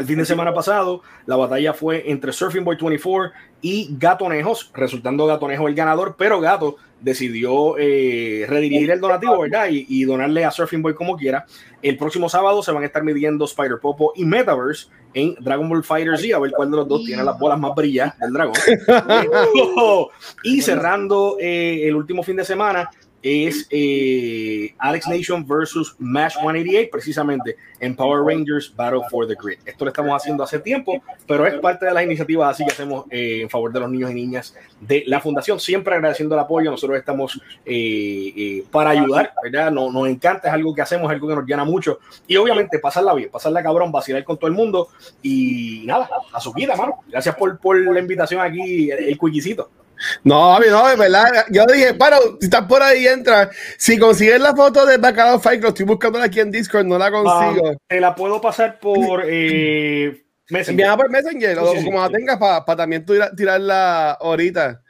El 0.00 0.06
fin 0.06 0.16
de 0.16 0.24
semana 0.24 0.54
pasado, 0.54 1.02
la 1.26 1.36
batalla 1.36 1.74
fue 1.74 2.10
entre 2.10 2.32
Surfing 2.32 2.64
Boy 2.64 2.78
24 2.80 3.32
y 3.60 3.94
Gatonejos, 3.98 4.70
resultando 4.72 5.26
Gatonejo 5.26 5.68
el 5.68 5.74
ganador, 5.74 6.14
pero 6.16 6.40
Gato 6.40 6.76
decidió 7.02 7.76
eh, 7.78 8.46
redirigir 8.48 8.90
el 8.90 9.00
donativo, 9.00 9.38
¿verdad? 9.38 9.68
Y, 9.70 9.84
y 9.90 10.04
donarle 10.04 10.46
a 10.46 10.50
Surfing 10.50 10.80
Boy 10.80 10.94
como 10.94 11.18
quiera. 11.18 11.44
El 11.82 11.98
próximo 11.98 12.30
sábado 12.30 12.62
se 12.62 12.72
van 12.72 12.82
a 12.82 12.86
estar 12.86 13.02
midiendo 13.02 13.44
Spider 13.44 13.78
Popo 13.78 14.14
y 14.16 14.24
Metaverse 14.24 14.88
en 15.12 15.34
Dragon 15.40 15.68
Ball 15.68 15.84
Fighter 15.84 16.16
Z, 16.16 16.34
a 16.34 16.38
ver 16.38 16.52
cuál 16.52 16.70
de 16.70 16.76
los 16.78 16.88
dos 16.88 17.04
tiene 17.04 17.22
las 17.22 17.38
bolas 17.38 17.58
más 17.58 17.74
brillas 17.74 18.16
del 18.18 18.32
dragón. 18.32 18.54
y 20.44 20.62
cerrando 20.62 21.36
eh, 21.38 21.88
el 21.88 21.94
último 21.94 22.22
fin 22.22 22.36
de 22.36 22.44
semana 22.44 22.88
es 23.22 23.66
eh, 23.70 24.74
Alex 24.78 25.08
Nation 25.08 25.46
versus 25.46 25.94
Mash 25.98 26.34
188, 26.34 26.88
precisamente 26.90 27.56
en 27.78 27.94
Power 27.94 28.22
Rangers 28.24 28.74
Battle 28.74 29.02
for 29.10 29.26
the 29.26 29.34
Grid. 29.34 29.58
Esto 29.64 29.84
lo 29.84 29.90
estamos 29.90 30.14
haciendo 30.14 30.42
hace 30.42 30.58
tiempo, 30.58 31.02
pero 31.26 31.46
es 31.46 31.54
parte 31.60 31.86
de 31.86 31.92
las 31.92 32.04
iniciativas 32.04 32.50
así 32.50 32.64
que 32.64 32.72
hacemos 32.72 33.04
eh, 33.10 33.40
en 33.42 33.50
favor 33.50 33.72
de 33.72 33.80
los 33.80 33.90
niños 33.90 34.10
y 34.10 34.14
niñas 34.14 34.54
de 34.80 35.04
la 35.06 35.20
fundación. 35.20 35.60
Siempre 35.60 35.94
agradeciendo 35.94 36.34
el 36.34 36.40
apoyo, 36.40 36.70
nosotros 36.70 36.98
estamos 36.98 37.40
eh, 37.64 38.64
para 38.70 38.90
ayudar, 38.90 39.32
¿verdad? 39.42 39.70
No, 39.70 39.90
nos 39.90 40.08
encanta, 40.08 40.48
es 40.48 40.54
algo 40.54 40.74
que 40.74 40.82
hacemos, 40.82 41.06
es 41.06 41.14
algo 41.14 41.28
que 41.28 41.34
nos 41.34 41.46
llena 41.46 41.64
mucho. 41.64 42.00
Y 42.26 42.36
obviamente 42.36 42.78
pasarla 42.78 43.14
bien, 43.14 43.30
pasarla 43.30 43.62
cabrón, 43.62 43.92
vacilar 43.92 44.24
con 44.24 44.38
todo 44.38 44.48
el 44.48 44.54
mundo 44.54 44.88
y 45.22 45.82
nada, 45.84 46.08
a 46.32 46.40
su 46.40 46.52
vida, 46.52 46.76
mano. 46.76 47.00
Gracias 47.08 47.34
por, 47.36 47.58
por 47.58 47.78
la 47.78 48.00
invitación 48.00 48.40
aquí, 48.40 48.90
el, 48.90 49.04
el. 49.04 49.18
No, 50.22 50.58
no, 50.58 50.88
es 50.90 50.98
verdad. 50.98 51.46
Yo 51.50 51.64
dije, 51.66 51.94
para, 51.94 52.18
si 52.18 52.44
estás 52.46 52.66
por 52.66 52.82
ahí, 52.82 53.06
entra. 53.06 53.50
Si 53.78 53.98
consigues 53.98 54.40
la 54.40 54.54
foto 54.54 54.84
de 54.84 54.98
Bacalao 54.98 55.40
Fight, 55.40 55.64
estoy 55.64 55.86
buscando 55.86 56.20
aquí 56.20 56.40
en 56.40 56.50
Discord, 56.50 56.84
no 56.84 56.98
la 56.98 57.10
consigo. 57.10 57.70
Ah, 57.70 57.76
te 57.88 58.00
la 58.00 58.14
puedo 58.14 58.40
pasar 58.40 58.78
por 58.78 59.22
eh, 59.26 60.22
Messenger. 60.50 60.96
Por 60.96 61.10
Messenger, 61.10 61.56
Sí, 61.56 61.62
o 61.64 61.72
sí, 61.72 61.78
sí, 61.78 61.84
como 61.86 62.00
la 62.00 62.08
sí. 62.08 62.12
tengas, 62.12 62.36
para 62.38 62.76
también 62.76 63.04
tira- 63.06 63.34
tirarla 63.34 64.12
ahorita. 64.12 64.82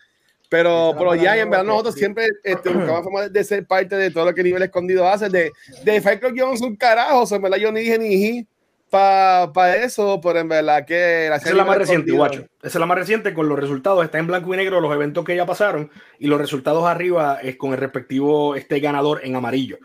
Pero, 0.49 0.95
pero 0.99 1.15
ya, 1.15 1.37
y 1.37 1.41
en 1.41 1.51
verdad, 1.51 1.65
nosotros 1.65 1.95
siempre 1.95 2.27
este, 2.43 2.71
buscamos 2.71 3.05
forma 3.05 3.21
de, 3.23 3.29
de 3.31 3.45
ser 3.45 3.65
parte 3.65 3.95
de 3.95 4.11
todo 4.11 4.25
lo 4.25 4.35
que 4.35 4.43
Nivel 4.43 4.65
Escondido 4.65 5.09
hace. 5.09 5.29
De, 5.29 5.53
de 5.85 6.01
Fight 6.01 6.19
Club 6.19 6.35
Jones, 6.37 6.61
un 6.61 6.75
carajo. 6.75 7.21
O 7.21 7.27
sea, 7.27 7.37
en 7.37 7.43
verdad, 7.43 7.59
yo 7.59 7.71
ni 7.71 7.83
dije 7.83 7.99
ni 7.99 8.09
ji 8.17 8.47
para 8.91 9.77
eso, 9.77 10.21
pero 10.23 10.39
en 10.41 10.49
verdad 10.49 10.85
que. 10.85 11.27
Esa 11.27 11.37
es 11.37 11.55
la 11.55 11.65
más 11.65 11.79
reciente, 11.79 12.13
guacho. 12.13 12.41
Esa 12.63 12.69
es 12.69 12.75
la 12.81 12.87
más 12.87 12.99
reciente 12.99 13.33
con 13.33 13.49
los 13.49 13.59
resultados. 13.59 14.05
Está 14.05 14.19
en 14.19 14.27
blanco 14.27 14.53
y 14.53 14.57
negro 14.57 14.81
los 14.81 14.93
eventos 14.93 15.25
que 15.25 15.35
ya 15.37 15.47
pasaron 15.47 15.91
y 16.19 16.27
los 16.27 16.41
resultados 16.41 16.85
arriba 16.87 17.39
es 17.43 17.57
con 17.57 17.73
el 17.73 17.79
respectivo 17.79 18.55
este 18.57 18.81
ganador 18.81 19.21
en 19.25 19.37
amarillo. 19.37 19.79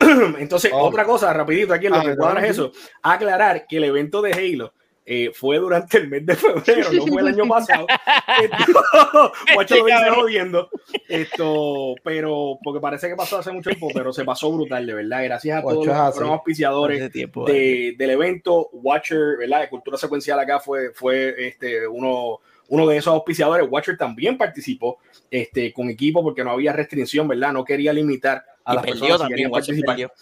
Entonces, 0.38 0.70
Oh. 0.74 0.86
otra 0.86 1.04
cosa, 1.04 1.32
rapidito 1.32 1.74
aquí 1.74 1.86
en 1.86 1.92
lo 1.92 1.98
Ah, 1.98 2.02
que 2.02 2.08
¿verdad? 2.08 2.20
cuadra 2.22 2.44
es 2.44 2.50
eso. 2.52 2.72
Aclarar 3.02 3.66
que 3.66 3.76
el 3.76 3.84
evento 3.84 4.22
de 4.22 4.32
Halo 4.32 4.72
eh, 5.06 5.30
fue 5.34 5.58
durante 5.58 5.98
el 5.98 6.08
mes 6.08 6.24
de 6.24 6.34
febrero, 6.34 6.92
no 6.92 7.06
fue 7.06 7.20
el 7.20 7.28
año 7.28 7.44
pasado. 7.48 7.86
Esto, 8.42 8.56
guacho 9.54 9.76
lo 9.76 9.84
dice 9.84 10.10
jodiendo. 10.14 10.70
Esto, 11.08 11.94
pero 12.02 12.58
porque 12.62 12.80
parece 12.80 13.08
que 13.08 13.16
pasó 13.16 13.38
hace 13.38 13.52
mucho 13.52 13.70
tiempo, 13.70 13.88
pero 13.94 14.12
se 14.12 14.24
pasó 14.24 14.50
brutal, 14.52 14.86
de 14.86 14.94
verdad. 14.94 15.22
Gracias 15.24 15.58
a 15.58 15.60
Guacho 15.60 15.74
todos 15.80 15.86
los 15.88 15.96
así. 15.96 16.06
que 16.10 16.14
fueron 16.14 16.32
auspiciadores 16.32 17.00
Hace 17.02 17.10
tiempo, 17.10 17.44
de- 17.46 17.94
del 17.98 18.10
evento 18.10 18.68
Watcher, 18.72 19.36
¿verdad? 19.38 19.60
De 19.60 19.68
cultura 19.68 19.96
secuencial 19.98 20.38
acá 20.40 20.58
fue, 20.60 20.90
fue 20.94 21.34
este, 21.48 21.86
uno, 21.86 22.40
uno 22.68 22.86
de 22.86 22.96
esos 22.96 23.12
auspiciadores. 23.14 23.66
Watcher 23.70 23.96
también 23.96 24.38
participó 24.38 24.98
este, 25.30 25.72
con 25.72 25.90
equipo 25.90 26.22
porque 26.22 26.42
no 26.44 26.50
había 26.52 26.72
restricción, 26.72 27.28
¿verdad? 27.28 27.52
No 27.52 27.64
quería 27.64 27.92
limitar 27.92 28.44
a 28.64 28.72
Y 28.72 28.76
las 28.76 28.84
personas 28.86 29.12
que 29.12 29.18
también, 29.18 29.28
querían 29.36 29.52
Watcher 29.52 29.74
participar. 29.84 29.96
perdió. 29.96 30.12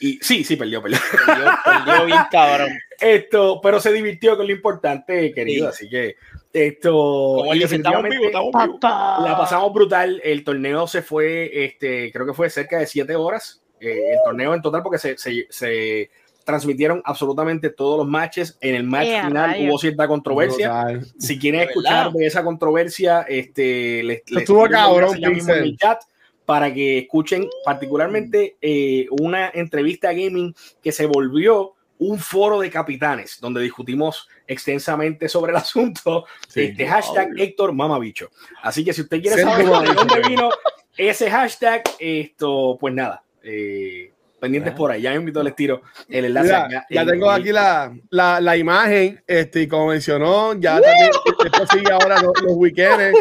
Y, 0.00 0.08
y- 0.08 0.18
sí, 0.20 0.44
sí, 0.44 0.56
perdió, 0.56 0.82
perdió. 0.82 0.98
Perdió, 1.26 1.44
perdió 1.64 2.04
bien 2.06 2.18
cabrón. 2.30 2.68
Esto, 3.00 3.60
pero 3.62 3.80
se 3.80 3.92
divirtió 3.92 4.36
con 4.36 4.46
lo 4.46 4.52
importante, 4.52 5.32
querido. 5.32 5.68
Así 5.68 5.88
que 5.88 6.16
esto. 6.52 6.92
Como 6.92 7.52
él 7.52 7.60
dice, 7.60 7.76
estamos 7.76 8.02
vivos, 8.04 8.26
estamos 8.26 8.52
vivos. 8.52 8.78
la 8.82 9.34
pasamos 9.38 9.72
brutal. 9.72 10.20
El 10.22 10.44
torneo 10.44 10.86
se 10.86 11.02
fue, 11.02 11.64
este, 11.64 12.12
creo 12.12 12.26
que 12.26 12.34
fue 12.34 12.50
cerca 12.50 12.78
de 12.78 12.86
siete 12.86 13.16
horas. 13.16 13.62
eh, 13.80 14.12
el 14.12 14.18
torneo 14.24 14.54
en 14.54 14.62
total, 14.62 14.82
porque 14.82 14.98
se, 14.98 15.16
se, 15.18 15.46
se 15.50 16.10
transmitieron 16.44 17.00
absolutamente 17.04 17.70
todos 17.70 17.98
los 17.98 18.06
matches. 18.06 18.56
En 18.60 18.74
el 18.74 18.84
match 18.84 19.08
a 19.08 19.26
final 19.28 19.50
rayos. 19.50 19.68
hubo 19.70 19.78
cierta 19.78 20.06
controversia. 20.06 20.84
Brutal. 20.84 21.06
Si 21.18 21.38
quieren 21.38 21.62
escuchar 21.62 22.12
de 22.12 22.26
esa 22.26 22.44
controversia, 22.44 23.22
este, 23.22 24.02
les, 24.02 24.22
les 24.30 24.42
Estuvo 24.42 24.68
cabrón, 24.68 25.16
en 25.24 25.50
el 25.50 25.76
chat 25.78 26.02
para 26.46 26.72
que 26.74 26.98
escuchen 26.98 27.48
particularmente 27.64 28.56
eh, 28.60 29.06
una 29.20 29.50
entrevista 29.54 30.08
a 30.08 30.12
gaming 30.12 30.54
que 30.82 30.92
se 30.92 31.06
volvió 31.06 31.74
un 31.98 32.18
foro 32.18 32.58
de 32.58 32.68
capitanes 32.68 33.38
donde 33.40 33.60
discutimos 33.62 34.28
extensamente 34.46 35.28
sobre 35.28 35.52
el 35.52 35.56
asunto. 35.58 36.24
Sí, 36.48 36.62
este 36.62 36.86
hashtag 36.86 37.28
Héctor 37.38 37.72
Mamabicho. 37.72 38.28
Así 38.62 38.84
que 38.84 38.92
si 38.92 39.02
usted 39.02 39.20
quiere 39.22 39.40
saber 39.40 39.66
de 39.66 39.94
dónde 39.94 40.20
vino 40.28 40.50
ese 40.96 41.30
hashtag, 41.30 41.82
esto, 42.00 42.76
pues 42.80 42.92
nada, 42.92 43.22
eh, 43.44 44.10
pendientes 44.40 44.72
por 44.74 44.90
ahí. 44.90 45.02
Ya 45.02 45.10
me 45.10 45.16
invito 45.16 45.40
les 45.44 45.54
tiro 45.54 45.82
el 46.08 46.24
enlace. 46.24 46.46
Mira, 46.48 46.64
acá 46.66 46.86
ya 46.90 47.02
en- 47.02 47.08
tengo 47.08 47.32
en- 47.32 47.40
aquí 47.40 47.52
la, 47.52 47.96
la, 48.10 48.40
la 48.40 48.56
imagen, 48.56 49.22
este, 49.26 49.62
y 49.62 49.68
como 49.68 49.86
mencionó, 49.86 50.54
ya 50.54 50.80
también 50.80 51.10
después 51.44 51.68
sigue 51.70 51.92
ahora 51.92 52.20
los, 52.20 52.32
los 52.42 52.52
weekends. 52.56 53.16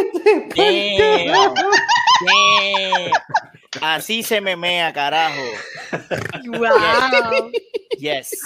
Así 3.82 4.22
se 4.22 4.42
memea, 4.42 4.92
carajo. 4.92 5.42
Wow. 6.48 7.52
Yes. 7.98 8.38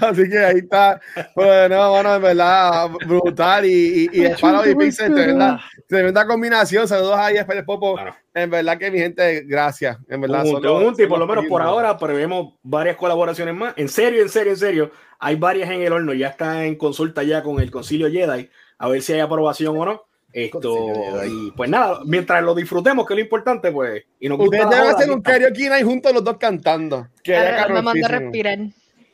Así 0.00 0.28
que 0.28 0.38
ahí 0.38 0.58
está. 0.58 1.00
Bueno, 1.34 1.90
bueno, 1.90 2.14
en 2.14 2.22
verdad, 2.22 2.90
brutal. 3.06 3.66
Y, 3.66 4.08
y, 4.12 4.20
y 4.20 4.24
el 4.24 4.36
Palo 4.36 4.68
y 4.68 4.74
Pixel, 4.74 5.14
de 5.14 5.26
verdad, 5.26 5.58
tremenda 5.86 6.26
combinación. 6.26 6.88
Saludos 6.88 7.16
ahí 7.18 7.38
a 7.38 7.46
Pérez 7.46 7.64
Popo. 7.64 7.94
Claro. 7.94 8.16
En 8.34 8.50
verdad 8.50 8.78
que 8.78 8.90
mi 8.90 8.98
gente, 8.98 9.42
gracias. 9.42 9.98
En 10.08 10.20
verdad, 10.20 10.42
Un 10.42 10.46
y 10.46 10.50
son 10.52 11.08
por 11.08 11.18
lo 11.18 11.26
menos 11.26 11.44
por 11.46 11.60
ahora 11.60 11.98
prevemos 11.98 12.54
varias 12.62 12.96
colaboraciones 12.96 13.54
más. 13.54 13.74
En 13.76 13.88
serio, 13.88 14.22
en 14.22 14.28
serio, 14.28 14.52
en 14.52 14.58
serio. 14.58 14.90
Hay 15.18 15.36
varias 15.36 15.70
en 15.70 15.82
el 15.82 15.92
horno. 15.92 16.14
Ya 16.14 16.28
está 16.28 16.64
en 16.64 16.76
consulta 16.76 17.22
ya 17.22 17.42
con 17.42 17.60
el 17.60 17.70
Concilio 17.70 18.10
Jedi. 18.10 18.48
A 18.78 18.88
ver 18.88 19.02
si 19.02 19.12
hay 19.12 19.20
aprobación 19.20 19.76
o 19.78 19.84
no. 19.84 20.04
Esto, 20.32 21.24
y 21.26 21.50
pues 21.52 21.68
nada, 21.68 22.00
mientras 22.04 22.42
lo 22.42 22.54
disfrutemos, 22.54 23.06
que 23.06 23.12
es 23.14 23.18
lo 23.18 23.22
importante, 23.24 23.70
pues. 23.70 24.02
Y 24.18 24.28
nos 24.28 24.38
gusta 24.38 24.56
Ustedes 24.64 24.70
deben 24.70 24.94
hacer 24.94 25.04
aquí 25.04 25.12
un 25.12 25.22
karaoke 25.22 25.68
night 25.68 25.84
juntos 25.84 26.12
los 26.14 26.24
dos 26.24 26.36
cantando. 26.38 27.06
Que 27.22 27.36
Ahora 27.36 27.68
me 27.68 27.82
mando 27.82 28.06
a 28.06 28.08
respirar. 28.08 28.58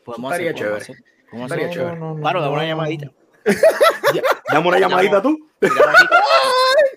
Podemos 0.05 0.33
Estaría 0.33 0.51
hacer, 0.53 0.85
chévere. 0.85 1.05
¿Cómo 1.31 1.43
Estaría 1.45 1.69
hacemos? 1.69 1.93
chévere. 1.93 2.21
Claro, 2.21 2.41
dame 2.41 2.53
una 2.55 2.65
llamadita. 2.67 3.11
Ya, 4.15 4.23
Dame 4.53 4.69
una 4.69 4.79
llamadita 4.79 5.21
tú. 5.23 5.39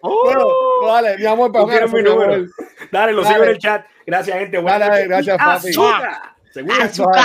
Bueno, 0.04 0.48
vale, 0.84 1.18
mi 1.18 1.26
amor, 1.26 1.52
para 1.52 1.66
Tú 1.66 1.70
quieres 1.72 1.94
mi 1.94 2.02
número. 2.02 2.46
Dale, 2.92 3.14
lo 3.14 3.22
Dale. 3.22 3.34
sigo 3.34 3.44
en 3.46 3.50
el 3.52 3.58
chat. 3.60 3.86
Gracias, 4.06 4.38
gente. 4.38 4.62
Dale, 4.62 5.08
gracias, 5.08 5.36
Y 5.36 5.38
papi. 5.38 5.70
azúcar. 5.70 6.22
Azúcar. 6.82 7.24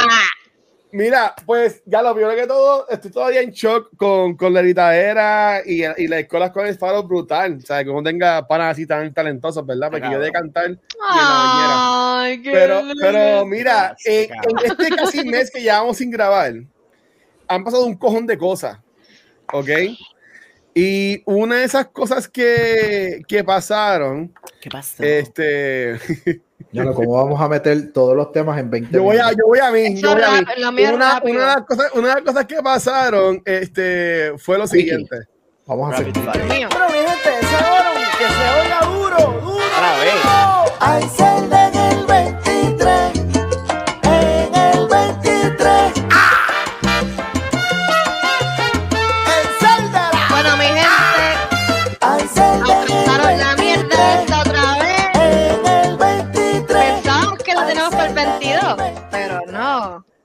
Mira, 0.97 1.35
pues 1.45 1.83
ya 1.85 2.01
lo 2.01 2.15
primero 2.15 2.35
que 2.35 2.47
todo, 2.47 2.89
estoy 2.89 3.11
todavía 3.11 3.43
en 3.43 3.51
shock 3.51 3.95
con, 3.99 4.35
con 4.35 4.55
la 4.55 4.63
gritadera 4.63 5.61
y, 5.65 5.83
y 5.85 6.09
la 6.09 6.21
escuela 6.21 6.51
con 6.51 6.67
el 6.67 6.75
faro 6.79 7.03
brutal. 7.03 7.59
O 7.63 7.67
sea, 7.67 7.85
que 7.85 7.91
uno 7.91 8.03
tenga 8.03 8.47
panas 8.49 8.73
así 8.73 8.87
tan 8.87 9.13
talentosos, 9.13 9.67
¿verdad? 9.67 9.91
Porque 9.91 10.11
yo 10.11 10.19
de 10.19 10.33
cantar 10.33 10.71
y 10.71 10.73
en 10.73 10.79
la. 10.79 12.21
Ay, 12.23 12.41
qué 12.43 12.51
Pero, 12.51 12.81
lindo. 12.81 12.95
pero 13.03 13.45
mira, 13.45 13.95
en, 14.07 14.31
en 14.33 14.57
este 14.65 14.89
casi 14.97 15.23
mes 15.29 15.51
que 15.51 15.61
llevamos 15.61 15.99
sin 15.99 16.11
grabar, 16.11 16.55
han 17.47 17.63
pasado 17.63 17.85
un 17.85 17.97
cojón 17.97 18.27
de 18.27 18.39
cosas, 18.39 18.79
¿ok? 19.53 19.69
Y 20.75 21.23
una 21.27 21.57
de 21.57 21.65
esas 21.65 21.89
cosas 21.89 22.27
que, 22.27 23.21
que 23.29 23.45
pasaron, 23.45 24.33
¿Qué 24.63 24.71
pasa? 24.71 25.05
este, 25.05 25.99
Ya 26.73 26.85
no, 26.85 26.95
¿cómo 26.95 27.13
vamos 27.13 27.41
a 27.41 27.49
meter 27.49 27.93
todos 27.93 28.17
los 28.17 28.33
temas 28.33 28.59
en 28.59 28.71
20 28.71 28.91
yo 28.93 29.03
voy 29.03 29.17
a, 29.17 29.25
minutos? 29.25 29.37
yo 29.39 29.47
voy 29.47 29.59
a 29.59 29.71
mí, 29.71 30.01
yo 30.01 30.13
voy 30.13 30.23
a 30.23 30.73
mí. 30.73 30.85
Una, 30.85 31.21
una 31.23 31.41
de 31.41 31.47
las 31.47 31.63
cosas, 31.63 31.91
una 31.95 32.09
de 32.09 32.15
las 32.15 32.23
cosas 32.23 32.47
que 32.47 32.63
pasaron, 32.63 33.43
este, 33.45 34.33
fue 34.39 34.59
lo 34.59 34.67
siguiente. 34.67 35.17
Vamos 35.67 35.93
a 35.93 35.97
hacer. 35.97 36.13
Bueno, 36.13 36.29
mi 36.29 36.99
gente, 36.99 37.31
que 38.19 38.27
se 38.27 38.49
oiga 38.61 38.81
duro, 38.87 39.41
duro. 39.41 39.65
Otra 40.77 41.36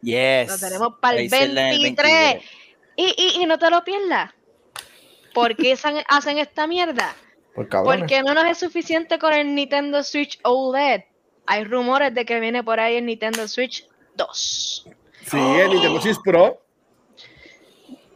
Yes. 0.02 0.50
Lo 0.50 0.58
tenemos 0.58 0.94
para 1.00 1.18
el 1.18 1.24
Ahí 1.24 1.30
celda 1.30 1.70
en 1.70 1.76
el 1.76 1.82
23. 1.82 2.44
Y, 2.96 3.04
y, 3.18 3.42
y 3.42 3.46
no 3.46 3.58
te 3.58 3.70
lo 3.70 3.84
pierdas. 3.84 4.34
¿Por 5.34 5.56
qué 5.56 5.74
hacen, 6.10 6.38
esta 6.38 6.68
mierda? 6.68 7.16
Por. 7.56 7.70
Porque 7.70 8.22
no 8.24 8.34
nos 8.34 8.46
es 8.46 8.58
suficiente 8.58 9.20
con 9.20 9.34
el 9.34 9.54
Nintendo 9.54 10.04
Switch 10.04 10.40
OLED. 10.44 11.02
Hay 11.46 11.64
rumores 11.64 12.14
de 12.14 12.26
que 12.26 12.40
viene 12.40 12.64
por 12.64 12.80
ahí 12.80 12.96
el 12.96 13.06
Nintendo 13.06 13.48
Switch 13.48 13.88
2. 14.16 14.88
Sí, 15.26 15.38
el 15.38 15.70
Nintendo 15.72 16.02
Switch 16.02 16.18
Pro. 16.24 16.62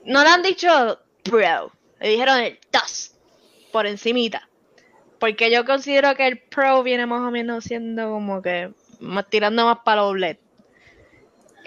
No 0.05 0.23
le 0.23 0.29
han 0.29 0.43
dicho 0.43 0.99
Pro, 1.23 1.71
le 1.99 2.09
dijeron 2.09 2.39
el 2.39 2.59
2 2.71 3.11
por 3.71 3.88
encimita. 3.88 4.47
Porque 5.19 5.51
yo 5.51 5.65
considero 5.65 6.15
que 6.15 6.27
el 6.27 6.39
Pro 6.39 6.83
viene 6.83 7.05
más 7.05 7.27
o 7.27 7.31
menos 7.31 7.63
siendo 7.63 8.11
como 8.11 8.41
que 8.41 8.71
más, 8.99 9.27
tirando 9.29 9.65
más 9.65 9.79
para 9.83 10.03
OLED. 10.03 10.38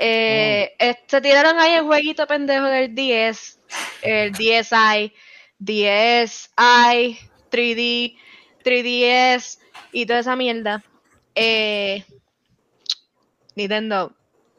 Eh, 0.00 0.76
este, 0.78 1.20
tiraron 1.20 1.58
ahí 1.58 1.74
el 1.74 1.84
jueguito 1.84 2.24
pendejo 2.28 2.66
del 2.66 2.94
10, 2.94 3.60
el 4.02 4.32
DSi, 4.32 5.12
DSi, 5.58 7.18
3D, 7.50 8.16
3DS 8.64 9.58
y 9.92 10.06
toda 10.06 10.20
esa 10.20 10.36
mierda. 10.36 10.84
Eh, 11.34 12.04
Nintendo, 13.56 14.14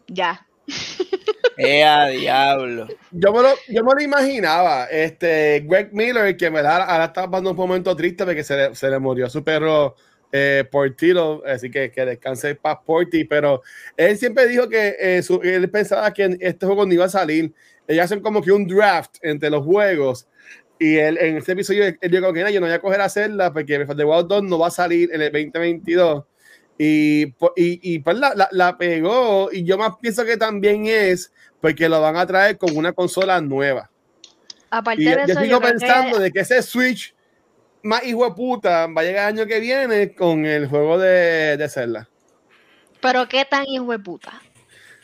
ya. 0.07 0.45
¡Eh, 1.57 1.83
a 1.83 2.07
diablo! 2.07 2.87
Yo 3.11 3.31
me, 3.31 3.41
lo, 3.41 3.49
yo 3.69 3.83
me 3.83 3.93
lo 3.93 4.01
imaginaba. 4.01 4.85
Este, 4.85 5.61
Greg 5.65 5.93
Miller, 5.93 6.35
que 6.35 6.49
me 6.49 6.61
da, 6.61 6.83
ahora 6.83 7.05
está 7.05 7.29
pasando 7.29 7.51
un 7.51 7.57
momento 7.57 7.95
triste 7.95 8.25
porque 8.25 8.43
se 8.43 8.57
le, 8.57 8.75
se 8.75 8.89
le 8.89 8.99
murió 8.99 9.29
su 9.29 9.41
perro 9.43 9.95
eh, 10.31 10.63
Portito, 10.69 11.43
así 11.45 11.71
que 11.71 11.91
que 11.91 12.05
descanse 12.05 12.53
paz 12.55 12.77
Porty, 12.85 13.23
pero 13.23 13.61
él 13.97 14.17
siempre 14.17 14.47
dijo 14.47 14.69
que 14.69 14.95
eh, 14.99 15.23
su- 15.23 15.41
él 15.41 15.69
pensaba 15.69 16.13
que 16.13 16.37
este 16.39 16.65
juego 16.65 16.85
no 16.85 16.93
iba 16.93 17.05
a 17.05 17.09
salir. 17.09 17.51
Ellos 17.87 18.05
hacen 18.05 18.19
como 18.21 18.41
que 18.41 18.51
un 18.51 18.67
draft 18.67 19.15
entre 19.21 19.49
los 19.49 19.65
juegos. 19.65 20.27
Y 20.77 20.95
él, 20.97 21.17
en 21.19 21.37
este 21.37 21.53
episodio, 21.53 21.85
él 21.85 22.11
dijo 22.11 22.31
que 22.31 22.41
"No, 22.43 22.49
yo 22.49 22.59
no 22.61 22.67
voy 22.67 22.75
a 22.75 22.79
coger 22.79 23.01
a 23.01 23.05
hacerla 23.05 23.51
porque 23.51 23.83
the 23.85 24.05
Wild 24.05 24.27
2 24.27 24.43
no 24.43 24.59
va 24.59 24.67
a 24.67 24.71
salir 24.71 25.09
en 25.11 25.21
el 25.21 25.31
2022. 25.31 26.23
Y, 26.77 27.23
y, 27.23 27.33
y 27.57 27.99
pues 27.99 28.17
la, 28.17 28.33
la, 28.35 28.47
la 28.51 28.77
pegó. 28.77 29.49
Y 29.51 29.63
yo 29.65 29.77
más 29.77 29.93
pienso 30.01 30.23
que 30.23 30.37
también 30.37 30.85
es 30.85 31.33
porque 31.59 31.89
lo 31.89 31.99
van 31.99 32.15
a 32.15 32.25
traer 32.25 32.57
con 32.57 32.77
una 32.77 32.93
consola 32.93 33.41
nueva. 33.41 33.89
Aparte 34.69 35.01
Y 35.01 35.05
de 35.05 35.11
yo, 35.11 35.17
yo 35.17 35.23
eso, 35.25 35.41
sigo 35.41 35.51
yo 35.53 35.59
creo 35.59 35.71
que- 35.73 35.79
pensando 35.79 36.19
de 36.19 36.31
que 36.31 36.39
ese 36.39 36.61
Switch 36.61 37.13
más 37.83 38.03
hijo 38.05 38.25
de 38.25 38.31
puta 38.35 38.87
va 38.87 39.01
a 39.01 39.03
llegar 39.03 39.29
el 39.31 39.37
año 39.39 39.47
que 39.47 39.59
viene 39.59 40.13
con 40.13 40.45
el 40.45 40.67
juego 40.67 40.97
de, 40.97 41.57
de 41.57 41.69
Zelda. 41.69 42.09
Pero 43.01 43.27
qué 43.27 43.45
tan 43.45 43.65
hijo 43.67 43.91
de 43.91 43.99
puta. 43.99 44.41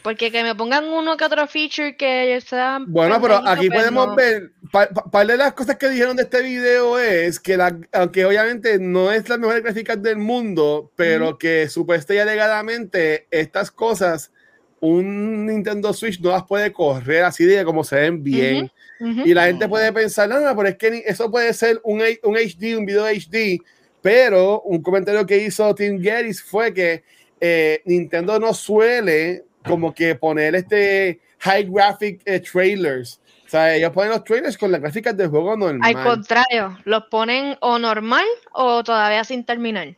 Porque 0.04 0.32
que 0.32 0.44
me 0.44 0.54
pongan 0.54 0.86
uno 0.86 1.18
que 1.18 1.26
otro 1.26 1.48
feature 1.48 1.98
que 1.98 2.40
sea. 2.46 2.78
Bueno, 2.86 3.20
pero 3.20 3.38
aquí 3.38 3.70
pues 3.70 3.80
podemos 3.80 4.08
no. 4.10 4.16
ver, 4.16 4.52
pa- 4.72 4.88
pa- 4.88 5.10
par 5.10 5.26
de 5.26 5.36
las 5.36 5.54
cosas 5.54 5.78
que 5.78 5.90
dijeron 5.90 6.16
de 6.16 6.24
este 6.24 6.44
video 6.44 7.00
es 7.00 7.40
que, 7.40 7.58
la, 7.58 7.76
aunque 7.92 8.24
obviamente 8.24 8.78
no 8.78 9.12
es 9.12 9.28
las 9.28 9.40
mejores 9.40 9.64
gráficas 9.64 10.00
del 10.04 10.18
mundo, 10.18 10.92
pero 10.96 11.40
que 11.40 11.68
supuestamente 11.70 12.16
y 12.18 12.20
alegadamente 12.20 13.28
estas 13.32 13.72
cosas, 13.72 14.32
un 14.80 15.48
Nintendo 15.48 15.92
Switch 15.92 16.20
no 16.20 16.30
las 16.30 16.44
puede 16.44 16.72
correr 16.72 17.24
así 17.24 17.44
de 17.46 17.66
como 17.66 17.84
se 17.84 17.96
ven 17.96 18.22
bien. 18.24 18.72
Y 19.00 19.34
la 19.34 19.46
gente 19.46 19.68
puede 19.68 19.92
pensar, 19.92 20.30
no, 20.30 20.40
no, 20.40 20.56
pero 20.56 20.70
es 20.70 20.78
que 20.78 21.04
eso 21.06 21.30
puede 21.30 21.54
ser 21.54 21.80
un, 21.84 22.02
un 22.24 22.36
HD, 22.38 22.78
un 22.78 22.86
video 22.86 23.06
HD, 23.06 23.60
pero 24.02 24.62
un 24.62 24.82
comentario 24.82 25.26
que 25.26 25.38
hizo 25.38 25.74
Tim 25.76 26.02
Geddes 26.02 26.42
fue 26.42 26.74
que 26.74 27.04
eh, 27.42 27.82
Nintendo 27.86 28.40
no 28.40 28.54
suele 28.54 29.44
como 29.66 29.94
que 29.94 30.16
poner 30.16 30.56
este 30.56 31.20
high 31.40 31.66
graphic 31.70 32.22
eh, 32.26 32.40
trailers. 32.40 33.20
O 33.46 33.50
sea, 33.50 33.76
ellos 33.76 33.92
ponen 33.92 34.12
los 34.12 34.24
trailers 34.24 34.58
con 34.58 34.72
las 34.72 34.82
gráficas 34.82 35.16
del 35.16 35.30
juego 35.30 35.56
normal. 35.56 35.96
Al 35.96 36.04
contrario, 36.04 36.78
los 36.86 37.04
ponen 37.06 37.58
o 37.62 37.78
normal 37.78 38.26
o 38.54 38.84
todavía 38.84 39.24
sin 39.24 39.44
terminar. 39.44 39.88
Eh, 39.88 39.96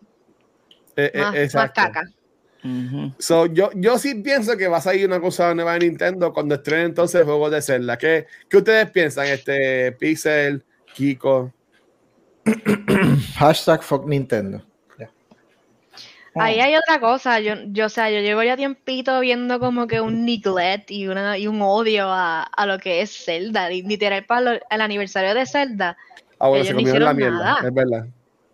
eh, 0.96 1.12
Más, 1.16 1.28
más 1.28 1.36
exacto. 1.36 1.82
So, 3.20 3.46
yo, 3.46 3.70
yo 3.76 3.98
sí 3.98 4.16
pienso 4.16 4.58
que 4.58 4.68
va 4.68 4.78
a 4.78 4.82
salir 4.82 5.08
una 5.08 5.22
cosa 5.22 5.54
nueva 5.54 5.74
de 5.74 5.80
Nintendo 5.88 6.34
cuando 6.34 6.56
estrenen 6.56 6.88
entonces 6.88 7.24
juegos 7.24 7.52
de 7.52 7.62
Zelda. 7.62 7.98
¿Qué, 7.98 8.28
qué 8.50 8.58
ustedes 8.58 8.92
piensan? 8.92 9.28
Este, 9.28 9.92
Pixel, 9.94 10.64
Kiko. 10.94 11.54
Hashtag 13.38 13.84
fuck 13.84 14.06
Nintendo. 14.08 14.62
Ahí 16.40 16.60
hay 16.60 16.76
otra 16.76 17.00
cosa, 17.00 17.40
yo, 17.40 17.56
yo, 17.70 17.88
o 17.88 17.90
sea, 17.90 18.12
yo 18.12 18.20
llevo 18.20 18.44
ya 18.44 18.56
tiempito 18.56 19.20
viendo 19.22 19.60
como 19.60 19.88
que 19.88 20.02
un 20.02 20.24
neglect 20.24 20.92
y, 20.92 21.08
una, 21.08 21.36
y 21.36 21.48
un 21.48 21.60
odio 21.64 22.06
a, 22.12 22.44
a 22.44 22.66
lo 22.68 22.78
que 22.78 23.02
es 23.02 23.26
Zelda. 23.26 23.70
Literal, 23.72 24.24
para 24.26 24.42
lo- 24.42 24.60
el 24.70 24.82
aniversario 24.82 25.34
de 25.34 25.48
Zelda, 25.48 25.98
Ah, 26.40 26.50
bueno, 26.50 26.64
Ellos 26.64 26.68
se 26.68 26.74
no 26.74 26.80
comieron 26.82 27.04
la 27.06 27.14
mierda, 27.16 27.40
nada. 27.40 27.68
es 27.68 27.74
verdad. 27.74 28.06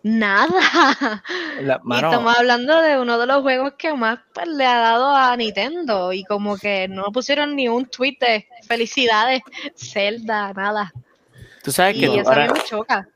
Nada. 0.04 1.22
La- 1.60 1.80
Y 1.84 1.94
estamos 1.96 2.38
hablando 2.38 2.80
de 2.80 2.98
uno 2.98 3.18
de 3.18 3.26
los 3.26 3.42
juegos 3.42 3.72
que 3.76 3.92
más 3.94 4.20
pues, 4.32 4.46
le 4.46 4.64
ha 4.64 4.78
dado 4.78 5.16
a 5.16 5.36
Nintendo. 5.36 6.12
Y 6.12 6.22
como 6.24 6.56
que 6.56 6.86
no 6.86 7.06
pusieron 7.10 7.56
ni 7.56 7.68
un 7.68 7.86
tweet 7.86 8.18
de 8.20 8.46
felicidades, 8.68 9.42
Zelda, 9.76 10.52
nada. 10.52 10.92
tú 11.64 11.72
sabes 11.72 11.94
que 11.94 12.02
Y 12.04 12.06
tú- 12.06 12.20
eso 12.20 12.30
a 12.30 12.34
mí 12.36 12.40
ahora, 12.42 12.52
me 12.52 12.60
choca. 12.60 13.08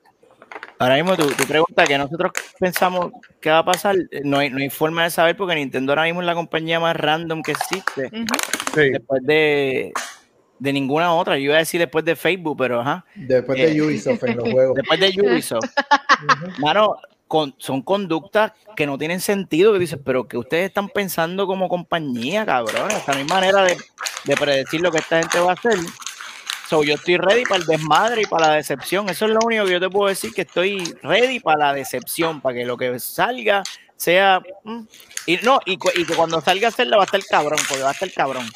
ahora 0.79 0.95
mismo 0.97 1.15
tu, 1.17 1.27
tu 1.33 1.45
pregunta 1.45 1.85
que 1.87 1.99
nosotros 1.99 2.33
pensamos 2.59 3.13
que 3.41 3.51
va 3.51 3.59
a 3.59 3.65
pasar, 3.65 3.95
eh, 4.11 4.23
no 4.25 4.39
hay, 4.39 4.51
no 4.51 4.59
hay 4.59 4.71
forma 4.71 5.05
de 5.05 5.11
saber 5.11 5.37
porque 5.37 5.55
Nintendo 5.55 5.93
ahora 5.93 6.05
mismo 6.05 6.21
es 6.23 6.27
la 6.27 6.35
compañía 6.35 6.81
más 6.81 6.97
random 6.97 7.43
que 7.43 7.53
existe. 7.53 8.11
Sí. 8.75 8.91
Después 8.91 9.23
de, 9.25 9.93
de 10.59 10.73
ninguna 10.73 11.13
otra. 11.15 11.37
Yo 11.37 11.45
iba 11.45 11.55
a 11.57 11.59
decir 11.59 11.81
después 11.81 12.05
de 12.05 12.17
Facebook, 12.17 12.57
pero 12.59 12.81
ajá. 12.81 13.05
Después 13.15 13.59
Eh. 13.59 13.67
de 13.73 13.83
Ubisoft 13.83 14.23
en 14.25 14.37
los 14.37 14.49
juegos. 14.53 14.75
Después 14.77 15.01
de 15.01 15.09
Ubisoft. 15.23 15.65
Mano, 16.59 16.97
con, 17.27 17.55
son 17.59 17.83
conductas 17.83 18.53
que 18.77 18.87
no 18.87 18.97
tienen 18.99 19.21
sentido, 19.21 19.73
que 19.73 19.79
dices, 19.79 19.99
pero 20.05 20.27
que 20.27 20.37
ustedes 20.39 20.69
están 20.69 20.89
pensando 20.89 21.47
como 21.47 21.69
compañía, 21.69 22.45
cabrón. 22.47 22.91
Esta 22.91 23.13
no 23.13 23.19
hay 23.19 23.25
manera 23.25 23.63
de, 23.63 23.77
de 24.25 24.37
predecir 24.37 24.81
lo 24.81 24.91
que 24.91 24.99
esta 24.99 25.19
gente 25.21 25.39
va 25.41 25.51
a 25.51 25.55
hacer. 25.55 25.79
So, 26.69 26.83
yo 26.85 26.95
estoy 26.95 27.17
ready 27.17 27.45
para 27.45 27.57
el 27.61 27.67
desmadre 27.67 28.23
y 28.23 28.27
para 28.27 28.49
la 28.49 28.55
decepción. 28.55 29.09
Eso 29.09 29.25
es 29.27 29.31
lo 29.33 29.41
único 29.45 29.65
que 29.65 29.73
yo 29.73 29.81
te 29.81 29.89
puedo 29.89 30.09
decir, 30.09 30.33
que 30.35 30.43
estoy 30.43 30.95
ready 31.03 31.41
para 31.41 31.59
la 31.69 31.73
decepción, 31.73 32.41
para 32.43 32.57
que 32.57 32.65
lo 32.67 32.77
que 32.77 32.99
salga 32.99 33.63
sea... 33.97 34.41
mm, 34.65 34.81
y 35.27 35.37
no, 35.43 35.61
y, 35.67 35.73
y 35.75 36.05
que 36.05 36.15
cuando 36.15 36.41
salga 36.41 36.69
a 36.69 36.71
hacerla 36.71 36.97
va 36.99 37.03
a 37.03 37.07
estar 37.07 37.25
cabrón, 37.25 37.59
porque 37.69 37.83
va 37.83 37.91
a 37.91 37.93
estar 37.93 38.11
cabrón. 38.13 38.47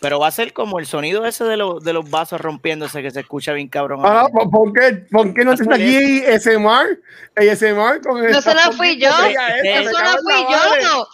Pero 0.00 0.18
va 0.18 0.28
a 0.28 0.30
ser 0.30 0.52
como 0.54 0.78
el 0.78 0.86
sonido 0.86 1.26
ese 1.26 1.44
de, 1.44 1.58
los 1.58 1.84
de 1.84 1.92
los 1.92 2.08
vasos 2.08 2.40
rompiéndose 2.40 3.02
que 3.02 3.10
se 3.10 3.20
escucha 3.20 3.52
bien 3.52 3.68
cabrón. 3.68 4.00
Ah, 4.02 4.26
¿por, 4.50 4.72
qué, 4.72 5.04
¿Por 5.10 5.34
qué 5.34 5.44
no 5.44 5.52
está 5.52 5.74
aquí 5.74 6.20
SMR? 6.38 6.98
ASMR 7.36 8.00
con 8.00 8.30
No 8.30 8.40
se 8.40 8.54
la 8.54 8.72
fui 8.72 8.98
yo. 8.98 9.10
Eso 9.10 9.90
no 9.92 10.18
fui 10.22 10.42
yo. 10.50 11.06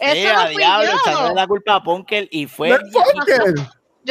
Eso 0.00 0.14
Eh, 0.16 0.32
no 0.34 0.46
fui 0.46 0.62
yo. 1.28 1.34
la 1.34 1.46
culpa 1.46 1.74
a 1.74 1.82
Punker 1.82 2.28
y 2.30 2.46
fue 2.46 2.70
No. 2.70 2.78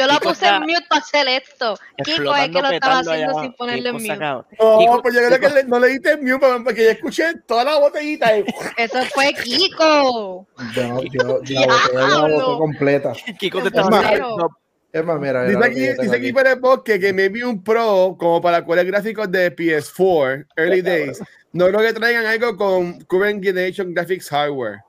Yo 0.00 0.06
la 0.06 0.14
Kiko 0.14 0.28
puse 0.30 0.44
está 0.44 0.56
en 0.56 0.62
mute 0.62 0.86
para 0.88 1.00
hacer 1.00 1.28
esto. 1.28 1.78
Kiko 2.04 2.34
es 2.36 2.48
que 2.48 2.62
lo 2.62 2.70
estaba 2.70 2.98
haciendo 3.00 3.40
sin 3.40 3.52
ponerlo 3.52 3.88
en 3.90 3.94
mute. 3.96 4.16
No, 4.16 4.46
Kiko- 4.78 5.02
pues 5.02 5.14
yo 5.14 5.20
creo 5.26 5.40
que 5.40 5.48
le- 5.50 5.64
no 5.64 5.78
le 5.78 5.88
diste 5.88 6.16
mute 6.16 6.46
porque 6.64 6.84
yo 6.84 6.90
escuché 6.90 7.24
toda 7.46 7.64
la 7.64 7.78
botellita. 7.78 8.38
y- 8.38 8.44
Eso 8.76 8.98
fue 9.14 9.32
Kiko. 9.34 10.46
Yo, 10.74 11.02
yo, 11.02 11.42
yo 11.42 11.60
la 11.60 11.66
botella 11.66 12.08
la 12.08 12.20
boté 12.28 12.58
completa. 12.58 13.12
Kiko 13.38 13.58
te 13.58 13.64
Es 13.68 13.74
estaba 13.74 13.90
más, 13.90 14.04
haciendo 14.06 14.50
Es 14.92 15.04
más, 15.04 15.20
mira, 15.20 15.44
Dice 15.44 15.56
mira 15.56 15.60
lo 15.60 15.64
aquí, 15.66 15.80
dice 15.80 15.92
aquí 16.02 16.16
aquí. 16.16 16.32
Pérez 16.32 16.58
Bosque 16.60 16.98
que 16.98 17.12
maybe 17.12 17.44
un 17.44 17.62
Pro 17.62 18.16
como 18.18 18.40
para 18.40 18.64
cuales 18.64 18.86
gráficos 18.86 19.30
de 19.30 19.54
PS4, 19.54 20.46
Early 20.56 20.82
Days. 21.16 21.20
No 21.52 21.66
creo 21.68 21.80
que 21.80 21.92
traigan 21.92 22.26
algo 22.26 22.56
con 22.56 23.00
Current 23.04 23.42
Generation 23.44 23.92
Graphics 23.94 24.28
Hardware. 24.30 24.80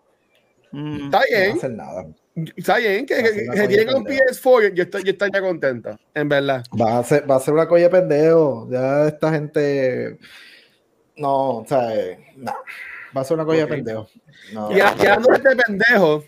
Mm, 0.71 1.05
Está 1.05 1.05
No 1.05 1.11
va 1.11 1.19
a 1.19 1.25
bien, 1.39 1.57
hacer 1.57 1.71
nada. 1.71 2.05
Está 2.55 2.77
bien 2.77 3.05
que, 3.05 3.15
Va 3.15 3.53
a 3.53 3.55
que, 3.55 3.67
tienen 3.67 3.95
un 3.95 4.03
pendeja. 4.03 4.23
PS4. 4.31 4.73
Yo, 4.73 4.83
estoy, 4.83 5.03
yo 5.03 5.11
estaría 5.11 5.41
contento, 5.41 5.97
en 6.13 6.29
verdad. 6.29 6.63
Va 6.79 6.99
a 6.99 7.03
ser, 7.03 7.29
va 7.29 7.35
a 7.35 7.39
ser 7.39 7.53
una 7.53 7.67
colla 7.67 7.83
de 7.85 7.89
pendejo. 7.89 8.67
Ya 8.71 9.07
esta 9.07 9.31
gente. 9.31 10.17
No, 11.17 11.57
o 11.59 11.65
sea, 11.67 11.95
eh, 11.95 12.17
no. 12.37 12.53
Va 13.15 13.21
a 13.21 13.23
ser 13.23 13.35
una 13.35 13.45
colla 13.45 13.63
Ok. 13.63 13.69
de 13.69 13.75
pendejo. 13.75 14.09
No. 14.53 14.71
Y 14.75 14.79
hablando 14.79 15.29
de 15.29 15.35
este 15.37 15.55
pendejo, 15.55 16.23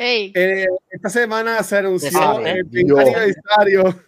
Hey, 0.00 0.32
eh, 0.36 0.66
esta 0.90 1.08
semana 1.08 1.60
se 1.64 1.76
anunció 1.76 2.38
el 2.46 2.64
primer 2.66 3.00
aniversario 3.08 4.00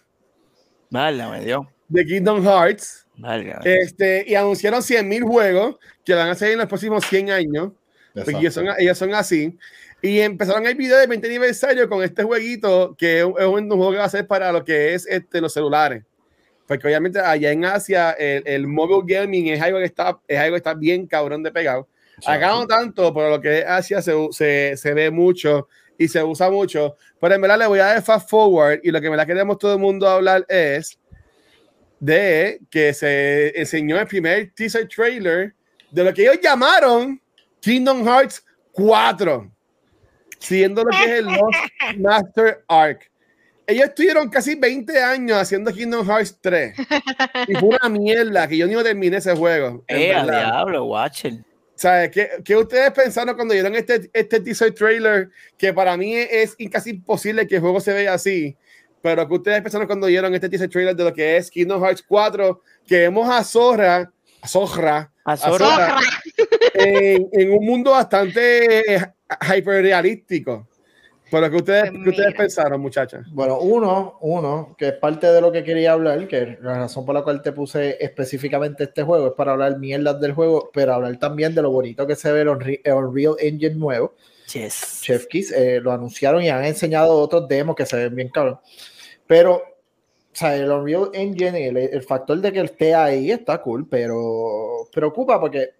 Válgame 0.89 1.43
Dios. 1.43 1.65
de 1.89 2.05
Kingdom 2.05 2.41
Hearts. 2.43 3.05
Válgame. 3.17 3.59
Este, 3.65 4.23
y 4.25 4.35
anunciaron 4.35 4.81
100.000 4.81 5.21
juegos 5.23 5.75
que 6.05 6.13
van 6.13 6.29
a 6.29 6.35
salir 6.35 6.53
en 6.53 6.59
los 6.59 6.67
próximos 6.69 7.05
100 7.05 7.31
años. 7.31 7.71
Porque 8.13 8.37
ellos 8.37 8.53
son, 8.53 8.67
ellos 8.77 8.97
son 8.97 9.13
así. 9.13 9.57
Y 10.01 10.19
empezaron 10.19 10.65
el 10.65 10.75
video 10.75 10.97
del 10.97 11.07
20 11.07 11.27
aniversario 11.27 11.87
con 11.87 12.03
este 12.03 12.23
jueguito 12.23 12.95
que 12.97 13.19
es 13.19 13.25
un, 13.25 13.35
es 13.37 13.45
un 13.45 13.69
juego 13.69 13.91
que 13.91 13.97
va 13.97 14.05
a 14.05 14.09
ser 14.09 14.25
para 14.25 14.51
lo 14.51 14.63
que 14.63 14.93
es 14.95 15.05
este, 15.07 15.39
los 15.41 15.53
celulares. 15.53 16.03
Porque 16.67 16.87
obviamente 16.87 17.19
allá 17.19 17.51
en 17.51 17.65
Asia 17.65 18.11
el, 18.11 18.43
el 18.45 18.67
mobile 18.67 19.03
gaming 19.05 19.47
es 19.47 19.61
algo 19.61 19.77
que 19.77 19.85
está, 19.85 20.19
es 20.27 20.39
algo 20.39 20.53
que 20.53 20.57
está 20.57 20.73
bien 20.73 21.05
cabrón 21.05 21.43
de 21.43 21.51
pegado. 21.51 21.87
Acá 22.25 22.49
no 22.49 22.67
tanto, 22.67 23.13
pero 23.13 23.29
lo 23.29 23.41
que 23.41 23.59
es 23.59 23.65
Asia 23.65 24.01
se, 24.01 24.13
se, 24.31 24.77
se 24.77 24.93
ve 24.93 25.11
mucho 25.11 25.67
y 25.97 26.07
se 26.07 26.23
usa 26.23 26.49
mucho. 26.49 26.95
Pero 27.19 27.35
en 27.35 27.41
verdad 27.41 27.59
le 27.59 27.67
voy 27.67 27.79
a 27.79 27.85
dar 27.85 28.01
fast 28.01 28.29
forward 28.29 28.79
y 28.83 28.91
lo 28.91 29.01
que 29.01 29.09
me 29.09 29.17
la 29.17 29.25
queremos 29.25 29.57
todo 29.57 29.73
el 29.73 29.79
mundo 29.79 30.07
hablar 30.07 30.45
es 30.47 30.99
de 31.99 32.59
que 32.71 32.93
se 32.93 33.59
enseñó 33.59 33.99
el 33.99 34.07
primer 34.07 34.51
teaser 34.55 34.87
trailer 34.87 35.53
de 35.91 36.03
lo 36.03 36.13
que 36.13 36.23
ellos 36.23 36.39
llamaron 36.41 37.21
Kingdom 37.59 38.03
Hearts 38.03 38.43
4, 38.71 39.51
siendo 40.41 40.83
lo 40.83 40.89
que 40.89 41.03
es 41.03 41.19
el 41.19 41.25
Lost 41.27 41.97
Master 41.97 42.63
Arc. 42.67 43.09
Ellos 43.67 43.85
estuvieron 43.85 44.29
casi 44.29 44.55
20 44.55 45.01
años 45.01 45.37
haciendo 45.37 45.71
Kingdom 45.71 46.05
Hearts 46.05 46.37
3 46.41 46.75
y 47.47 47.55
fue 47.55 47.69
una 47.69 47.87
mierda 47.87 48.47
que 48.47 48.57
yo 48.57 48.67
ni 48.67 48.75
terminé 48.83 49.17
ese 49.17 49.33
juego. 49.35 49.85
Eh, 49.87 50.13
a 50.13 50.25
verdad. 50.25 50.45
diablo, 50.45 50.85
Watcher. 50.85 51.33
¿Sabes? 51.75 52.11
¿Qué, 52.11 52.29
qué 52.43 52.55
ustedes 52.55 52.91
pensaron 52.91 53.35
cuando 53.35 53.53
vieron 53.53 53.73
este, 53.75 54.09
este 54.13 54.39
teaser 54.39 54.73
trailer? 54.73 55.29
Que 55.57 55.73
para 55.73 55.95
mí 55.95 56.15
es, 56.15 56.55
casi 56.69 56.91
imposible 56.91 57.47
que 57.47 57.55
el 57.55 57.61
juego 57.61 57.79
se 57.79 57.93
vea 57.93 58.13
así. 58.13 58.57
Pero 59.01 59.27
¿qué 59.27 59.33
ustedes 59.33 59.61
pensaron 59.61 59.87
cuando 59.87 60.07
vieron 60.07 60.33
este 60.35 60.49
teaser 60.49 60.69
trailer 60.69 60.95
de 60.95 61.03
lo 61.05 61.13
que 61.13 61.37
es 61.37 61.49
Kingdom 61.49 61.81
Hearts 61.81 62.03
4? 62.07 62.61
Que 62.85 62.97
vemos 62.97 63.29
a 63.29 63.43
Zorra, 63.43 64.11
a 64.41 64.47
Zorra, 64.47 65.11
A 65.23 65.31
a 65.31 65.37
Zorra. 65.37 65.99
En, 66.73 67.29
en 67.31 67.51
un 67.51 67.65
mundo 67.65 67.91
bastante 67.91 68.83
hiperrealístico. 69.57 70.67
Pero 71.31 71.49
¿qué 71.49 71.55
ustedes, 71.55 71.91
Pues 71.91 72.03
qué 72.03 72.09
ustedes 72.09 72.35
pensaron, 72.35 72.81
muchachas? 72.81 73.25
Bueno, 73.31 73.59
uno, 73.59 74.17
uno, 74.19 74.75
que 74.77 74.89
es 74.89 74.93
parte 74.95 75.27
de 75.27 75.39
lo 75.39 75.49
que 75.49 75.63
quería 75.63 75.93
hablar, 75.93 76.27
que 76.27 76.57
la 76.61 76.77
razón 76.77 77.05
por 77.05 77.15
la 77.15 77.23
cual 77.23 77.41
te 77.41 77.53
puse 77.53 77.95
específicamente 78.03 78.83
este 78.83 79.03
juego 79.03 79.27
es 79.27 79.33
para 79.33 79.53
hablar 79.53 79.79
mierdas 79.79 80.19
del 80.19 80.33
juego, 80.33 80.69
pero 80.73 80.93
hablar 80.93 81.17
también 81.19 81.55
de 81.55 81.61
lo 81.61 81.71
bonito 81.71 82.05
que 82.05 82.17
se 82.17 82.33
ve 82.33 82.41
el 82.41 82.49
Unreal 82.49 83.35
Engine 83.39 83.75
nuevo. 83.75 84.13
Yes. 84.53 84.99
Chef 85.01 85.27
Kiss 85.27 85.53
eh, 85.53 85.79
lo 85.81 85.93
anunciaron 85.93 86.43
y 86.43 86.49
han 86.49 86.65
enseñado 86.65 87.17
otros 87.17 87.47
demos 87.47 87.77
que 87.77 87.85
se 87.85 87.95
ven 87.95 88.13
bien 88.13 88.27
cabrón. 88.27 88.59
Pero, 89.25 89.55
o 89.55 90.33
sea, 90.33 90.53
el 90.57 90.69
Unreal 90.69 91.11
Engine, 91.13 91.65
el, 91.65 91.77
el 91.77 92.03
factor 92.03 92.41
de 92.41 92.51
que 92.51 92.59
esté 92.59 92.93
ahí 92.93 93.31
está 93.31 93.61
cool, 93.61 93.87
pero 93.87 94.89
preocupa 94.91 95.39
porque, 95.39 95.75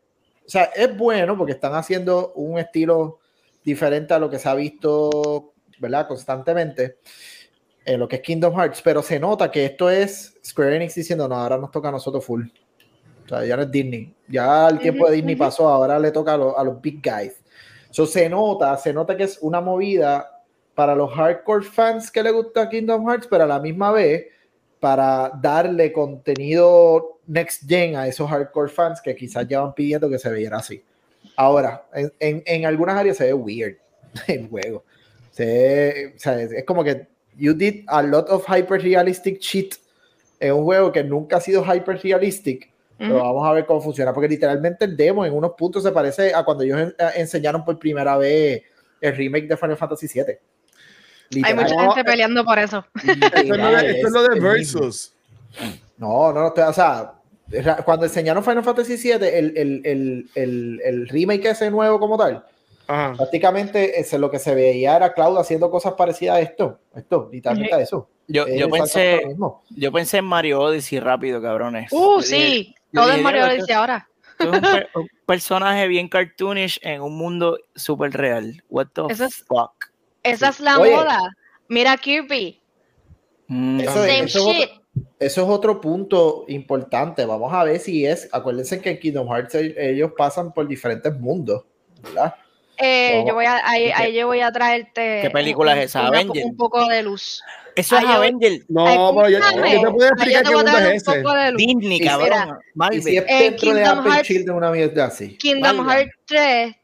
o 0.45 0.49
sea, 0.49 0.65
es 0.75 0.95
bueno 0.97 1.37
porque 1.37 1.53
están 1.53 1.73
haciendo 1.75 2.33
un 2.33 2.59
estilo 2.59 3.19
diferente 3.63 4.13
a 4.13 4.19
lo 4.19 4.29
que 4.29 4.39
se 4.39 4.49
ha 4.49 4.55
visto, 4.55 5.53
¿verdad? 5.79 6.07
Constantemente 6.07 6.97
en 7.85 7.99
lo 7.99 8.07
que 8.07 8.17
es 8.17 8.21
Kingdom 8.21 8.53
Hearts, 8.55 8.81
pero 8.83 9.01
se 9.01 9.19
nota 9.19 9.49
que 9.51 9.65
esto 9.65 9.89
es 9.89 10.37
Square 10.45 10.75
Enix 10.75 10.95
diciendo, 10.95 11.27
no, 11.27 11.35
ahora 11.35 11.57
nos 11.57 11.71
toca 11.71 11.89
a 11.89 11.91
nosotros 11.91 12.23
full. 12.23 12.45
O 13.25 13.27
sea, 13.27 13.45
ya 13.45 13.55
no 13.55 13.63
es 13.63 13.71
Disney. 13.71 14.13
Ya 14.27 14.67
el 14.67 14.79
tiempo 14.79 15.07
de 15.07 15.15
Disney 15.15 15.35
pasó, 15.35 15.67
ahora 15.69 15.97
le 15.97 16.11
toca 16.11 16.33
a, 16.33 16.37
los- 16.37 16.57
a 16.57 16.63
los 16.63 16.81
big 16.81 17.01
guys. 17.01 17.41
So, 17.89 18.05
se 18.05 18.29
nota, 18.29 18.75
se 18.77 18.93
nota 18.93 19.15
que 19.17 19.23
es 19.23 19.37
una 19.41 19.61
movida 19.61 20.43
para 20.75 20.95
los 20.95 21.11
hardcore 21.11 21.65
fans 21.65 22.11
que 22.11 22.23
le 22.23 22.31
gusta 22.31 22.69
Kingdom 22.69 23.07
Hearts, 23.09 23.27
pero 23.29 23.43
a 23.43 23.47
la 23.47 23.59
misma 23.59 23.91
vez 23.91 24.27
para 24.79 25.31
darle 25.41 25.91
contenido 25.91 27.19
next 27.31 27.63
gen 27.67 27.95
a 27.95 28.07
esos 28.07 28.29
hardcore 28.29 28.69
fans 28.69 29.01
que 29.01 29.15
quizás 29.15 29.47
llevan 29.47 29.73
pidiendo 29.73 30.09
que 30.09 30.19
se 30.19 30.31
viera 30.33 30.57
así. 30.57 30.83
Ahora, 31.35 31.85
en, 31.93 32.11
en- 32.19 32.43
en 32.45 32.65
algunas 32.65 32.97
áreas 32.97 33.17
se 33.17 33.25
ve 33.25 33.33
weird 33.33 33.77
el 34.27 34.47
juego. 34.49 34.83
Se- 35.31 36.13
o 36.15 36.19
sea, 36.19 36.39
es, 36.41 36.51
es 36.51 36.65
como 36.65 36.83
que 36.83 37.07
you 37.37 37.53
did 37.53 37.83
a 37.87 38.01
lot 38.03 38.29
of 38.29 38.45
hyper 38.47 38.81
realistic 38.81 39.39
shit 39.39 39.75
en 40.39 40.53
un 40.53 40.63
juego 40.63 40.91
que 40.91 41.03
nunca 41.03 41.37
ha 41.37 41.41
sido 41.41 41.63
hyper 41.63 41.99
realistic. 42.03 42.69
Pero 42.97 43.15
vamos 43.15 43.47
a 43.47 43.53
ver 43.53 43.65
cómo 43.65 43.81
funciona, 43.81 44.13
porque 44.13 44.27
literalmente 44.27 44.85
el 44.85 44.95
demo 44.95 45.25
en 45.25 45.33
unos 45.33 45.53
puntos 45.57 45.81
se 45.81 45.91
parece 45.91 46.35
a 46.35 46.43
cuando 46.43 46.63
ellos 46.63 46.79
en- 46.81 46.95
eh, 46.99 47.11
enseñaron 47.15 47.65
por 47.65 47.79
primera 47.79 48.15
vez 48.17 48.61
el 48.99 49.15
remake 49.15 49.47
de 49.47 49.57
Final 49.57 49.75
Fantasy 49.77 50.07
VII. 50.07 50.21
Hay 50.23 50.37
Literal. 51.31 51.55
mucha 51.55 51.81
gente 51.95 52.03
peleando 52.03 52.45
por 52.45 52.59
eso. 52.59 52.85
Esto 52.95 53.09
es 53.11 53.47
lo 53.47 53.55
Literal, 53.55 53.85
de, 53.87 53.91
esto 53.93 54.07
es 54.07 54.13
lo 54.13 54.21
de 54.23 54.29
mismo. 54.29 54.49
Versus. 54.49 55.13
No, 55.97 56.31
no, 56.31 56.53
no, 56.55 56.67
o 56.69 56.73
sea, 56.73 57.13
cuando 57.85 58.05
enseñaron 58.05 58.43
Final 58.43 58.63
Fantasy 58.63 58.95
VII, 58.97 59.11
el, 59.27 59.57
el, 59.57 59.81
el, 59.85 60.29
el, 60.35 60.81
el 60.83 61.07
remake 61.09 61.45
ese 61.49 61.69
nuevo 61.71 61.99
como 61.99 62.17
tal, 62.17 62.45
Ajá. 62.87 63.13
prácticamente 63.17 63.99
ese, 63.99 64.17
lo 64.19 64.31
que 64.31 64.39
se 64.39 64.55
veía 64.55 64.95
era 64.95 65.13
Cloud 65.13 65.37
haciendo 65.37 65.69
cosas 65.69 65.93
parecidas 65.93 66.37
a 66.37 66.41
esto, 66.41 66.79
esto, 66.95 67.29
literalmente 67.31 67.75
a 67.75 67.81
eso. 67.81 68.09
Yo, 68.27 68.47
yo 68.47 68.69
pensé, 68.69 69.21
yo 69.69 69.91
pensé 69.91 70.17
en 70.19 70.25
Mario 70.25 70.61
Odyssey 70.61 70.99
rápido, 70.99 71.41
cabrones. 71.41 71.91
Uh, 71.91 72.17
Yo 72.17 72.21
sí. 72.21 72.75
Todo 72.93 73.11
es 73.11 73.21
Mario 73.21 73.41
"Diablo, 73.41 73.55
Odyssey 73.57 73.75
ahora. 73.75 74.07
es 74.39 74.45
un, 74.45 74.61
per- 74.61 74.89
un 74.95 75.07
personaje 75.25 75.87
bien 75.87 76.07
cartoonish 76.07 76.79
en 76.81 77.01
un 77.01 77.17
mundo 77.17 77.57
súper 77.75 78.11
real. 78.11 78.63
What 78.69 78.87
the 78.93 79.01
Eso 79.09 79.25
es- 79.25 79.43
fuck? 79.45 79.71
Esa 80.23 80.49
es 80.49 80.59
la 80.61 80.77
Oye. 80.79 80.95
moda. 80.95 81.19
Mira 81.67 81.97
Kirby. 81.97 82.61
Mm, 83.47 83.81
Same 83.85 84.19
eso 84.19 84.51
shit. 84.51 84.69
Eso 85.19 85.41
es 85.43 85.47
otro 85.47 85.79
punto 85.81 86.45
importante. 86.47 87.25
Vamos 87.25 87.53
a 87.53 87.63
ver 87.63 87.79
si 87.79 88.05
es. 88.05 88.27
Acuérdense 88.31 88.81
que 88.81 88.91
en 88.91 88.99
Kingdom 88.99 89.27
Hearts 89.27 89.55
el- 89.55 89.77
ellos 89.77 90.11
pasan 90.17 90.53
por 90.53 90.67
diferentes 90.67 91.17
mundos, 91.19 91.63
¿verdad? 92.01 92.35
Eh, 92.77 93.23
yo 93.27 93.35
voy 93.35 93.45
a, 93.45 93.61
ahí, 93.69 93.91
ahí 93.91 94.13
yo 94.13 94.25
voy 94.27 94.41
a 94.41 94.51
traerte. 94.51 95.19
¿Qué 95.21 95.29
película 95.29 95.73
un- 95.73 95.77
es 95.79 95.85
esa? 95.85 96.07
Avenger. 96.07 96.45
Un 96.45 96.57
poco 96.57 96.87
de 96.87 97.03
luz. 97.03 97.43
Eso 97.75 97.95
es 97.97 98.03
Avenger. 98.05 98.61
No, 98.69 98.83
pero 99.15 99.29
yo, 99.29 99.37
yo 99.39 99.81
te 99.81 99.91
puedo 99.91 100.09
explicar 100.09 100.43
yo 100.43 100.49
qué 100.49 100.49
te 100.49 100.49
voy 100.49 100.53
a 100.53 100.63
mundo 100.63 100.71
dar 100.71 100.81
es 100.81 101.07
un 101.07 101.13
ese. 101.13 101.21
poco 101.21 101.35
de 101.35 101.51
luz. 101.51 101.57
Disney, 101.57 101.97
Y 101.97 102.05
cabrón. 102.05 102.59
Y 102.91 103.01
si 103.01 103.17
es 103.17 103.23
En 103.27 103.37
dentro 103.37 103.49
de 103.49 103.55
Kingdom 103.81 103.99
Apple 103.99 104.11
Hearts- 104.11 104.27
Children, 104.27 104.57
una 104.57 104.71
mierda 104.71 105.05
así. 105.05 105.37
Kingdom. 105.37 105.87
Hearts 105.89 106.11
3 106.25 106.75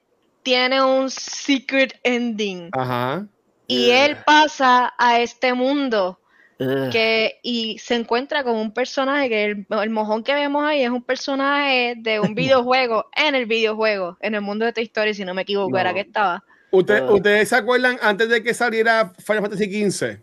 tiene 0.43 0.81
un 0.83 1.09
secret 1.09 1.93
ending. 2.03 2.69
Ajá. 2.73 3.27
Y 3.65 3.89
él 3.89 4.17
pasa 4.25 4.93
a 4.97 5.19
este 5.19 5.53
mundo. 5.53 6.19
Que 6.57 7.39
y 7.43 7.77
se 7.79 7.95
encuentra 7.95 8.43
con 8.43 8.55
un 8.55 8.73
personaje 8.73 9.29
que 9.29 9.45
el, 9.45 9.67
el 9.69 9.89
mojón 9.89 10.23
que 10.23 10.33
vemos 10.33 10.65
ahí 10.65 10.83
es 10.83 10.89
un 10.89 11.03
personaje 11.03 11.95
de 11.97 12.19
un 12.19 12.33
videojuego 12.35 13.09
en 13.15 13.35
el 13.35 13.45
videojuego, 13.45 14.17
en 14.21 14.35
el 14.35 14.41
mundo 14.41 14.65
de 14.65 14.73
Toy 14.73 14.83
Story, 14.85 15.13
si 15.13 15.23
no 15.23 15.33
me 15.33 15.43
equivoco, 15.43 15.77
era 15.77 15.93
que 15.93 16.01
estaba. 16.01 16.43
Usted-. 16.71 17.09
¿Ustedes 17.09 17.49
se 17.49 17.55
acuerdan 17.55 17.97
antes 18.01 18.29
de 18.29 18.43
que 18.43 18.53
saliera 18.53 19.13
Final 19.19 19.43
Fantasy 19.43 19.89
XV? 19.89 20.17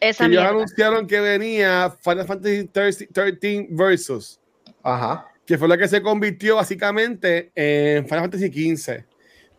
Esa 0.00 0.26
ellos 0.26 0.44
anunciaron 0.44 1.06
que 1.06 1.20
venía 1.20 1.92
Final 2.00 2.26
Fantasy 2.26 2.64
13 2.66 3.08
Versus, 3.70 4.38
Ajá. 4.82 5.26
que 5.44 5.58
fue 5.58 5.66
lo 5.66 5.76
que 5.76 5.88
se 5.88 6.02
convirtió 6.02 6.56
básicamente 6.56 7.50
en 7.54 8.04
Final 8.04 8.30
Fantasy 8.30 8.46
XV. 8.46 9.04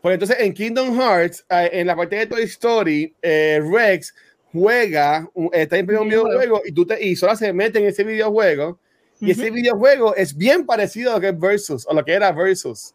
Pues 0.01 0.13
entonces 0.13 0.38
en 0.39 0.53
Kingdom 0.53 0.97
Hearts, 0.97 1.45
eh, 1.49 1.70
en 1.74 1.88
la 1.88 1.95
parte 1.95 2.15
de 2.15 2.26
Toy 2.26 2.43
Story, 2.43 3.13
eh, 3.22 3.61
Rex 3.61 4.13
juega, 4.52 5.30
un- 5.34 5.50
está 5.54 5.78
en 5.78 5.89
un 5.97 6.08
Videojuego. 6.10 6.62
y, 6.66 6.72
tú 6.72 6.86
te, 6.86 7.04
y 7.06 7.16
Sora 7.16 7.36
se 7.36 7.52
mete 7.54 7.80
en 7.80 7.86
ese 7.86 8.04
videojuego. 8.04 8.80
Y 9.22 9.32
ese 9.32 9.45
Ujú. 9.47 9.54
videojuego 9.56 10.16
es 10.16 10.36
bien 10.36 10.66
parecido 10.66 11.12
a 11.12 11.16
lo 11.16 11.22
que 11.22 11.30
es 11.30 11.39
Versus, 11.39 11.86
o 11.88 11.93
lo 11.93 12.04
que 12.06 12.14
era 12.14 12.32
Versus. 12.32 12.93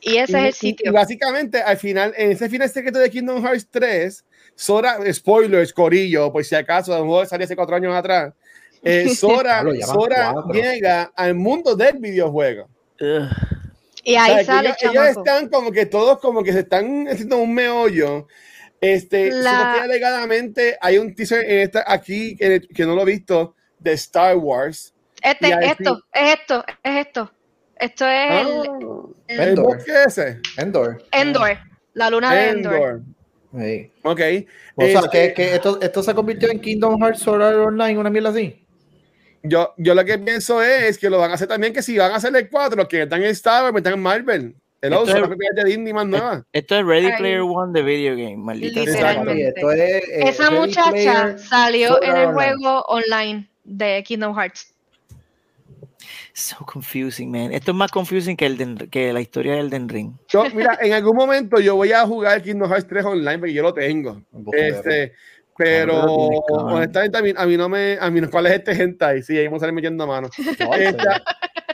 Y 0.00 0.18
ese 0.18 0.32
Y- 0.32 0.34
es 0.34 0.42
el 0.42 0.48
y- 0.48 0.52
sitio. 0.52 0.90
Y 0.90 0.92
básicamente, 0.92 1.62
al 1.62 1.78
final, 1.78 2.12
en 2.16 2.32
ese 2.32 2.48
final 2.50 2.68
secreto 2.68 2.98
de 2.98 3.08
Kingdom 3.10 3.42
Hearts 3.42 3.66
3, 3.70 4.24
Sora, 4.54 4.98
spoilers, 5.12 5.72
Corillo, 5.72 6.30
por 6.32 6.44
si 6.44 6.54
acaso, 6.54 6.94
el 6.94 7.02
juego 7.04 7.24
salió 7.26 7.44
hace 7.44 7.56
cuatro 7.56 7.76
años 7.76 7.94
atrás. 7.94 8.34
eh, 8.82 9.08
Sora, 9.16 9.64
Sora 9.86 10.34
llega 10.52 11.04
al 11.16 11.34
mundo 11.34 11.74
del 11.74 11.96
videojuego. 11.98 12.68
Ugh. 13.00 13.28
y 14.04 14.16
O 14.16 14.20
ahí 14.20 14.26
sea, 14.30 14.38
que 14.40 14.44
sale 14.44 14.68
ellos, 14.68 14.76
el 14.82 14.90
ellos 14.90 15.06
están 15.16 15.48
como 15.48 15.72
que 15.72 15.86
todos 15.86 16.18
como 16.20 16.44
que 16.44 16.52
se 16.52 16.60
están 16.60 17.08
haciendo 17.08 17.38
un 17.38 17.54
meollo. 17.54 18.26
Este, 18.84 19.30
La- 19.30 19.74
que 19.76 19.80
alegadamente 19.82 20.76
hay 20.80 20.98
un 20.98 21.14
teaser 21.14 21.44
en 21.48 21.60
esta, 21.60 21.84
aquí 21.86 22.36
que, 22.36 22.60
que 22.60 22.84
no 22.84 22.94
lo 22.94 23.02
he 23.02 23.06
visto 23.06 23.54
de 23.78 23.92
Star 23.94 24.36
Wars. 24.36 24.94
Este, 25.22 25.48
esto, 25.66 26.02
es 26.12 26.38
esto, 26.38 26.64
es 26.82 27.06
esto. 27.06 27.32
Esto 27.76 28.06
es 28.06 28.30
el 28.30 28.46
Ah, 28.46 29.06
el 29.26 29.40
Endor. 29.48 29.64
bosque 29.64 29.92
ese. 30.06 30.40
Endor. 30.58 31.02
Endor, 31.10 31.58
la 31.94 32.10
luna 32.10 32.32
de 32.34 32.48
Endor. 32.50 32.74
Endor. 32.74 33.00
Sí. 33.58 33.92
Ok. 34.02 34.20
O 34.76 34.84
sea, 34.84 35.00
Este, 35.00 35.10
que, 35.28 35.34
que 35.34 35.54
esto, 35.54 35.80
esto 35.80 36.02
se 36.02 36.14
convirtió 36.14 36.50
en 36.50 36.60
Kingdom 36.60 37.00
Hearts 37.00 37.20
Sword 37.20 37.42
Art 37.42 37.56
Online, 37.56 37.98
una 37.98 38.10
mierda 38.10 38.30
así. 38.30 38.64
Yo, 39.42 39.74
yo 39.76 39.94
lo 39.94 40.04
que 40.04 40.18
pienso 40.18 40.62
es 40.62 40.98
que 40.98 41.10
lo 41.10 41.18
van 41.18 41.30
a 41.30 41.34
hacer 41.34 41.48
también 41.48 41.72
que 41.72 41.82
si 41.82 41.96
van 41.98 42.12
a 42.12 42.16
hacer 42.16 42.34
el 42.34 42.48
4, 42.48 42.76
los 42.76 42.88
que 42.88 43.02
están 43.02 43.22
en 43.22 43.30
Star 43.30 43.62
Wars, 43.64 43.76
están 43.76 43.92
en 43.94 44.02
Marvel. 44.02 44.56
El 44.84 44.92
Esto 44.92 45.06
es- 45.06 45.20
la 45.20 45.26
propiedad 45.28 45.54
de 45.56 45.64
Disney 45.64 45.92
más 45.94 46.06
nueva. 46.06 46.44
Esto 46.52 46.78
es 46.78 46.84
Ready 46.84 47.06
Ay. 47.06 47.12
Player 47.18 47.40
One 47.40 47.72
de 47.72 47.82
video 47.82 48.16
game, 48.16 48.36
maldita. 48.36 48.80
Literalmente. 48.80 49.48
Esto 49.48 49.70
es, 49.70 49.80
eh, 49.80 50.02
Esa 50.28 50.50
Ready 50.50 50.60
muchacha 50.60 50.90
Player 50.90 51.38
salió 51.38 52.02
en 52.02 52.10
el 52.16 52.26
Online. 52.26 52.32
juego 52.34 52.82
online 52.88 53.48
de 53.64 54.02
Kingdom 54.06 54.34
Hearts. 54.36 54.74
So 56.32 56.56
confusing, 56.66 57.30
man. 57.30 57.52
Esto 57.52 57.70
es 57.70 57.76
más 57.76 57.90
confusing 57.92 58.36
que, 58.36 58.46
el 58.46 58.56
de- 58.56 58.88
que 58.88 59.12
la 59.12 59.20
historia 59.20 59.54
del 59.54 59.70
Den 59.70 59.88
Ring. 59.88 60.12
Yo, 60.28 60.44
mira, 60.52 60.76
en 60.82 60.92
algún 60.92 61.16
momento 61.16 61.60
yo 61.60 61.76
voy 61.76 61.92
a 61.92 62.04
jugar 62.06 62.42
Kingdom 62.42 62.68
Hearts 62.68 62.88
3 62.88 63.04
online 63.04 63.38
porque 63.38 63.52
yo 63.54 63.62
lo 63.62 63.72
tengo. 63.72 64.20
Este, 64.52 65.12
pero 65.56 66.04
honestamente 66.48 67.18
a 67.18 67.22
mí, 67.22 67.32
a 67.36 67.46
mí 67.46 67.56
no 67.56 67.68
me, 67.68 67.96
a 68.00 68.10
mí 68.10 68.20
no, 68.20 68.30
¿cuál 68.30 68.46
es 68.46 68.54
este 68.54 68.72
hentai? 68.72 69.22
Sí, 69.22 69.38
ahí 69.38 69.46
vamos 69.46 69.58
a 69.58 69.60
salir 69.60 69.74
metiendo 69.74 70.06
mano. 70.06 70.28
No, 70.60 70.74
Este, 70.74 71.08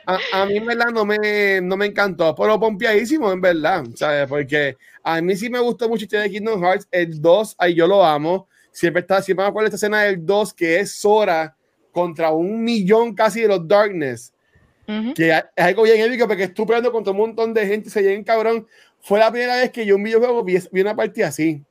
a, 0.06 0.18
a 0.32 0.46
mí 0.46 0.56
en 0.56 0.66
verdad 0.66 0.90
no 0.92 1.04
me, 1.04 1.60
no 1.62 1.76
me 1.76 1.86
encantó, 1.86 2.34
pero 2.34 2.58
pompeadísimo 2.58 3.30
en 3.32 3.40
verdad, 3.40 3.84
¿sabes? 3.94 4.26
Porque 4.28 4.76
a 5.02 5.20
mí 5.20 5.36
sí 5.36 5.48
me 5.48 5.60
gustó 5.60 5.88
mucho 5.88 6.04
este 6.04 6.18
de 6.18 6.30
Kingdom 6.30 6.62
Hearts, 6.62 6.88
el 6.90 7.20
2, 7.20 7.54
ahí 7.58 7.74
yo 7.74 7.86
lo 7.86 8.04
amo, 8.04 8.48
siempre 8.70 9.00
está, 9.00 9.22
siempre 9.22 9.44
me 9.44 9.48
acuerdo 9.48 9.70
de 9.70 9.76
esta 9.76 9.86
escena 9.86 10.02
del 10.02 10.24
2 10.24 10.54
que 10.54 10.80
es 10.80 10.96
Sora 10.96 11.56
contra 11.92 12.30
un 12.30 12.62
millón 12.62 13.14
casi 13.14 13.42
de 13.42 13.48
los 13.48 13.66
Darkness, 13.66 14.32
que 15.14 15.30
es 15.30 15.64
algo 15.64 15.84
bien 15.84 16.00
épico 16.00 16.26
porque 16.26 16.44
estuve 16.44 16.66
peleando 16.66 16.90
contra 16.90 17.12
un 17.12 17.18
montón 17.18 17.54
de 17.54 17.64
gente, 17.64 17.90
se 17.90 18.02
llega 18.02 18.24
cabrón, 18.24 18.66
fue 19.00 19.20
la 19.20 19.30
primera 19.30 19.56
vez 19.56 19.70
que 19.70 19.86
yo 19.86 19.94
en 19.94 20.00
un 20.00 20.04
videojuego 20.04 20.42
vi, 20.42 20.58
vi 20.72 20.80
una 20.80 20.96
partida 20.96 21.28
así, 21.28 21.62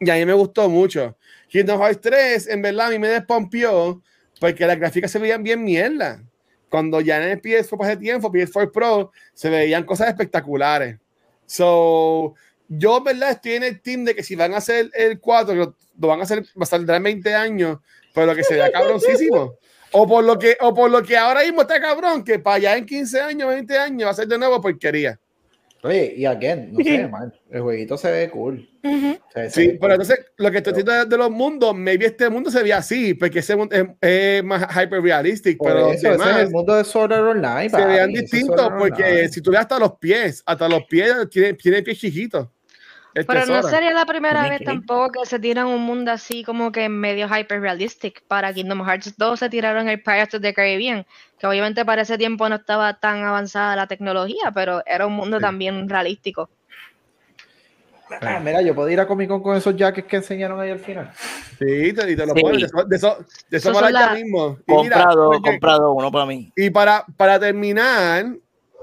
y 0.00 0.10
a 0.10 0.14
mí 0.14 0.24
me 0.24 0.34
gustó 0.34 0.68
mucho. 0.68 1.16
Kingdom 1.56 1.80
Hearts 1.80 2.02
3, 2.02 2.48
en 2.48 2.60
verdad, 2.60 2.88
a 2.88 2.90
mí 2.90 2.98
me 2.98 3.08
despompió 3.08 4.02
porque 4.38 4.66
las 4.66 4.78
gráficas 4.78 5.10
se 5.10 5.18
veían 5.18 5.42
bien 5.42 5.64
mierda. 5.64 6.22
Cuando 6.68 7.00
ya 7.00 7.16
en 7.16 7.30
el 7.30 7.40
PS4 7.40 7.78
pasé 7.78 7.96
tiempo, 7.96 8.30
PS4 8.30 8.70
Pro, 8.70 9.10
se 9.32 9.48
veían 9.48 9.84
cosas 9.84 10.08
espectaculares. 10.08 10.98
So, 11.46 12.34
yo, 12.68 12.98
en 12.98 13.04
verdad, 13.04 13.30
estoy 13.30 13.52
en 13.52 13.62
el 13.62 13.80
team 13.80 14.04
de 14.04 14.14
que 14.14 14.22
si 14.22 14.36
van 14.36 14.52
a 14.52 14.58
hacer 14.58 14.90
el 14.92 15.18
4, 15.18 15.54
lo, 15.54 15.76
lo 15.98 16.08
van 16.08 16.20
a 16.20 16.24
hacer, 16.24 16.42
va 16.42 16.64
a 16.64 16.66
saldrá 16.66 16.96
en 16.96 17.04
20 17.04 17.34
años, 17.34 17.78
pero 18.12 18.34
que 18.34 18.44
se 18.44 18.56
vea 18.56 18.70
cabroncísimo. 18.70 19.54
O 19.92 20.06
por, 20.06 20.24
lo 20.24 20.38
que, 20.38 20.58
o 20.60 20.74
por 20.74 20.90
lo 20.90 21.02
que 21.02 21.16
ahora 21.16 21.40
mismo 21.40 21.62
está 21.62 21.80
cabrón, 21.80 22.22
que 22.22 22.38
para 22.38 22.56
allá 22.56 22.76
en 22.76 22.84
15 22.84 23.18
años, 23.18 23.48
20 23.48 23.78
años, 23.78 24.06
va 24.06 24.10
a 24.10 24.14
ser 24.14 24.28
de 24.28 24.36
nuevo 24.36 24.60
porquería. 24.60 25.18
Oye, 25.86 26.14
y 26.16 26.24
again, 26.26 26.72
no 26.72 26.82
sé, 26.84 27.08
man, 27.08 27.32
el 27.50 27.60
jueguito 27.62 27.96
se 27.96 28.10
ve 28.10 28.30
cool. 28.30 28.68
Ujú. 28.82 29.18
Se- 29.32 29.50
se 29.50 29.50
Sí, 29.50 29.66
ve 29.68 29.78
pero 29.80 29.80
cool. 29.80 29.90
entonces 29.92 30.18
lo 30.36 30.50
que 30.50 30.56
estoy 30.58 30.72
diciendo 30.72 30.92
de, 30.92 31.04
de 31.06 31.16
los 31.16 31.30
mundos, 31.30 31.74
maybe 31.74 32.06
este 32.06 32.28
mundo 32.28 32.50
se 32.50 32.62
ve 32.62 32.72
así, 32.72 33.14
porque 33.14 33.38
ese 33.40 33.56
mundo 33.56 33.74
es, 33.74 33.84
es 34.00 34.44
más 34.44 34.62
hyper 34.70 35.00
realistic, 35.02 35.58
Por 35.58 35.68
pero 35.68 35.78
eso, 35.88 35.94
ese 35.94 36.06
es 36.08 36.12
demás 36.18 36.40
el 36.42 36.50
mundo 36.50 36.74
de 36.74 36.84
Sword 36.84 37.12
Art 37.12 37.24
Online. 37.36 37.70
se 37.70 37.84
vean 37.84 38.12
distintos, 38.12 38.70
porque 38.78 39.28
si 39.28 39.40
tú 39.40 39.50
ves 39.50 39.60
hasta 39.60 39.78
los 39.78 39.92
pies, 39.98 40.42
hasta 40.46 40.68
los 40.68 40.84
pies 40.84 41.12
tiene, 41.30 41.54
tiene 41.54 41.82
pies 41.82 41.98
chiquitos. 41.98 42.48
Este 43.16 43.32
Pero 43.32 43.46
no 43.46 43.62
sería 43.62 43.92
la 43.94 44.04
primera 44.04 44.42
vez 44.42 44.58
que- 44.58 44.64
tampoco 44.66 45.22
que 45.22 45.26
se 45.26 45.38
tiran 45.38 45.66
un 45.68 45.80
mundo 45.80 46.12
así 46.12 46.44
como 46.44 46.70
que 46.70 46.88
medio 46.90 47.26
hyper 47.26 47.62
realistic. 47.62 48.22
Para 48.28 48.52
Kingdom 48.52 48.84
Hearts 48.86 49.16
2 49.16 49.40
se 49.40 49.48
tiraron 49.48 49.88
el 49.88 50.02
Pirates 50.02 50.34
of 50.34 50.42
the 50.42 50.52
Caribbean, 50.52 51.06
que 51.38 51.46
obviamente 51.46 51.82
para 51.86 52.02
ese 52.02 52.18
tiempo 52.18 52.46
no 52.50 52.56
estaba 52.56 52.92
tan 53.00 53.24
avanzada 53.24 53.74
la 53.74 53.86
tecnología, 53.86 54.52
pero 54.54 54.82
era 54.84 55.06
un 55.06 55.14
mundo 55.14 55.40
también 55.40 55.88
realístico. 55.88 56.50
Ah, 58.20 58.38
mira, 58.38 58.60
yo 58.62 58.74
puedo 58.74 58.88
ir 58.90 59.00
a 59.00 59.06
Comic 59.06 59.28
Con 59.28 59.42
con 59.42 59.56
esos 59.56 59.74
jackets 59.74 60.06
que 60.06 60.16
enseñaron 60.16 60.60
ahí 60.60 60.70
al 60.70 60.78
final. 60.78 61.10
Sí, 61.58 61.92
te, 61.94 62.10
y 62.12 62.16
te 62.16 62.26
lo 62.26 62.34
Sí. 62.34 62.40
pones, 62.42 62.60
de 62.60 62.66
eso, 62.66 62.84
de 62.86 62.96
eso, 62.96 63.16
de 63.48 63.56
eso 63.56 63.70
Esos 63.70 63.72
para 63.72 63.88
son 63.88 63.96
allá 63.96 64.06
la- 64.08 64.14
mismo. 64.14 64.58
Y 64.66 64.72
Comprado, 64.72 65.40
comprado, 65.42 65.92
uno 65.92 66.12
para 66.12 66.26
mí. 66.26 66.52
Y 66.54 66.70
para, 66.70 67.04
para 67.16 67.40
terminar, 67.40 68.26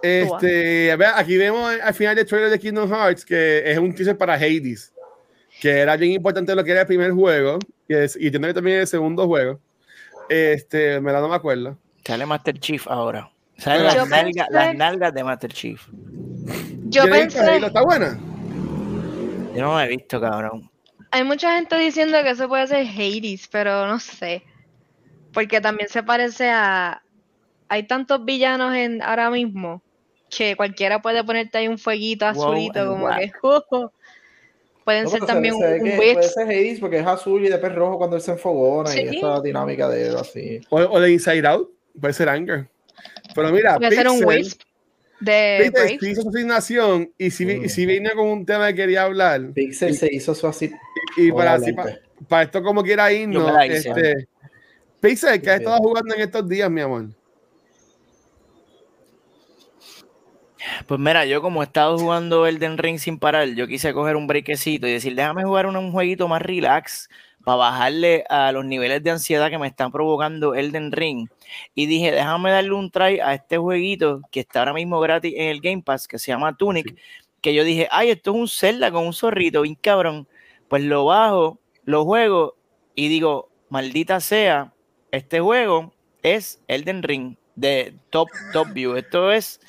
este, 0.04 0.92
a 0.92 0.96
ver, 0.96 1.10
aquí 1.16 1.38
vemos 1.38 1.74
al 1.82 1.94
final 1.94 2.16
del 2.16 2.26
trailer 2.26 2.50
de 2.52 2.60
Kingdom 2.60 2.90
Hearts 2.90 3.26
que 3.26 3.72
es 3.72 3.78
un 3.78 3.94
teaser 3.96 4.18
para 4.18 4.34
Hades, 4.36 4.94
que 5.62 5.70
era 5.80 5.96
bien 5.98 6.12
importante 6.12 6.54
lo 6.56 6.64
que 6.64 6.72
era 6.72 6.82
el 6.82 6.88
primer 6.88 7.12
juego, 7.12 7.58
y, 7.88 7.94
es, 7.96 8.16
y 8.16 8.26
entiendo 8.26 8.48
que 8.50 8.54
también 8.54 8.80
el 8.82 8.88
segundo 8.88 9.26
juego. 9.28 9.60
Este, 10.30 11.00
me 11.02 11.12
la 11.12 11.20
no 11.20 11.28
me 11.30 11.36
acuerdo. 11.36 11.78
Sale 12.06 12.26
Master 12.26 12.58
Chief 12.60 12.88
ahora. 12.88 13.30
Salen 13.58 13.80
Yo 13.82 13.86
las, 13.86 13.96
pensé- 13.96 14.10
nalgas, 14.10 14.48
las 14.50 14.76
nalgas 14.76 15.14
de 15.14 15.24
Master 15.24 15.54
Chief. 15.54 15.82
Yo 16.86 17.04
¿Tiene 17.04 17.20
pensé, 17.20 17.40
Halo? 17.40 17.68
¿Está 17.68 17.84
buena? 17.84 18.20
Yo 19.56 19.62
no 19.62 19.76
la 19.78 19.86
he 19.86 19.90
visto, 19.90 20.20
cabrón. 20.20 20.70
hay 21.12 21.24
mucha 21.24 21.56
gente 21.56 21.78
diciendo 21.78 22.18
que 22.24 22.32
eso 22.32 22.48
puede 22.50 22.66
ser 22.68 22.88
Hades, 22.88 23.48
pero 23.50 23.86
no 23.88 24.00
sé. 24.00 24.44
Porque 25.32 25.62
también 25.62 25.88
se 25.90 26.02
parece 26.04 26.50
a... 26.50 27.04
Hay 27.70 27.84
tantos 27.84 28.26
villanos 28.26 28.74
en 28.76 29.02
ahora 29.04 29.30
mismo 29.30 29.83
que 30.38 30.56
cualquiera 30.56 31.02
puede 31.02 31.24
ponerte 31.24 31.58
ahí 31.58 31.68
un 31.68 31.78
fueguito 31.78 32.26
Wow, 32.34 32.44
azulito, 32.44 32.80
and 32.80 32.90
como 32.90 33.06
what? 33.06 33.18
que... 33.20 33.32
Pueden 34.84 35.06
No, 35.06 35.10
ser 35.12 35.20
se- 35.22 35.26
también 35.28 35.56
se 35.58 35.66
un, 35.66 35.84
que 35.84 35.90
un. 35.92 35.96
Puede 35.96 36.24
ser 36.24 36.44
Hades 36.46 36.80
porque 36.82 37.00
es 37.00 37.08
azul 37.08 37.46
y 37.46 37.48
de 37.50 37.58
pez 37.58 37.74
rojo 37.74 37.98
cuando 37.98 38.18
él 38.18 38.22
se 38.22 38.32
enfogona 38.32 38.94
y 38.94 39.08
Sí. 39.08 39.18
esa 39.18 39.40
dinámica 39.40 39.88
de 39.88 40.08
él 40.08 40.18
así. 40.18 40.60
O, 40.70 40.78
o 40.78 41.00
de 41.00 41.12
Inside 41.14 41.48
Out, 41.48 41.70
puede 42.00 42.14
ser 42.14 42.28
Anger. 42.28 42.68
Pero 43.34 43.50
mira, 43.52 43.78
Puede 43.78 43.96
ser 43.96 44.10
un 44.10 44.20
Pixel- 44.20 44.28
Wisp 44.28 44.62
de 45.22 45.58
Pixel 45.60 45.72
Brave. 45.72 45.98
sí 46.02 46.10
hizo 46.10 46.22
su 46.24 46.30
asignación 46.30 47.12
y 47.18 47.32
si, 47.32 47.46
Mm. 47.46 47.64
y 47.66 47.70
si 47.70 47.86
vine 47.86 48.12
con 48.12 48.28
un 48.28 48.46
tema 48.46 48.68
que 48.68 48.76
quería 48.76 49.04
hablar 49.04 49.52
Pixel 49.54 49.96
se 49.96 50.14
hizo 50.14 50.36
su 50.36 50.48
así. 50.48 50.70
y 51.16 51.32
para, 51.32 51.54
así, 51.54 51.72
Obviamente. 51.72 52.02
pa- 52.20 52.28
para 52.28 52.44
esto 52.44 52.62
como 52.62 52.84
quiera 52.84 53.10
irnos, 53.10 53.50
este, 53.70 54.28
Pixel, 55.00 55.42
que 55.42 55.50
has 55.50 55.60
estado 55.62 55.78
jugando 55.78 56.14
en 56.14 56.22
estos 56.22 56.48
días, 56.48 56.70
mi 56.70 56.82
amor? 56.82 57.06
Pues 60.88 61.00
mira, 61.00 61.26
yo 61.26 61.42
como 61.42 61.62
he 61.62 61.66
estado 61.66 61.98
jugando 61.98 62.48
Elden 62.48 62.78
Ring 62.78 62.98
sin 62.98 63.20
parar, 63.20 63.50
yo 63.50 63.68
quise 63.68 63.94
coger 63.94 64.16
un 64.16 64.28
breakcito 64.28 64.88
y 64.88 64.92
decir, 64.92 65.16
déjame 65.16 65.44
jugar 65.44 65.66
un, 65.66 65.76
un 65.76 65.92
jueguito 65.92 66.28
más 66.28 66.42
relax 66.42 67.10
para 67.44 67.58
bajarle 67.58 68.24
a 68.30 68.52
los 68.52 68.64
niveles 68.66 69.04
de 69.04 69.12
ansiedad 69.12 69.50
que 69.50 69.58
me 69.58 69.68
están 69.68 69.92
provocando 69.92 70.56
Elden 70.56 70.92
Ring. 70.92 71.28
Y 71.76 71.86
dije, 71.88 72.12
déjame 72.12 72.52
darle 72.52 72.72
un 72.74 72.90
try 72.92 73.20
a 73.20 73.34
este 73.34 73.58
jueguito 73.58 74.22
que 74.32 74.42
está 74.42 74.60
ahora 74.60 74.74
mismo 74.74 75.00
gratis 75.00 75.34
en 75.36 75.50
el 75.50 75.60
Game 75.60 75.84
Pass, 75.84 76.08
que 76.08 76.20
se 76.20 76.32
llama 76.32 76.56
Tunic, 76.56 76.96
que 77.42 77.54
yo 77.54 77.64
dije, 77.64 77.88
ay, 77.92 78.12
esto 78.12 78.32
es 78.32 78.38
un 78.38 78.48
Zelda 78.48 78.92
con 78.92 79.06
un 79.06 79.14
zorrito, 79.14 79.64
bien 79.64 79.76
cabrón. 79.76 80.28
Pues 80.70 80.84
lo 80.84 81.06
bajo, 81.06 81.60
lo 81.84 82.06
juego 82.06 82.56
y 82.96 83.10
digo, 83.10 83.50
maldita 83.70 84.20
sea, 84.22 84.74
este 85.12 85.40
juego 85.42 85.94
es 86.22 86.62
Elden 86.68 87.04
Ring 87.04 87.36
de 87.56 87.94
Top, 88.10 88.30
top 88.52 88.74
View. 88.74 88.96
Esto 88.96 89.32
es 89.32 89.60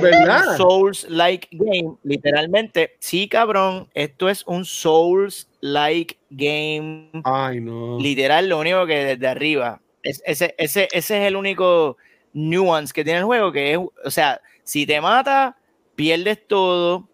verdad. 0.00 0.56
Souls-like 0.56 1.48
game, 1.52 1.96
literalmente. 2.02 2.96
Sí, 2.98 3.28
cabrón, 3.28 3.88
esto 3.94 4.28
es 4.28 4.46
un 4.46 4.64
Souls-like 4.64 6.18
game. 6.30 7.10
Ay, 7.24 7.60
no. 7.60 7.98
Literal, 7.98 8.48
lo 8.48 8.58
único 8.58 8.86
que 8.86 9.04
desde 9.04 9.26
arriba. 9.26 9.80
Es, 10.02 10.22
ese, 10.24 10.54
ese, 10.58 10.88
ese 10.92 11.20
es 11.20 11.26
el 11.26 11.36
único 11.36 11.96
nuance 12.32 12.92
que 12.92 13.04
tiene 13.04 13.20
el 13.20 13.24
juego, 13.24 13.52
que 13.52 13.72
es, 13.72 13.78
o 13.78 14.10
sea, 14.10 14.40
si 14.64 14.86
te 14.86 15.00
mata, 15.00 15.56
pierdes 15.94 16.46
todo. 16.46 17.08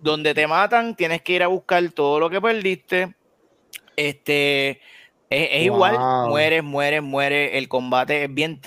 Donde 0.00 0.32
te 0.32 0.46
matan, 0.46 0.94
tienes 0.94 1.22
que 1.22 1.32
ir 1.32 1.42
a 1.42 1.48
buscar 1.48 1.90
todo 1.90 2.20
lo 2.20 2.30
que 2.30 2.40
perdiste. 2.40 3.16
Este, 3.96 4.80
es, 5.28 5.48
es 5.50 5.64
igual, 5.64 5.98
mueres, 6.28 6.62
mueres, 6.62 7.02
mueres. 7.02 7.50
El 7.54 7.68
combate 7.68 8.22
es 8.22 8.32
bien 8.32 8.60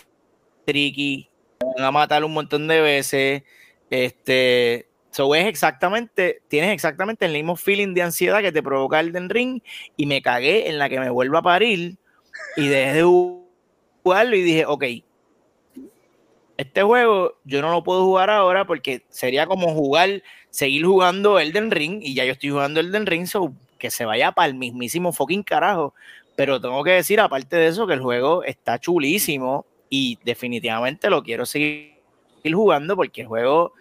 tricky. 0.66 1.30
Van 1.78 1.86
a 1.86 1.91
matar 1.91 2.24
un 2.24 2.34
montón 2.34 2.68
de 2.68 2.82
veces. 2.82 3.43
Este, 3.89 4.88
so 5.12 5.36
es 5.36 5.45
exactamente, 5.45 6.41
tienes 6.47 6.72
exactamente 6.72 7.26
el 7.26 7.34
mismo 7.34 7.55
feeling 7.55 7.93
de 7.93 8.03
ansiedad 8.03 8.41
que 8.41 8.51
te 8.51 8.64
provoca 8.64 8.99
Elden 8.99 9.30
Ring. 9.30 9.62
Y 9.97 10.05
me 10.05 10.22
cagué 10.22 10.70
en 10.70 10.78
la 10.78 10.89
que 10.89 10.99
me 10.99 11.09
vuelva 11.09 11.39
a 11.39 11.43
parir. 11.43 11.97
Y 12.57 12.68
dejé 12.68 12.93
de 12.93 13.03
jugarlo 13.03 14.36
y 14.36 14.41
dije, 14.41 14.66
ok, 14.66 14.84
este 16.62 16.84
juego 16.84 17.39
yo 17.43 17.62
no 17.62 17.72
lo 17.72 17.84
puedo 17.84 18.03
jugar 18.03 18.30
ahora 18.30 18.66
porque 18.66 19.03
sería 19.09 19.47
como 19.47 19.74
jugar, 19.74 20.22
seguir 20.51 20.86
jugando 20.86 21.39
Elden 21.39 21.72
Ring 21.72 22.01
y 22.03 22.14
ya 22.14 22.24
yo 22.24 22.34
estoy 22.34 22.51
jugando 22.51 22.80
Elden 22.80 23.07
Ring, 23.07 23.26
so 23.26 23.53
que 23.80 23.89
se 23.89 24.05
vaya 24.05 24.32
para 24.32 24.47
el 24.47 24.53
mismísimo 24.53 25.12
fucking 25.12 25.41
carajo. 25.41 25.95
Pero 26.36 26.62
tengo 26.62 26.84
que 26.84 26.91
decir, 26.91 27.20
aparte 27.20 27.55
de 27.55 27.68
eso, 27.68 27.88
que 27.88 27.93
el 27.93 28.01
juego 28.01 28.43
está 28.43 28.80
chulísimo 28.80 29.66
y 29.91 30.17
definitivamente 30.23 31.09
lo 31.09 31.21
quiero 31.21 31.45
seguir 31.45 31.91
jugando 32.51 32.95
porque 32.95 33.21
el 33.21 33.27
juego 33.27 33.73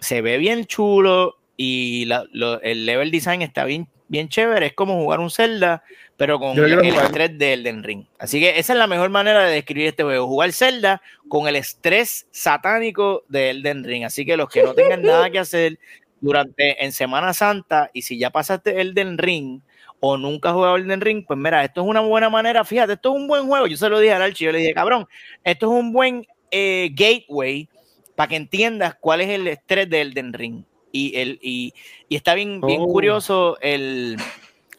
se 0.00 0.20
ve 0.20 0.36
bien 0.38 0.66
chulo 0.66 1.38
y 1.56 2.04
la- 2.04 2.26
lo- 2.30 2.60
el 2.60 2.84
level 2.86 3.10
design 3.10 3.40
está 3.42 3.64
bien, 3.64 3.88
bien 4.08 4.28
chévere. 4.28 4.66
Es 4.66 4.74
como 4.74 4.94
jugar 5.02 5.18
un 5.18 5.30
Zelda, 5.30 5.82
pero 6.18 6.38
con 6.38 6.54
Yo 6.56 6.64
el 6.64 6.94
estrés 6.94 7.38
de 7.38 7.54
Elden 7.54 7.82
Ring. 7.82 8.04
Así 8.18 8.38
que 8.38 8.58
esa 8.58 8.74
es 8.74 8.78
la 8.78 8.86
mejor 8.86 9.08
manera 9.08 9.44
de 9.44 9.54
describir 9.54 9.88
este 9.88 10.02
juego. 10.02 10.26
Jugar 10.26 10.52
Zelda 10.52 11.00
con 11.28 11.48
el 11.48 11.56
estrés 11.56 12.26
satánico 12.30 13.24
de 13.28 13.50
Elden 13.50 13.84
Ring. 13.84 14.04
Así 14.04 14.26
que 14.26 14.36
los 14.36 14.48
que 14.50 14.62
no 14.62 14.74
tengan 14.74 15.02
nada 15.02 15.30
que 15.30 15.38
hacer 15.38 15.78
durante 16.20 16.84
en 16.84 16.92
Semana 16.92 17.32
Santa 17.32 17.90
y 17.94 18.02
si 18.02 18.18
ya 18.18 18.28
pasaste 18.28 18.78
Elden 18.80 19.16
Ring 19.16 19.62
o 20.00 20.16
nunca 20.16 20.48
has 20.48 20.54
jugado 20.54 20.76
Elden 20.76 21.00
Ring, 21.00 21.24
pues 21.26 21.38
mira, 21.38 21.62
esto 21.64 21.82
es 21.82 21.86
una 21.86 22.00
buena 22.00 22.30
manera. 22.30 22.64
Fíjate, 22.64 22.94
esto 22.94 23.10
es 23.10 23.16
un 23.20 23.28
buen 23.28 23.46
juego. 23.46 23.66
Yo 23.66 23.76
se 23.76 23.88
lo 23.88 23.98
dije 23.98 24.14
al 24.14 24.22
Archie, 24.22 24.46
yo 24.46 24.52
le 24.52 24.58
dije, 24.58 24.72
cabrón, 24.74 25.06
esto 25.44 25.66
es 25.66 25.72
un 25.78 25.92
buen 25.92 26.26
eh, 26.50 26.90
gateway 26.94 27.68
para 28.16 28.28
que 28.28 28.36
entiendas 28.36 28.96
cuál 28.98 29.20
es 29.20 29.28
el 29.28 29.46
estrés 29.46 29.88
de 29.90 30.00
Elden 30.00 30.32
Ring. 30.32 30.64
Y, 30.92 31.16
el, 31.18 31.38
y, 31.42 31.72
y 32.08 32.16
está 32.16 32.34
bien, 32.34 32.60
bien 32.62 32.80
Oh. 32.80 32.88
curioso 32.88 33.58
el 33.60 34.16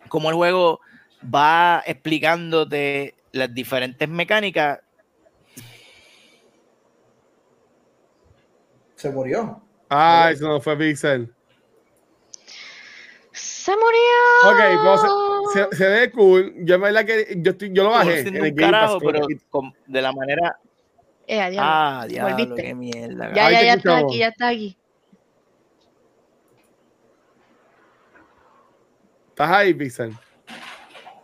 cómo 0.10 0.30
el 0.30 0.36
juego 0.36 0.82
va 1.24 1.82
explicándote 1.86 3.16
las 3.32 3.54
diferentes 3.54 4.10
mecánicas. 4.10 4.80
Se 8.96 9.10
murió. 9.10 9.62
Ay, 9.90 10.34
eso 10.34 10.48
no 10.48 10.60
fue 10.62 10.78
Pixel. 10.78 11.34
Se 13.62 13.72
murió. 13.74 14.18
Ok, 14.46 14.60
pues, 14.84 15.02
se, 15.72 15.78
se 15.78 15.88
ve 15.88 16.12
cool. 16.12 16.54
Yo 16.66 16.76
en 16.76 16.82
verdad 16.82 17.06
que 17.06 17.36
yo, 17.38 17.52
estoy, 17.52 17.72
yo 17.72 17.84
lo 17.84 17.92
bajé. 17.92 18.24
siendo 18.24 18.40
en 18.40 18.46
el 18.46 18.52
un 18.52 18.56
Game 18.56 18.72
carajo, 18.72 19.00
Pass, 19.00 19.04
pero 19.14 19.26
y- 19.30 19.38
con- 19.50 19.74
de 19.86 20.02
la 20.02 20.12
manera. 20.12 20.58
Eh, 21.28 21.40
adiós. 21.40 21.62
Ah, 21.64 22.06
diablo, 22.10 22.36
Volviste. 22.36 22.62
qué 22.64 22.74
mierda. 22.74 23.32
ya, 23.34 23.46
ahí 23.46 23.54
ya, 23.54 23.62
ya 23.64 23.74
está 23.74 23.98
aquí, 24.00 24.18
ya 24.18 24.28
está 24.30 24.48
aquí. 24.48 24.76
¿Estás 29.30 29.50
ahí, 29.52 29.74
Pixel? 29.76 30.14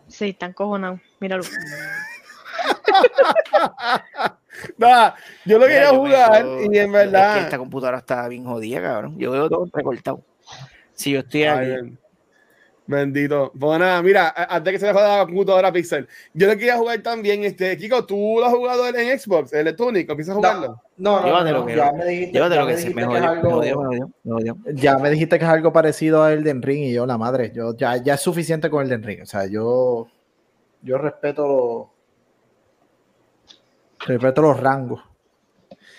Sí, 0.08 0.30
están 0.30 0.54
cojonados. 0.54 1.02
Míralo. 1.20 1.44
Nada, 4.78 5.16
yo 5.46 5.58
lo 5.60 5.66
Mira, 5.68 5.80
quería 5.80 5.92
yo 5.92 5.98
jugar 6.00 6.44
veo- 6.44 6.62
y 6.62 6.66
en 6.66 6.74
Es 6.76 6.86
que 6.86 6.92
verdad. 6.92 7.38
esta 7.40 7.58
computadora 7.58 7.98
está 8.00 8.28
bien 8.28 8.46
jodida, 8.46 8.82
cabrón. 8.82 9.18
Yo 9.18 9.32
veo 9.32 9.50
todo 9.50 9.68
recortado. 9.74 10.24
Si 10.94 11.12
yo 11.12 11.20
estoy 11.20 11.44
Ay, 11.44 11.74
aquí. 11.74 11.98
Ben- 12.88 13.14
Bendito. 13.14 13.52
Pues 13.60 13.80
nada, 13.80 14.02
mira, 14.02 14.34
antes 14.50 14.74
que 14.74 14.80
se 14.80 14.88
me 14.88 14.94
joda 14.94 15.20
la 15.20 15.26
computadora 15.26 15.72
Pixel, 15.72 16.08
yo 16.34 16.48
lo 16.48 16.54
quería 16.54 16.78
jugar 16.78 17.00
también. 17.02 17.44
Este, 17.44 17.78
Kiko, 17.78 18.06
¿tú 18.06 18.38
lo 18.40 18.46
has 18.46 18.54
jugado 18.54 18.88
en 18.88 19.20
Xbox, 19.20 19.54
el 19.54 19.60
Electronic? 19.60 20.10
¿Empiezas 20.10 20.34
a 20.34 20.36
jugarlo? 20.36 20.82
No, 20.98 21.22
no, 21.22 21.44
no, 21.44 21.70
ya 21.70 21.92
me 21.92 22.06
dijiste, 22.06 22.40
ya 22.40 22.50
me 22.50 22.56
que 22.68 22.76
dijiste 22.76 23.02
es 23.02 23.08
algo-. 23.08 23.62
Ya 24.74 24.98
me 24.98 25.10
dijiste 25.12 25.38
que 25.38 25.46
es 25.46 25.52
algo 25.52 25.72
parecido 25.72 26.24
a 26.24 26.34
Elden 26.34 26.62
Ring 26.62 26.84
y 26.86 26.94
yo, 26.94 27.06
la 27.06 27.18
madre, 27.18 27.52
yo 27.54 27.76
ya, 27.78 27.98
ya 27.98 28.16
es 28.16 28.22
suficiente 28.22 28.70
con 28.70 28.84
Elden 28.86 29.04
Ring. 29.04 29.22
O 29.22 29.26
sea, 29.26 29.46
yo, 29.46 30.08
yo 30.82 30.98
respeto 30.98 31.48
los 31.48 31.88
respeto 34.08 34.42
los 34.42 34.60
rangos. 34.60 35.02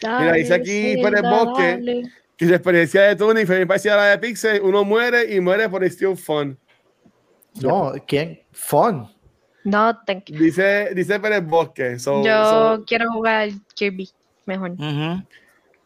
Mira, 0.02 0.32
dice 0.32 0.54
aquí 0.54 1.02
Dale, 1.02 1.04
Pérez 1.16 1.22
Bosque. 1.30 1.62
dale. 1.62 2.02
Que 2.36 2.46
la 2.46 2.56
experiencia 2.56 3.02
de 3.02 3.16
Tony 3.16 3.44
fue 3.44 3.56
muy 3.56 3.66
parecida 3.66 3.94
a 3.94 3.96
la 3.96 4.04
de 4.10 4.18
Pixel. 4.18 4.62
Uno 4.62 4.84
muere 4.84 5.34
y 5.34 5.40
muere 5.40 5.68
por 5.68 5.84
Still 5.84 6.16
Fun. 6.16 6.56
No, 7.62 7.92
¿quién? 8.06 8.40
Fun. 8.52 9.08
No, 9.64 9.98
thank 10.06 10.24
you. 10.26 10.38
Dice, 10.38 10.94
dice 10.94 11.18
Pérez 11.20 11.44
Bosque. 11.44 11.98
So, 11.98 12.22
Yo 12.24 12.76
so- 12.78 12.84
quiero 12.86 13.10
jugar 13.12 13.48
Kirby. 13.74 14.08
Mejor. 14.46 14.70
Ujú. 14.72 15.22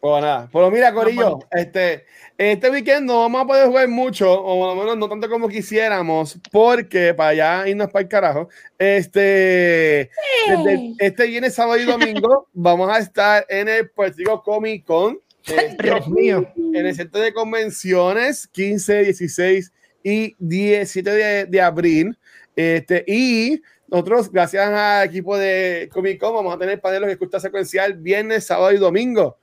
Pues 0.01 0.21
nada, 0.23 0.49
pero 0.53 0.69
mira, 0.69 0.93
Corillo, 0.93 1.31
bonito. 1.31 1.49
este, 1.53 2.07
este 2.37 2.71
weekend 2.71 3.07
no 3.07 3.21
vamos 3.21 3.43
a 3.43 3.47
poder 3.47 3.67
jugar 3.69 3.87
mucho, 3.87 4.33
o 4.33 4.59
por 4.59 4.69
lo 4.71 4.75
menos 4.83 4.97
no 4.99 5.09
tanto 5.09 5.29
como 5.29 5.49
quisiéramos, 5.49 6.41
porque 6.51 7.15
para 7.15 7.29
allá 7.31 7.69
irnos 7.69 7.89
para 7.89 8.03
el 8.03 8.09
carajo, 8.09 8.49
este, 8.79 10.11
desde 10.49 10.95
este 10.99 11.27
viernes, 11.29 11.55
sábado 11.55 11.79
y 11.79 11.85
domingo, 11.85 12.49
vamos 12.53 12.91
a 12.91 12.99
estar 12.99 13.47
en 13.49 13.69
el 13.69 13.91
Puerto 13.91 14.43
Comic 14.43 14.85
Con, 14.85 15.21
este, 15.47 15.77
Dios 15.81 16.09
mío. 16.09 16.49
en 16.57 16.85
el 16.85 16.95
centro 16.97 17.21
de 17.21 17.33
convenciones, 17.33 18.49
15, 18.49 19.05
16 19.05 19.73
y 20.03 20.35
17 20.39 21.11
de, 21.11 21.45
de 21.47 21.61
abril, 21.61 22.19
este, 22.55 23.05
y 23.07 23.61
nosotros, 23.93 24.33
gracias 24.33 24.69
al 24.69 25.07
equipo 25.07 25.37
de 25.37 25.91
Comic 25.93 26.19
Con, 26.19 26.35
vamos 26.35 26.55
a 26.55 26.59
tener 26.59 26.81
paneles 26.81 27.09
de 27.09 27.13
escucha 27.13 27.39
secuencial 27.39 27.93
viernes, 27.93 28.47
sábado 28.47 28.73
y 28.73 28.79
domingo. 28.79 29.37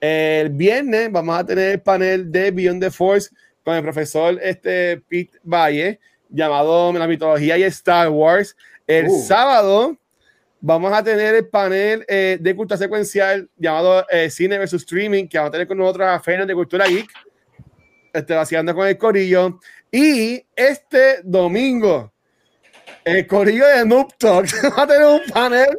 El 0.00 0.50
viernes 0.50 1.10
vamos 1.10 1.36
a 1.36 1.44
tener 1.44 1.72
el 1.72 1.80
panel 1.80 2.30
de 2.30 2.52
Beyond 2.52 2.82
the 2.82 2.90
Force 2.92 3.30
con 3.64 3.74
el 3.74 3.82
profesor 3.82 4.38
este, 4.40 5.02
Pete 5.08 5.38
Valle, 5.42 5.98
llamado 6.28 6.92
La 6.92 7.08
mitología 7.08 7.58
y 7.58 7.64
Star 7.64 8.08
Wars. 8.08 8.56
El 8.86 9.08
Uh. 9.08 9.22
sábado 9.24 9.96
vamos 10.60 10.92
a 10.92 11.02
tener 11.02 11.34
el 11.34 11.48
panel 11.48 12.04
eh, 12.06 12.38
de 12.40 12.54
cultura 12.54 12.78
secuencial 12.78 13.48
llamado 13.56 14.06
eh, 14.08 14.30
Cine 14.30 14.56
versus 14.56 14.82
Streaming, 14.82 15.26
que 15.26 15.38
vamos 15.38 15.48
a 15.48 15.52
tener 15.52 15.66
con 15.66 15.78
nosotros 15.78 16.06
a 16.06 16.20
Fernan 16.20 16.46
de 16.46 16.54
Cultura 16.54 16.86
Geek, 16.86 17.10
este, 18.12 18.34
vaciando 18.34 18.72
con 18.72 18.86
el 18.86 18.96
corillo. 18.96 19.58
Y 19.90 20.44
este 20.54 21.20
domingo, 21.22 22.12
el 23.04 23.26
corillo 23.26 23.66
de 23.66 23.86
Noob 23.86 24.16
Talks 24.18 24.54
va 24.78 24.82
a 24.82 24.86
tener 24.86 25.06
un 25.06 25.22
panel 25.32 25.76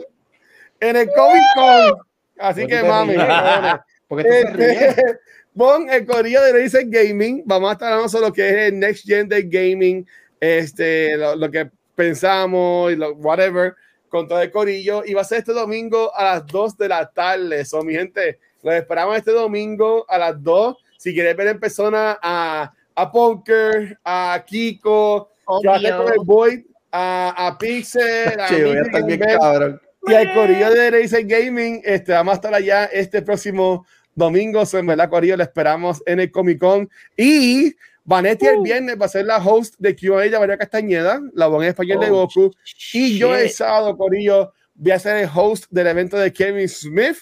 en 0.79 0.95
el 0.95 1.09
Comic 1.11 1.43
Con. 1.55 2.07
Así 2.39 2.61
¿Por 2.61 2.69
que 2.69 2.83
mami. 2.83 3.15
Porque. 4.07 4.41
Este, 4.41 5.19
Pon 5.57 5.89
el 5.89 6.05
corillo 6.05 6.41
de 6.43 6.53
Razer 6.53 6.85
Gaming. 6.87 7.41
Vamos 7.45 7.69
a 7.69 7.73
estar 7.73 7.87
hablando 7.91 8.09
sobre 8.09 8.27
lo 8.27 8.33
que 8.33 8.47
es 8.47 8.55
el 8.67 8.79
Next 8.79 9.05
Gen 9.05 9.27
de 9.27 9.41
Gaming, 9.43 10.07
este, 10.39 11.17
lo, 11.17 11.35
lo 11.35 11.49
que 11.49 11.69
pensamos 11.95 12.93
y 12.93 12.95
lo, 12.95 13.13
whatever, 13.13 13.73
con 14.07 14.27
todo 14.27 14.39
el 14.41 14.51
corillo. 14.51 15.03
Y 15.03 15.15
va 15.15 15.21
a 15.21 15.25
ser 15.25 15.39
este 15.39 15.53
domingo 15.53 16.15
a 16.15 16.23
las 16.23 16.45
2 16.45 16.77
de 16.77 16.87
la 16.87 17.09
tarde. 17.09 17.65
So, 17.65 17.81
mi 17.81 17.93
gente, 17.93 18.39
los 18.61 18.75
esperamos 18.75 19.17
este 19.17 19.31
domingo 19.31 20.05
a 20.07 20.19
las 20.19 20.41
2. 20.41 20.77
Si 20.97 21.13
quieres 21.13 21.35
ver 21.35 21.47
en 21.47 21.59
persona 21.59 22.19
a, 22.21 22.71
a 22.97 23.11
Punker, 23.11 23.99
a 24.03 24.43
Kiko, 24.45 25.29
que 25.61 25.91
con 25.91 26.11
el. 26.11 26.19
Boy, 26.25 26.65
a, 26.91 27.47
a 27.47 27.57
Pixel, 27.57 28.39
a 28.39 28.49
voy 28.51 28.77
a 28.77 29.05
bien 29.05 29.19
cabrón. 29.19 29.81
y 30.07 30.13
al 30.15 30.33
Corillo 30.33 30.71
de 30.71 30.89
Razer 30.89 31.25
Gaming, 31.25 31.81
este, 31.85 32.11
vamos 32.13 32.31
a 32.31 32.35
estar 32.35 32.53
allá 32.55 32.85
este 32.85 33.21
próximo 33.21 33.85
domingo. 34.15 34.65
So, 34.65 34.79
en 34.79 34.87
verdad, 34.87 35.11
Corillo, 35.11 35.37
le 35.37 35.43
esperamos 35.43 36.01
en 36.07 36.21
el 36.21 36.31
Comic 36.31 36.59
Con. 36.59 36.89
Y 37.15 37.75
Vanetti 38.03 38.47
el 38.47 38.61
viernes 38.61 38.99
va 38.99 39.05
a 39.05 39.09
ser 39.09 39.25
la 39.25 39.37
host 39.37 39.75
de 39.77 39.95
QA 39.95 40.21
de 40.23 40.39
María 40.39 40.57
Castañeda, 40.57 41.21
la 41.35 41.45
voz 41.45 41.61
en 41.61 41.69
español 41.69 41.99
de 41.99 42.09
Oh, 42.09 42.27
Goku. 42.27 42.51
Y 42.93 43.19
yo 43.19 43.35
el 43.35 43.51
sábado, 43.51 43.95
Corillo, 43.95 44.53
voy 44.73 44.91
a 44.91 44.97
ser 44.97 45.17
el 45.17 45.29
host 45.31 45.65
del 45.69 45.85
evento 45.85 46.17
de 46.17 46.33
Kevin 46.33 46.67
Smith. 46.67 47.17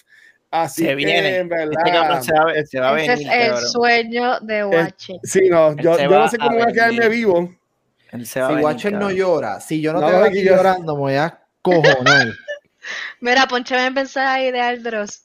Así 0.50 0.82
Se 0.82 0.88
que, 0.88 0.94
viene. 0.94 1.36
en 1.38 1.48
verdad. 1.48 1.72
Este 1.78 1.90
cabrón 1.92 2.22
se 2.22 2.32
va, 2.32 2.52
se 2.64 2.80
va 2.80 2.94
a 2.94 3.00
Ese 3.00 3.10
venir. 3.10 3.26
es 3.28 3.34
el 3.34 3.50
cabrón. 3.50 3.70
sueño 3.70 4.40
de 4.40 4.64
Watching. 4.64 5.20
Sí, 5.22 5.40
no, 5.50 5.76
yo, 5.76 5.98
yo 5.98 6.08
no 6.10 6.28
sé 6.28 6.36
a 6.40 6.44
cómo 6.44 6.52
voy 6.58 6.62
a 6.62 6.72
quedarme 6.72 6.98
venir. 7.00 7.10
vivo. 7.10 7.54
Él 8.12 8.26
se 8.26 8.40
va 8.40 8.46
a 8.46 8.48
Si 8.50 8.54
venir, 8.54 8.64
Watcher 8.66 8.92
no 8.92 9.10
llora, 9.10 9.60
si 9.60 9.80
yo 9.82 9.92
no, 9.92 10.00
No, 10.00 10.06
te 10.06 10.12
veo 10.12 10.24
aquí 10.24 10.42
llorando, 10.44 10.94
me 10.94 11.00
voy 11.00 11.14
a 11.14 11.38
cojonar. 11.62 12.28
Mira, 13.20 13.46
ponchame 13.48 13.86
el 13.88 13.92
mensaje 13.94 14.28
ahí 14.46 14.52
de 14.52 14.60
Aldros. 14.60 15.22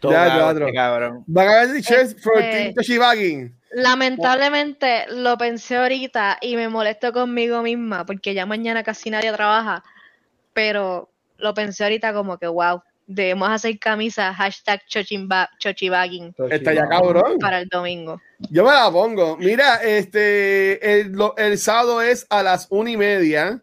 Teatro. 0.00 0.66
este 0.66 0.74
cabrón. 0.74 1.24
Van 1.26 1.48
a 1.48 1.54
ver 1.64 1.72
t-shirts 1.74 2.20
for 2.22 2.36
Este- 2.38 2.50
Team 2.64 2.74
Toshibagi. 2.74 3.50
Lamentablemente 3.70 5.06
lo 5.08 5.36
pensé 5.38 5.76
ahorita 5.76 6.38
y 6.40 6.56
me 6.56 6.68
molesto 6.68 7.12
conmigo 7.12 7.62
misma 7.62 8.04
porque 8.04 8.34
ya 8.34 8.44
mañana 8.46 8.82
casi 8.82 9.10
nadie 9.10 9.32
trabaja, 9.32 9.82
pero 10.52 11.10
lo 11.38 11.54
pensé 11.54 11.84
ahorita 11.84 12.12
como 12.12 12.38
que 12.38 12.46
wow, 12.46 12.82
debemos 13.06 13.50
hacer 13.50 13.78
camisas 13.78 14.34
hashtag 14.36 14.80
chochimba- 14.88 15.48
chochibagging 15.58 16.34
Está 16.50 16.72
ya 16.72 16.88
cabrón. 16.88 17.38
para 17.38 17.60
el 17.60 17.68
domingo. 17.68 18.20
Yo 18.50 18.64
me 18.64 18.72
la 18.72 18.90
pongo. 18.90 19.36
Mira, 19.36 19.76
este, 19.82 21.00
el, 21.00 21.12
lo- 21.12 21.36
el 21.36 21.58
sábado 21.58 22.00
es 22.02 22.26
a 22.30 22.42
las 22.42 22.66
una 22.70 22.90
y 22.90 22.96
media. 22.96 23.62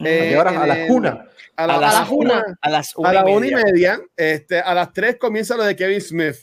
¿A 0.00 0.04
qué 0.04 0.36
horas? 0.36 0.56
A 0.56 0.66
las 0.66 0.78
en- 0.78 0.92
una. 0.92 1.26
A, 1.56 1.66
la- 1.66 1.74
A 1.76 1.80
las 1.80 1.94
a 1.94 2.00
las 2.00 2.08
una. 2.10 2.32
una. 2.34 2.58
A 2.60 2.70
las 2.70 2.88
A 2.96 3.00
una 3.00 3.12
las 3.12 3.28
y 3.28 3.32
una 3.32 3.46
y 3.46 3.54
media. 3.54 3.64
media. 3.64 4.00
Este, 4.16 4.58
a 4.60 4.74
las 4.74 4.92
tres 4.92 5.16
comienza 5.18 5.56
lo 5.56 5.64
de 5.64 5.76
Kevin 5.76 6.00
Smith. 6.00 6.36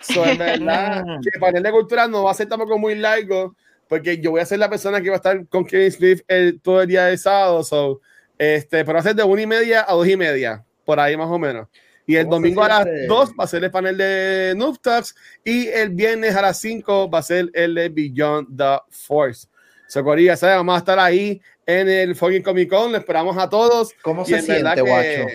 So, 0.00 0.24
en 0.24 0.38
verdad, 0.38 1.04
que 1.22 1.30
el 1.34 1.40
panel 1.40 1.62
de 1.62 1.70
cultura 1.72 2.06
no 2.08 2.24
va 2.24 2.30
a 2.30 2.34
ser 2.34 2.48
tampoco 2.48 2.78
muy 2.78 2.94
largo, 2.94 3.54
porque 3.88 4.18
yo 4.20 4.30
voy 4.30 4.40
a 4.40 4.46
ser 4.46 4.58
la 4.58 4.70
persona 4.70 5.00
que 5.00 5.08
va 5.10 5.16
a 5.16 5.18
estar 5.18 5.46
con 5.48 5.64
Kevin 5.64 5.90
Smith 5.90 6.22
el, 6.28 6.60
todo 6.60 6.82
el 6.82 6.88
día 6.88 7.06
de 7.06 7.18
sábado. 7.18 7.62
So, 7.64 8.00
este, 8.38 8.84
pero 8.84 8.94
va 8.94 9.00
a 9.00 9.02
ser 9.02 9.14
de 9.16 9.24
una 9.24 9.42
y 9.42 9.46
media 9.46 9.84
a 9.88 9.92
dos 9.92 10.06
y 10.06 10.16
media, 10.16 10.64
por 10.90 10.98
ahí 10.98 11.16
más 11.16 11.28
o 11.28 11.38
menos. 11.38 11.68
Y 12.06 12.16
el 12.16 12.24
¿Cómo 12.24 12.36
se 12.36 12.40
domingo 12.42 12.64
a 12.64 12.68
las 12.68 12.82
siente? 12.82 13.06
dos 13.06 13.30
va 13.38 13.44
a 13.44 13.46
ser 13.46 13.62
el 13.62 13.70
panel 13.70 13.96
de 13.96 14.54
Noob 14.56 14.80
Talks, 14.80 15.14
y 15.44 15.68
el 15.68 15.90
viernes 15.90 16.34
a 16.34 16.42
las 16.42 16.58
cinco 16.58 17.08
va 17.08 17.20
a 17.20 17.22
ser 17.22 17.48
el 17.54 17.76
de 17.76 17.88
Beyond 17.88 18.56
the 18.56 18.78
Force. 18.90 19.46
So, 19.86 20.02
Corilla, 20.02 20.36
¿sabes? 20.36 20.56
Vamos 20.56 20.74
a 20.74 20.78
estar 20.78 20.98
ahí 20.98 21.40
en 21.66 21.88
el 21.88 22.16
fucking 22.16 22.42
Comic 22.42 22.68
Con, 22.68 22.90
lo 22.90 22.98
esperamos 22.98 23.36
a 23.38 23.48
todos. 23.48 23.92
¿Cómo 24.02 24.22
Y 24.22 24.26
se 24.26 24.42
siente, 24.42 24.74
que- 24.74 24.80
guacho? 24.80 25.26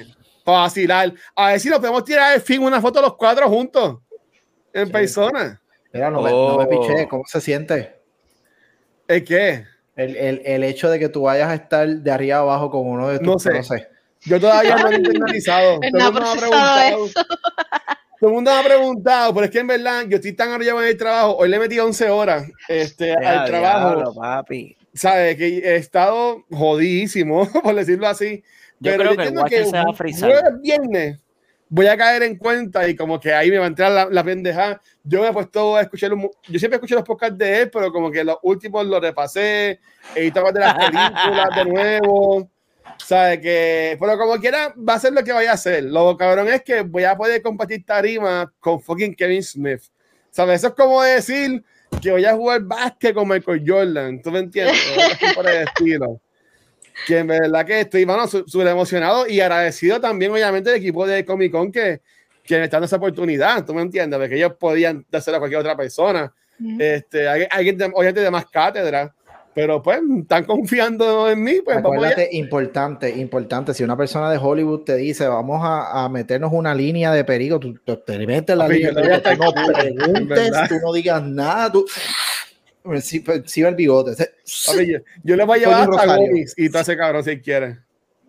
Para 0.44 0.60
vacilar. 0.60 1.14
A 1.36 1.48
ver 1.52 1.60
si 1.62 1.70
nos 1.70 1.80
podemos 1.80 2.04
tirar 2.04 2.36
el 2.36 2.42
fin 2.42 2.62
una 2.62 2.82
foto 2.82 3.02
los 3.02 3.16
cuatro 3.16 3.48
juntos. 3.50 4.00
En 4.74 4.88
Sí. 4.88 4.92
persona. 4.92 5.62
Mira, 5.94 6.12
no, 6.12 6.22
me, 6.22 6.30
no 6.30 6.58
me 6.58 6.66
Oh. 6.66 6.70
piché. 6.70 7.08
¿Cómo 7.08 7.24
se 7.26 7.40
siente? 7.40 7.96
¿El 9.08 9.24
qué? 9.24 9.66
El, 9.96 10.16
el, 10.18 10.42
el 10.46 10.64
hecho 10.66 10.90
de 10.90 11.00
que 11.00 11.08
tú 11.08 11.22
vayas 11.22 11.50
a 11.50 11.56
estar 11.56 11.88
de 11.88 12.12
arriba 12.12 12.40
abajo 12.40 12.70
con 12.70 12.86
uno 12.86 13.08
de 13.08 13.20
tus 13.20 13.28
No 13.28 13.40
sé. 13.40 13.54
no 13.54 13.64
sé. 13.64 13.88
Yo 14.26 14.40
todavía 14.40 14.76
no 14.76 14.84
lo 14.84 14.92
he 14.92 14.96
internalizado. 14.96 15.80
Él 15.82 15.92
Todo 15.92 16.00
no 16.00 16.08
el 16.08 16.14
mundo 16.14 16.22
me 16.22 16.30
ha 16.30 16.36
preguntado. 16.36 17.10
Todo 18.20 18.30
el 18.30 18.34
mundo 18.34 18.52
me 18.52 18.58
ha 18.58 18.64
preguntado, 18.64 19.34
pero 19.34 19.46
es 19.46 19.52
que 19.52 19.60
en 19.60 19.68
verdad 19.68 20.06
yo 20.08 20.16
estoy 20.16 20.34
tan 20.34 20.52
arriba 20.52 20.82
en 20.82 20.88
el 20.88 20.98
trabajo. 20.98 21.36
Hoy 21.38 21.50
le 21.50 21.60
metí 21.60 21.80
11 21.80 22.10
horas 22.10 22.50
este, 22.68 23.10
Ya, 23.22 23.42
al 23.42 23.48
trabajo. 23.48 23.90
diablo, 23.96 24.14
papi. 24.16 24.78
¿Sabes? 24.94 25.36
Que 25.36 25.58
he 25.58 25.76
estado 25.76 26.44
jodidísimo, 26.52 27.48
por 27.64 27.76
decirlo 27.76 28.08
así. 28.08 28.44
Yo 28.80 28.92
Pero 28.92 29.04
creo 29.04 29.08
que 29.10 29.14
el 29.14 29.28
entiendo 29.28 29.42
Watcher 29.44 29.66
se 29.66 29.72
va 29.72 29.92
a 29.92 29.94
frizar. 29.94 30.30
jueves, 30.32 30.62
viernes 30.62 31.20
voy 31.68 31.88
a 31.88 31.98
caer 31.98 32.24
en 32.24 32.38
cuenta 32.38 32.88
y 32.88 32.96
como 32.96 33.20
que 33.20 33.34
ahí 33.34 33.50
me 33.50 33.58
va 33.58 33.66
a 33.66 33.68
entrar 33.68 33.92
la, 33.92 34.06
la 34.06 34.24
pendeja. 34.24 34.80
Yo 35.04 35.22
me 35.22 35.28
he 35.28 35.34
puesto 35.34 35.76
a 35.76 35.82
escuchar, 35.82 36.14
un 36.14 36.30
yo 36.48 36.60
siempre 36.60 36.76
escucho 36.76 36.96
los 36.96 37.04
podcasts 37.04 37.38
de 37.38 37.64
él, 37.64 37.70
pero 37.72 37.92
como 37.92 38.12
que 38.12 38.24
los 38.24 38.38
últimos 38.44 38.86
los 38.86 39.02
repasé, 39.02 39.80
edité 40.14 40.42
más 40.42 40.54
de 40.54 40.60
las 40.60 40.74
películas 40.78 41.48
de 41.56 41.66
nuevo. 41.66 42.50
¿Sabes? 43.06 43.40
Que, 43.40 43.98
pero 44.00 44.18
como 44.18 44.38
quiera, 44.40 44.74
va 44.78 44.96
a 44.96 45.00
ser 45.00 45.14
lo 45.14 45.24
que 45.24 45.32
vaya 45.32 45.52
a 45.52 45.56
hacer. 45.56 45.84
Lo 45.84 46.16
cabrón 46.18 46.48
es 46.48 46.64
que 46.64 46.82
voy 46.82 47.04
a 47.04 47.16
poder 47.16 47.42
compartir 47.42 47.86
tarima 47.86 48.52
con 48.60 48.82
fucking 48.82 49.14
Kevin 49.16 49.44
Smith. 49.44 49.82
¿Sabes? 50.32 50.56
Eso 50.62 50.68
es 50.68 50.74
como 50.74 51.02
decir 51.02 51.64
que 52.02 52.12
voy 52.12 52.26
a 52.26 52.34
jugar 52.34 52.62
básquet 52.62 53.14
con 53.14 53.28
Michael 53.28 53.64
Jordan. 53.66 54.22
¿Tú 54.22 54.32
me 54.32 54.40
entiendes? 54.40 54.78
Por 55.36 55.50
el 55.50 55.64
estilo. 55.68 56.20
Que 57.08 57.20
en 57.20 57.28
verdad 57.28 57.66
que 57.66 57.82
estoy, 57.82 58.06
su- 58.30 58.46
súper 58.48 58.68
emocionado 58.68 59.28
y 59.28 59.40
agradecido 59.40 60.00
también, 60.02 60.32
obviamente, 60.32 60.70
del 60.72 60.80
equipo 60.80 61.06
de 61.06 61.24
Comic 61.26 61.52
Con 61.52 61.72
que, 61.72 62.02
que 62.44 62.58
me 62.58 62.64
están 62.64 62.78
dando 62.80 62.86
esa 62.88 62.96
oportunidad. 62.98 63.66
¿Tú 63.66 63.74
me 63.74 63.82
entiendes? 63.82 64.20
Porque 64.20 64.36
ellos 64.36 64.54
podían 64.60 65.06
dársela 65.10 65.38
a 65.38 65.40
cualquier 65.40 65.60
otra 65.60 65.76
persona. 65.78 66.34
Este, 66.80 67.28
hay- 67.28 67.48
alguien, 67.52 67.78
de- 67.78 67.86
obviamente, 67.86 68.22
de 68.22 68.32
más 68.32 68.46
cátedra. 68.48 69.14
Pero 69.56 69.82
pues, 69.82 70.02
están 70.20 70.44
confiando 70.44 71.30
en 71.30 71.42
mí, 71.42 71.62
pues. 71.64 71.78
Acuérdate, 71.78 72.30
importante, 72.34 73.10
importante. 73.10 73.74
Si 73.74 73.84
una 73.84 73.96
persona 73.96 74.30
de 74.30 74.38
Hollywood 74.38 74.82
te 74.82 74.98
dice, 74.98 75.28
vamos 75.30 75.62
a, 75.64 76.04
a 76.04 76.10
meternos 76.10 76.52
una 76.54 76.76
línea 76.76 77.14
de 77.14 77.24
perigo, 77.24 77.58
tú, 77.58 77.74
tú 77.84 77.96
te 78.06 78.28
metes 78.28 78.56
la 78.56 78.68
línea 78.68 78.90
yo 78.90 78.96
de 78.96 79.02
le 79.02 79.08
voy 79.08 79.18
a 79.18 79.24
perigo, 79.24 79.54
tú 79.54 79.62
no 79.62 79.74
preguntes, 79.74 80.52
tú 80.68 80.76
no 80.84 80.94
digas 80.94 81.24
nada, 81.24 81.72
tú... 81.72 81.86
Sí, 83.02 83.24
sí, 83.46 83.62
el 83.62 83.74
bigote. 83.74 84.12
Papi, 84.68 84.92
yo, 84.92 85.00
yo 85.24 85.36
les 85.36 85.48
voy 85.48 85.58
a 85.58 85.62
llevar 85.62 85.90
hasta. 85.90 86.18
Gomis 86.18 86.54
y 86.56 86.70
todo 86.70 86.84
ese 86.84 86.96
cabrón 86.96 87.24
si 87.24 87.40
quiere. 87.40 87.80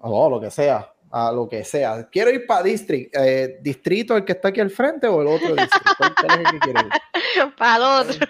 O 0.01 0.31
lo 0.31 0.41
que 0.41 0.51
sea, 0.51 0.91
a 1.19 1.33
lo 1.33 1.49
que 1.49 1.65
sea. 1.65 2.07
Quiero 2.13 2.31
ir 2.31 2.47
para 2.47 2.63
district, 2.63 3.17
eh, 3.17 3.59
distrito, 3.63 4.17
el 4.19 4.25
que 4.25 4.33
está 4.33 4.49
aquí 4.49 4.61
al 4.61 4.69
frente 4.71 5.07
o 5.07 5.23
el 5.23 5.29
otro 5.29 5.55
distrito. 5.55 5.91
¿Cuál 5.97 6.15
cuál 6.15 6.41
es 6.41 6.47
el 6.47 6.53
que 6.53 6.59
quiere 6.59 6.81
ir? 6.81 7.55
Para 7.57 7.77
el 7.77 7.83
otro. 8.11 8.27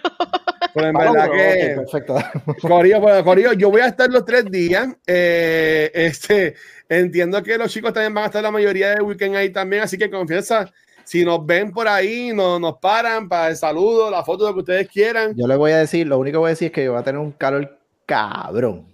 Pero 0.72 0.86
en 0.86 0.92
Para 0.94 1.10
verdad 1.10 1.26
otro, 1.28 1.36
que. 1.36 1.74
perfecto. 1.76 2.16
Corillo, 2.62 3.00
bueno, 3.00 3.24
Corillo, 3.24 3.52
yo 3.54 3.70
voy 3.70 3.80
a 3.80 3.86
estar 3.88 4.08
los 4.08 4.24
tres 4.24 4.44
días. 4.50 4.88
Eh, 5.04 5.90
este, 5.94 6.54
entiendo 6.88 7.42
que 7.42 7.58
los 7.58 7.72
chicos 7.72 7.92
también 7.92 8.14
van 8.14 8.24
a 8.24 8.26
estar 8.28 8.42
la 8.42 8.52
mayoría 8.52 8.90
del 8.90 9.02
weekend 9.02 9.34
ahí 9.34 9.50
también, 9.50 9.82
así 9.82 9.98
que 9.98 10.08
confianza. 10.08 10.70
Si 11.02 11.24
nos 11.24 11.44
ven 11.44 11.72
por 11.72 11.88
ahí, 11.88 12.32
nos, 12.32 12.60
nos 12.60 12.78
paran 12.78 13.28
para 13.28 13.48
el 13.48 13.56
saludo, 13.56 14.10
la 14.10 14.24
foto, 14.24 14.46
lo 14.46 14.54
que 14.54 14.60
ustedes 14.60 14.88
quieran. 14.88 15.34
Yo 15.36 15.46
le 15.48 15.56
voy 15.56 15.72
a 15.72 15.78
decir, 15.78 16.06
lo 16.06 16.18
único 16.18 16.34
que 16.34 16.38
voy 16.38 16.48
a 16.48 16.50
decir 16.50 16.66
es 16.66 16.72
que 16.72 16.84
yo 16.84 16.92
voy 16.92 17.00
a 17.00 17.04
tener 17.04 17.20
un 17.20 17.32
calor 17.32 17.78
cabrón. 18.06 18.86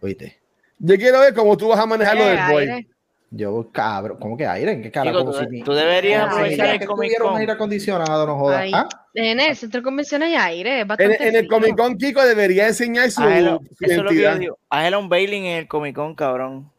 Oíste. 0.00 0.38
Yo 0.78 0.96
quiero 0.96 1.20
ver 1.20 1.34
cómo 1.34 1.56
tú 1.56 1.68
vas 1.68 1.78
a 1.80 1.86
manejar 1.86 2.16
lo 2.16 2.24
Eh, 2.24 2.28
del 2.30 2.50
boy. 2.50 2.88
Yo, 3.32 3.70
cabrón, 3.70 4.18
¿cómo 4.18 4.36
que 4.36 4.44
aire? 4.44 4.72
¿En 4.72 4.82
qué 4.82 4.90
carajo? 4.90 5.24
Tú, 5.24 5.32
si 5.32 5.46
deberías 5.46 6.24
aprovechar 6.26 6.74
el 6.82 6.84
Comic 6.84 7.16
Con. 7.18 7.36
aire 7.36 7.52
acondicionado, 7.52 8.26
no 8.26 8.36
jodas. 8.36 8.68
¿Ah? 8.72 8.88
En 9.14 9.38
el 9.38 9.54
centro 9.54 9.80
de 9.80 9.84
convenciones 9.84 10.28
hay 10.30 10.34
aire. 10.34 10.76
Es 10.78 10.82
En, 10.82 10.88
bastante 10.88 11.28
en 11.28 11.36
el. 11.36 11.46
Comic 11.46 11.76
Con, 11.76 11.96
Kiko 11.96 12.24
debería 12.24 12.66
enseñar 12.66 13.08
su, 13.10 13.22
su 13.22 13.28
eso 13.28 13.60
es 13.80 13.96
lo 13.96 14.10
que 14.10 14.16
yo 14.16 14.20
identidad. 14.22 14.38
digo. 14.38 14.58
Hazle 14.68 14.96
un 14.96 15.08
bailing 15.08 15.44
en 15.44 15.58
el 15.58 15.68
Comic 15.68 15.94
Con, 15.94 16.14
cabrón. 16.16 16.72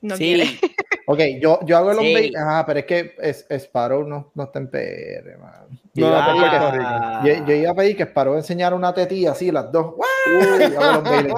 No 0.00 0.16
sí, 0.16 0.24
quiere. 0.24 0.58
Ok, 1.06 1.20
yo, 1.40 1.58
yo 1.64 1.76
hago 1.78 1.90
el 1.92 1.98
Sí. 1.98 2.06
hombre. 2.06 2.32
Ah, 2.38 2.64
pero 2.66 2.80
es 2.80 2.84
que 2.86 3.14
es, 3.18 3.46
Sparrow 3.50 4.04
no, 4.06 4.30
no 4.34 4.44
está 4.44 4.58
en 4.58 4.70
PR, 4.70 5.38
man. 5.38 5.66
Yo, 5.94 6.06
No, 6.10 6.12
iba 6.12 6.24
a 6.24 6.26
pedir 6.26 6.50
que, 6.50 6.76
Rico. 6.78 7.40
Yo, 7.40 7.46
yo 7.46 7.54
iba 7.62 7.70
a 7.70 7.74
pedir 7.74 7.96
que 7.96 8.02
Sparrow 8.04 8.36
enseñara 8.36 8.76
una 8.76 8.92
tetilla 8.94 9.32
así, 9.32 9.50
las 9.50 9.72
dos. 9.72 9.94
Unveiling. 10.26 11.34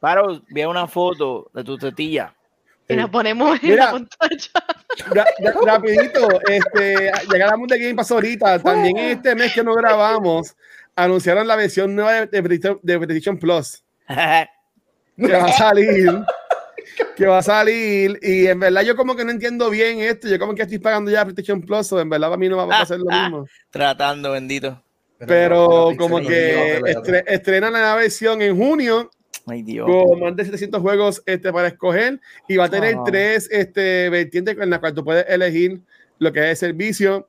Paro, 0.00 0.40
vi 0.48 0.64
una 0.64 0.86
foto 0.88 1.50
de 1.54 1.62
tu 1.64 1.78
tetilla. 1.78 2.34
Y 2.88 2.96
nos 2.96 3.10
ponemos 3.10 3.62
en 3.62 3.70
Mira. 3.70 3.84
la 3.86 3.92
pantalla. 3.92 4.50
Ra- 5.14 5.24
ra- 5.38 5.54
rapidito, 5.64 6.28
este, 6.48 7.10
ya 7.30 7.44
hablamos 7.44 7.68
de 7.68 7.78
Game 7.78 7.94
Pass 7.94 8.10
ahorita, 8.10 8.58
también 8.58 8.96
en 8.98 9.10
este 9.16 9.34
mes 9.34 9.54
que 9.54 9.62
no 9.62 9.74
grabamos, 9.74 10.54
anunciaron 10.96 11.46
la 11.46 11.56
versión 11.56 11.94
nueva 11.94 12.26
de, 12.26 12.42
de, 12.42 12.78
de 12.82 12.98
PlayStation 12.98 13.38
Plus. 13.38 13.82
que 14.08 15.32
va 15.32 15.44
a 15.44 15.52
salir. 15.52 16.10
que 17.16 17.26
va 17.26 17.38
a 17.38 17.42
salir. 17.42 18.18
Y 18.22 18.46
en 18.46 18.60
verdad 18.60 18.82
yo 18.82 18.96
como 18.96 19.14
que 19.16 19.24
no 19.24 19.30
entiendo 19.30 19.70
bien 19.70 20.00
esto. 20.00 20.28
Yo 20.28 20.38
como 20.38 20.54
que 20.54 20.62
estoy 20.62 20.78
pagando 20.78 21.10
ya 21.10 21.24
PlayStation 21.24 21.60
Plus. 21.60 21.92
O 21.92 22.00
en 22.00 22.08
verdad 22.10 22.28
para 22.28 22.38
mí 22.38 22.48
no 22.48 22.56
va 22.66 22.80
a 22.80 22.86
ser 22.86 22.98
lo 22.98 23.04
mismo. 23.10 23.46
Tratando, 23.70 24.32
bendito. 24.32 24.82
Pero 25.26 25.92
como 25.96 26.18
sí, 26.18 26.26
que 26.26 26.80
pero- 26.82 27.00
estre- 27.02 27.24
estrenan 27.28 27.72
la 27.72 27.78
nueva 27.80 27.96
versión 27.96 28.42
en 28.42 28.56
junio 28.56 29.08
Ay, 29.46 29.62
Dios. 29.62 29.86
con 29.88 30.18
más 30.18 30.34
de 30.34 30.44
700 30.44 30.80
juegos 30.80 31.22
este, 31.26 31.52
para 31.52 31.68
escoger. 31.68 32.20
Y 32.48 32.56
va 32.56 32.64
a 32.64 32.68
tener 32.70 32.96
Ah. 32.98 33.02
tres 33.06 33.48
este, 33.52 34.08
vertientes 34.10 34.56
en 34.58 34.68
las 34.70 34.80
cuales 34.80 34.96
tú 34.96 35.04
puedes 35.04 35.24
elegir 35.28 35.80
lo 36.18 36.32
que 36.32 36.40
es 36.40 36.46
el 36.62 36.70
servicio. 36.70 37.28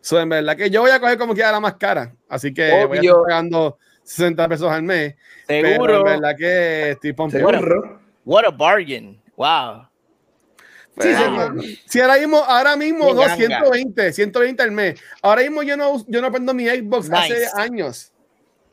So, 0.00 0.18
en 0.20 0.28
verdad 0.30 0.56
que 0.56 0.68
yo 0.68 0.80
voy 0.80 0.90
a 0.90 0.98
coger 0.98 1.16
como 1.16 1.34
quiera 1.34 1.52
la 1.52 1.60
más 1.60 1.74
cara. 1.76 2.12
Así 2.28 2.52
que 2.52 2.70
voy 2.70 2.80
a 2.80 2.86
Obvio. 2.86 3.00
estar 3.12 3.22
pagando 3.28 3.78
60 4.02 4.48
pesos 4.48 4.70
al 4.72 4.82
mes. 4.82 5.14
Pero 5.46 5.68
Seguro. 5.68 5.96
en 5.98 6.02
verdad 6.04 6.36
que 6.36 6.90
estoy 6.92 7.12
pompeado. 7.12 7.50
Seguro. 7.50 8.00
What 8.26 8.44
a 8.44 8.50
bargain. 8.50 9.18
Wow. 9.36 9.86
Sí, 10.98 11.08
sí, 11.14 11.80
sí, 11.86 12.00
ahora 12.00 12.16
mismo, 12.18 12.38
ahora 12.38 12.76
mismo, 12.76 13.12
no, 13.12 13.20
ganga. 13.20 13.36
120, 13.36 14.12
120 14.12 14.62
al 14.62 14.72
mes. 14.72 15.00
Ahora 15.22 15.42
mismo 15.42 15.62
yo 15.62 15.76
no, 15.76 16.02
yo 16.08 16.22
no 16.22 16.32
prendo 16.32 16.54
mi 16.54 16.66
Xbox 16.66 17.10
hace 17.12 17.46
años. 17.54 18.12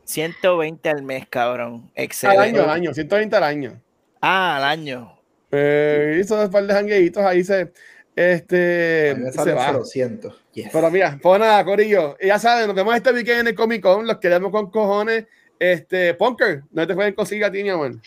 120 0.04 0.88
al 0.88 1.02
mes, 1.02 1.26
cabrón. 1.28 1.90
Al 1.96 2.04
Excelente. 2.04 2.42
año, 2.42 2.62
al 2.62 2.70
año, 2.70 2.94
120 2.94 3.36
al 3.36 3.42
año. 3.44 3.82
Ah, 4.20 4.56
al 4.56 4.64
año. 4.64 5.18
Eh, 5.52 6.18
hizo 6.20 6.42
un 6.42 6.50
par 6.50 6.66
de 6.66 6.74
jangueitos 6.74 7.22
ahí 7.22 7.44
se, 7.44 7.72
este, 8.16 9.30
se 9.30 9.52
va. 9.52 9.78
0, 9.84 10.34
Yes. 10.52 10.70
Pero 10.72 10.90
mira, 10.90 11.18
pues 11.20 11.40
nada, 11.40 11.64
Corillo. 11.64 12.16
Ya 12.20 12.38
saben, 12.38 12.66
nos 12.66 12.76
vemos 12.76 12.94
este 12.94 13.12
weekend 13.12 13.40
en 13.40 13.46
el 13.48 13.54
Comic 13.54 13.82
Con. 13.82 14.06
Los 14.06 14.18
queremos 14.18 14.50
con 14.50 14.70
cojones. 14.70 15.26
Este, 15.58 16.14
Punker, 16.14 16.62
no 16.70 16.86
te 16.86 16.94
pueden 16.94 17.14
conseguir 17.14 17.44
a 17.44 17.50
ti, 17.50 17.62
mi 17.62 17.70
amor. 17.70 18.00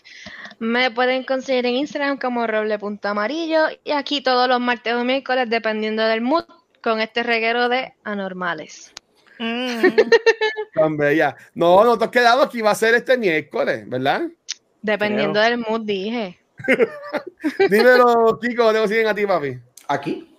Me 0.58 0.90
pueden 0.90 1.24
conseguir 1.24 1.66
en 1.66 1.76
Instagram 1.76 2.18
como 2.18 2.46
roble.amarillo 2.46 3.66
y 3.84 3.92
aquí 3.92 4.20
todos 4.20 4.48
los 4.48 4.60
martes 4.60 4.94
o 4.94 5.04
miércoles 5.04 5.48
dependiendo 5.48 6.02
del 6.02 6.20
mood 6.20 6.44
con 6.82 7.00
este 7.00 7.22
reguero 7.22 7.68
de 7.68 7.94
anormales. 8.04 8.92
Tan 10.74 10.96
bella. 10.96 11.36
No, 11.54 11.84
nosotros 11.84 12.10
quedamos 12.10 12.50
que 12.50 12.58
iba 12.58 12.70
a 12.70 12.74
ser 12.74 12.94
este 12.94 13.16
miércoles, 13.16 13.88
¿verdad? 13.88 14.22
Dependiendo 14.82 15.40
del 15.40 15.58
mood 15.58 15.82
dije. 15.82 16.38
Dímelo, 17.70 18.38
Kiko, 18.40 18.72
te 18.72 18.88
siguen 18.88 19.06
a 19.06 19.14
ti, 19.14 19.26
papi. 19.26 19.58
Aquí. 19.86 20.36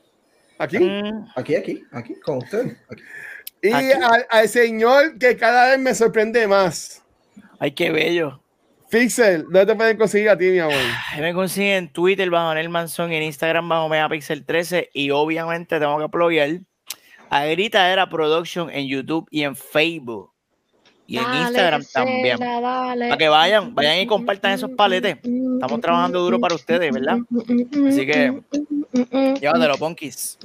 Aquí. 0.57 0.79
Mm, 0.79 1.27
Aquí, 1.35 1.55
aquí, 1.55 1.83
aquí, 1.91 2.19
con 2.19 2.39
usted. 2.39 2.77
Aquí. 2.89 3.03
Y 3.61 3.71
al, 3.71 4.25
al 4.29 4.49
señor 4.49 5.17
que 5.17 5.35
cada 5.35 5.69
vez 5.69 5.79
me 5.79 5.93
sorprende 5.93 6.47
más. 6.47 7.03
Ay, 7.59 7.71
qué 7.71 7.91
bello. 7.91 8.41
Pixel, 8.89 9.43
¿dónde 9.43 9.67
te 9.67 9.75
pueden 9.75 9.97
conseguir 9.97 10.29
a 10.29 10.37
ti, 10.37 10.45
mi 10.45 10.59
amor? 10.59 10.73
Me 11.19 11.33
consiguen 11.33 11.75
en 11.75 11.93
Twitter 11.93 12.27
bajo 12.31 12.55
Nel 12.55 12.69
Manzón 12.69 13.11
y 13.13 13.17
en 13.17 13.23
Instagram 13.23 13.69
bajo 13.69 13.87
Megapixel 13.87 14.45
13 14.45 14.89
y 14.93 15.11
obviamente 15.11 15.79
tengo 15.79 15.97
que 15.99 16.05
apoyar 16.05 16.61
a 17.29 17.45
Gritadera 17.45 18.09
Production 18.09 18.71
en 18.71 18.87
YouTube 18.87 19.27
y 19.29 19.43
en 19.43 19.55
Facebook 19.55 20.31
y 21.05 21.17
en 21.17 21.23
Dale, 21.23 21.41
Instagram 21.41 21.83
también. 21.93 22.39
Dale. 22.39 23.09
Para 23.09 23.17
que 23.17 23.27
vayan, 23.27 23.75
vayan 23.75 23.99
y 23.99 24.07
compartan 24.07 24.53
esos 24.53 24.71
paletes. 24.71 25.17
Estamos 25.23 25.81
trabajando 25.81 26.21
duro 26.21 26.39
para 26.39 26.55
ustedes, 26.55 26.91
¿verdad? 26.91 27.19
Así 27.87 28.07
que 28.07 28.41
llévatelo, 29.39 29.77
Punkis. 29.77 30.39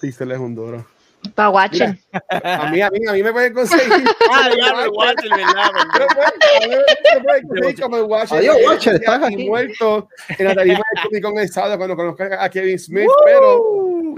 Pixel 0.00 0.30
es 0.30 0.38
un 0.38 0.54
duro. 0.54 0.86
Pa' 1.34 1.48
watching. 1.50 1.98
A 2.42 2.70
mí, 2.70 2.80
a 2.80 2.90
mí, 2.90 2.98
a 3.08 3.12
mí 3.12 3.22
me 3.22 3.32
pueden 3.32 3.52
conseguir. 3.54 3.86
Ah, 4.30 4.50
diablo, 4.54 4.92
Watcher, 4.96 5.30
¿verdad? 5.30 5.70
Me 5.98 6.06
pueden- 6.14 6.80
me 7.14 7.22
pueden 7.24 7.48
conseguir 7.48 7.80
como 7.80 7.96
el 7.96 8.02
Watcher. 8.04 8.38
Adiós, 8.38 8.56
Watcher, 8.66 8.94
estás 8.96 9.22
aquí. 9.22 9.48
muerto 9.48 10.08
en 10.38 10.44
la 10.46 10.54
tarima 10.54 10.78
de 10.94 11.02
Comic 11.02 11.22
Con 11.22 11.38
el 11.38 11.48
sábado 11.48 11.76
cuando 11.78 11.96
conozcan 11.96 12.32
a 12.38 12.48
Kevin 12.50 12.78
Smith, 12.78 13.08
pero 13.24 13.62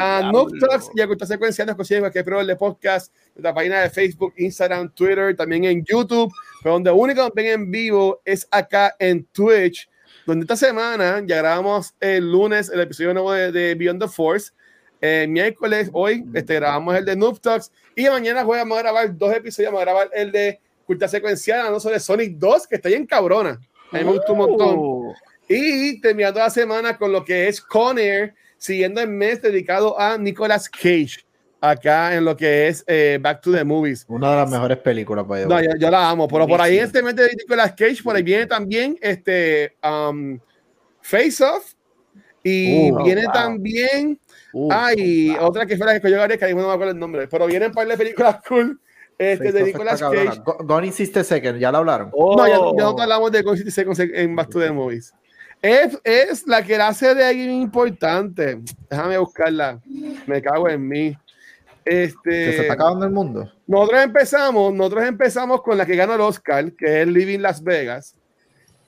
a. 0.01 0.31
Noob 0.33 0.51
Talks 0.59 0.91
y 0.95 1.01
a 1.01 1.07
Cultura 1.07 1.27
Secuencial 1.29 1.67
nos 1.69 1.77
consiguen 1.77 2.03
cualquier 2.03 2.25
programa 2.25 2.47
de 2.49 2.57
podcast, 2.57 3.15
nuestra 3.35 3.55
página 3.55 3.81
de 3.83 3.91
Facebook, 3.91 4.35
Instagram, 4.37 4.93
Twitter, 4.95 5.37
también 5.37 5.65
en 5.65 5.85
YouTube, 5.85 6.33
pero 6.63 6.75
donde 6.75 6.91
único 6.91 7.23
nos 7.23 7.33
ven 7.35 7.47
en 7.47 7.71
vivo 7.71 8.21
es 8.25 8.47
acá 8.51 8.95
en 8.99 9.25
Twitch, 9.27 9.89
donde 10.27 10.45
esta 10.45 10.57
semana 10.57 11.23
ya 11.25 11.37
grabamos 11.37 11.95
el 12.01 12.31
lunes 12.31 12.69
el 12.71 12.81
episodio 12.81 13.15
nuevo 13.15 13.33
de, 13.33 13.53
de 13.53 13.75
Beyond 13.75 14.03
the 14.03 14.09
Force, 14.09 14.53
el 15.01 15.29
miércoles, 15.29 15.91
hoy, 15.93 16.25
este, 16.35 16.55
grabamos 16.57 16.95
el 16.97 17.05
de 17.05 17.17
Noob 17.17 17.41
Talks 17.41 17.73
y 17.97 18.05
mañana 18.05 18.45
jueves 18.45 18.65
vamos 18.65 18.79
a 18.79 18.83
grabar 18.83 19.17
dos 19.17 19.35
episodios, 19.35 19.73
vamos 19.73 19.83
a 19.83 19.85
grabar 19.85 20.11
el 20.13 20.31
de 20.33 20.61
Cultura 20.87 21.09
Secuencial, 21.09 21.61
hablando 21.61 21.81
sobre 21.81 22.01
Sonic 22.01 22.37
2, 22.37 22.67
que 22.67 22.77
está 22.77 22.89
bien 22.89 23.07
cabrona. 23.07 23.61
A 23.93 23.99
mí 23.99 24.05
me 24.05 24.13
gustó 24.13 24.33
un 24.33 24.39
montón. 24.39 24.75
Uh, 24.79 25.15
Y 25.49 26.01
terminando 26.01 26.41
la 26.41 26.51
semana 26.51 26.97
con 26.97 27.13
lo 27.13 27.25
que 27.25 27.49
es 27.49 27.61
Con 27.61 27.99
Air, 27.99 28.35
siguiendo 28.57 29.01
el 29.01 29.09
mes 29.09 29.41
dedicado 29.43 29.99
a 29.99 30.17
Nicolas 30.19 30.69
Cage, 30.69 31.25
acá 31.61 32.15
en 32.15 32.25
lo 32.25 32.37
que 32.37 32.69
es 32.69 32.85
eh, 32.87 33.19
Back 33.21 33.41
to 33.43 33.53
the 33.53 33.65
Movies. 33.65 34.05
Una 34.09 34.31
de 34.31 34.37
las 34.37 34.51
mejores 34.51 34.79
películas, 34.79 35.27
the 35.29 35.47
No, 35.47 35.61
yo, 35.61 35.71
yo 35.79 35.91
la 35.91 36.11
amo, 36.11 36.29
pero 36.29 36.47
por 36.47 36.61
ahí 36.61 36.79
este 36.79 37.03
mes 37.03 37.17
de 37.17 37.31
Nicolas 37.37 37.73
Cage, 37.73 38.03
por 38.03 38.15
ahí 38.17 38.23
viene 38.23 38.47
también 38.47 38.97
este 39.01 39.77
um, 39.83 40.39
Face 41.01 41.43
Off. 41.43 41.75
Y 42.43 42.91
Uh, 42.91 43.05
viene 43.05 43.25
wow. 43.25 43.33
también. 43.33 44.19
Uh, 44.53 44.69
Ay, 44.73 45.37
otra 45.41 45.65
que 45.67 45.77
fue 45.77 45.87
la 45.87 46.01
que 46.01 46.11
yo 46.11 46.17
gané, 46.17 46.37
que 46.39 46.45
ahí 46.45 46.55
no 46.55 46.67
me 46.67 46.73
acuerdo 46.73 46.93
el 46.93 46.99
nombre. 46.99 47.29
Pero 47.29 47.47
vienen 47.47 47.69
un 47.71 47.75
par 47.75 47.87
de 47.87 47.97
películas 47.97 48.39
cool 48.49 48.81
este, 49.19 49.53
de 49.53 49.63
Nicolas. 49.65 50.01
Cage. 50.01 50.41
Go- 50.45 50.59
Gone 50.65 50.87
in 50.89 50.93
60 50.93 51.25
Seconds, 51.25 51.61
ya 51.61 51.71
la 51.71 51.79
hablaron. 51.79 52.11
No, 52.17 52.47
ya, 52.47 52.55
ya 52.55 52.59
oh. 52.61 52.75
no 52.97 53.03
hablamos 53.03 53.31
de 53.33 53.43
Ghost 53.43 53.59
City 53.59 53.71
Seconds 53.71 54.01
en 54.01 54.35
Back 54.35 54.49
to 54.51 54.59
the 54.61 54.71
Movies. 54.73 55.13
Es, 55.63 55.99
es 56.05 56.47
la 56.47 56.63
que 56.65 56.79
la 56.79 56.89
hace 56.89 57.15
de 57.15 57.25
alguien 57.25 57.51
importante. 57.51 58.61
Déjame 58.89 59.19
buscarla. 59.19 59.79
Me 60.27 60.41
cago 60.41 60.69
en 60.69 60.89
mí. 60.89 61.17
Que 61.85 61.91
se 61.91 62.05
Este, 62.05 62.61
está 62.63 62.75
acabando 62.75 63.05
el 63.07 63.11
mundo. 63.13 63.51
nosotros 63.67 64.03
empezamos, 64.03 64.73
nosotros 64.73 65.05
empezamos 65.05 65.63
con 65.63 65.77
la 65.77 65.85
que 65.87 65.97
ganó 65.97 66.15
el 66.15 66.21
Oscar, 66.21 66.73
que 66.73 67.03
es 67.03 67.07
Living 67.09 67.41
Las 67.41 67.63
Vegas. 67.65 68.15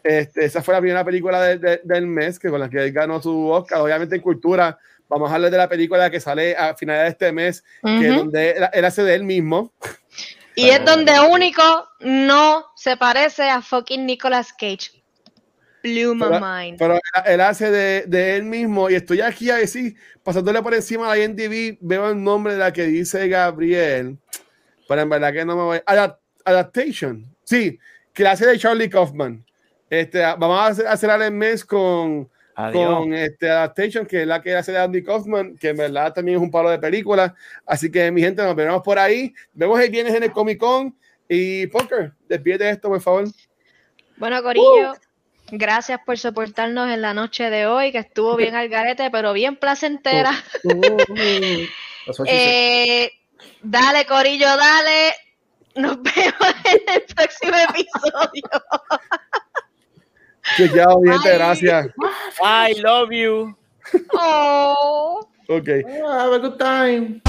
Este, 0.05 0.45
esa 0.45 0.63
fue 0.63 0.75
la 0.75 0.81
primera 0.81 1.05
película 1.05 1.43
de- 1.43 1.59
de- 1.59 1.81
del 1.85 2.07
mes, 2.07 2.39
que 2.39 2.49
con 2.51 2.61
la 2.61 2.69
que 2.69 2.79
él 2.85 2.93
ganó 2.93 3.21
su 3.21 3.49
Oscar. 3.49 3.81
Obviamente 3.81 4.17
en 4.17 4.21
cultura, 4.23 4.79
vamos 5.13 5.31
a 5.31 5.35
hablar 5.35 5.51
de 5.51 5.59
la 5.59 5.69
película 5.69 6.11
que 6.11 6.21
sale 6.21 6.57
a 6.57 6.75
finales 6.75 7.03
de 7.05 7.09
este 7.11 7.33
mes, 7.33 7.63
que 7.83 8.11
Ujú. 8.11 8.19
donde 8.21 8.51
él, 8.53 8.65
él 8.73 8.85
hace 8.85 9.03
de 9.03 9.15
él 9.15 9.25
mismo. 9.25 9.73
Y 10.55 10.71
es 10.71 10.85
donde 10.85 11.13
único 11.21 11.63
no 12.01 12.65
se 12.77 12.97
parece 12.97 13.49
a 13.49 13.61
fucking 13.63 14.07
Nicolas 14.07 14.53
Cage. 14.53 15.03
Blew 15.83 16.15
my 16.15 16.27
Pero- 16.29 16.41
mind. 16.41 16.79
Pero 16.79 16.99
él, 17.27 17.41
hace 17.41 17.71
de, 17.71 18.05
de 18.07 18.37
él 18.37 18.45
mismo 18.45 18.89
y 18.89 18.95
estoy 18.95 19.21
aquí 19.21 19.51
a 19.51 19.57
decir, 19.57 19.97
pasándole 20.23 20.63
por 20.63 20.73
encima 20.75 21.07
a 21.13 21.17
la 21.17 21.23
IMDb, 21.25 21.77
veo 21.81 22.09
el 22.11 22.23
nombre 22.23 22.55
de 22.55 22.59
la 22.61 22.73
que 22.73 22.87
dice 22.87 23.29
Gabriel, 23.29 24.17
pero 24.89 25.01
en 25.03 25.09
verdad 25.11 25.33
que 25.33 25.45
no 25.45 25.57
me 25.57 25.63
voy. 25.63 25.79
Adapt- 25.87 26.19
adaptation, 26.45 27.27
sí, 27.45 27.79
que 28.15 28.23
la 28.23 28.33
hace 28.33 28.47
de 28.47 28.59
Charlie 28.59 28.89
Kaufman. 28.89 29.45
Este, 29.91 30.21
vamos 30.21 30.59
a 30.59 30.67
hacer, 30.69 30.87
a 30.87 30.97
cerrar 30.97 31.21
el 31.23 31.33
mes 31.33 31.65
con, 31.65 32.31
Adiós. 32.63 32.99
con 32.99 33.15
este 33.15 33.51
Adaptation, 33.51 34.07
que 34.07 34.23
es 34.23 34.27
la 34.27 34.41
que 34.41 34.55
hace 34.55 34.73
de 34.73 34.79
Andy 34.79 35.03
Kaufman, 35.03 35.57
que 35.57 35.71
en 35.71 35.77
verdad 35.77 36.13
también 36.13 36.37
es 36.39 36.43
un 36.43 36.51
palo 36.51 36.71
de 36.71 36.79
película. 36.79 37.35
Así 37.67 37.91
que, 37.91 38.11
mi 38.11 38.21
gente, 38.21 38.43
nos 38.43 38.55
veremos 38.55 38.83
por 38.83 38.99
ahí. 38.99 39.35
Vemos 39.53 39.81
el 39.81 39.91
viernes 39.91 40.15
en 40.15 40.23
el 40.25 40.33
Comic 40.33 40.59
Con. 40.59 40.97
Y 41.29 41.67
Poker, 41.69 42.13
despídete 42.29 42.65
de 42.65 42.71
esto, 42.71 42.89
por 42.89 43.01
favor. 43.01 43.25
Bueno, 44.17 44.43
Corillo, 44.43 44.95
gracias 45.51 45.99
por 46.05 46.19
soportarnos 46.19 46.91
en 46.91 47.03
la 47.03 47.15
noche 47.15 47.51
de 47.51 47.67
hoy, 47.67 47.91
que 47.91 47.99
estuvo 47.99 48.37
bien 48.37 48.55
al 48.55 48.69
garete, 48.69 49.11
pero 49.11 49.33
bien 49.33 49.57
placentera. 49.57 50.33
Said. 52.13 52.27
Eh, 52.27 53.13
dale, 53.63 54.05
Corillo, 54.07 54.47
dale. 54.57 55.15
Nos 55.77 55.97
vemos 56.03 56.55
en 56.65 56.95
el 56.95 57.03
próximo 57.15 57.57
episodio. 57.57 58.43
Chequeado, 60.57 61.01
gente, 61.05 61.23
Bye. 61.23 61.35
gracias. 61.35 61.87
I 62.43 62.75
love 62.83 63.13
you. 63.13 63.57
Oh. 64.15 65.27
Ok. 65.49 65.69
Have 66.07 66.35
a 66.35 66.39
good 66.39 66.59
time. 66.59 67.21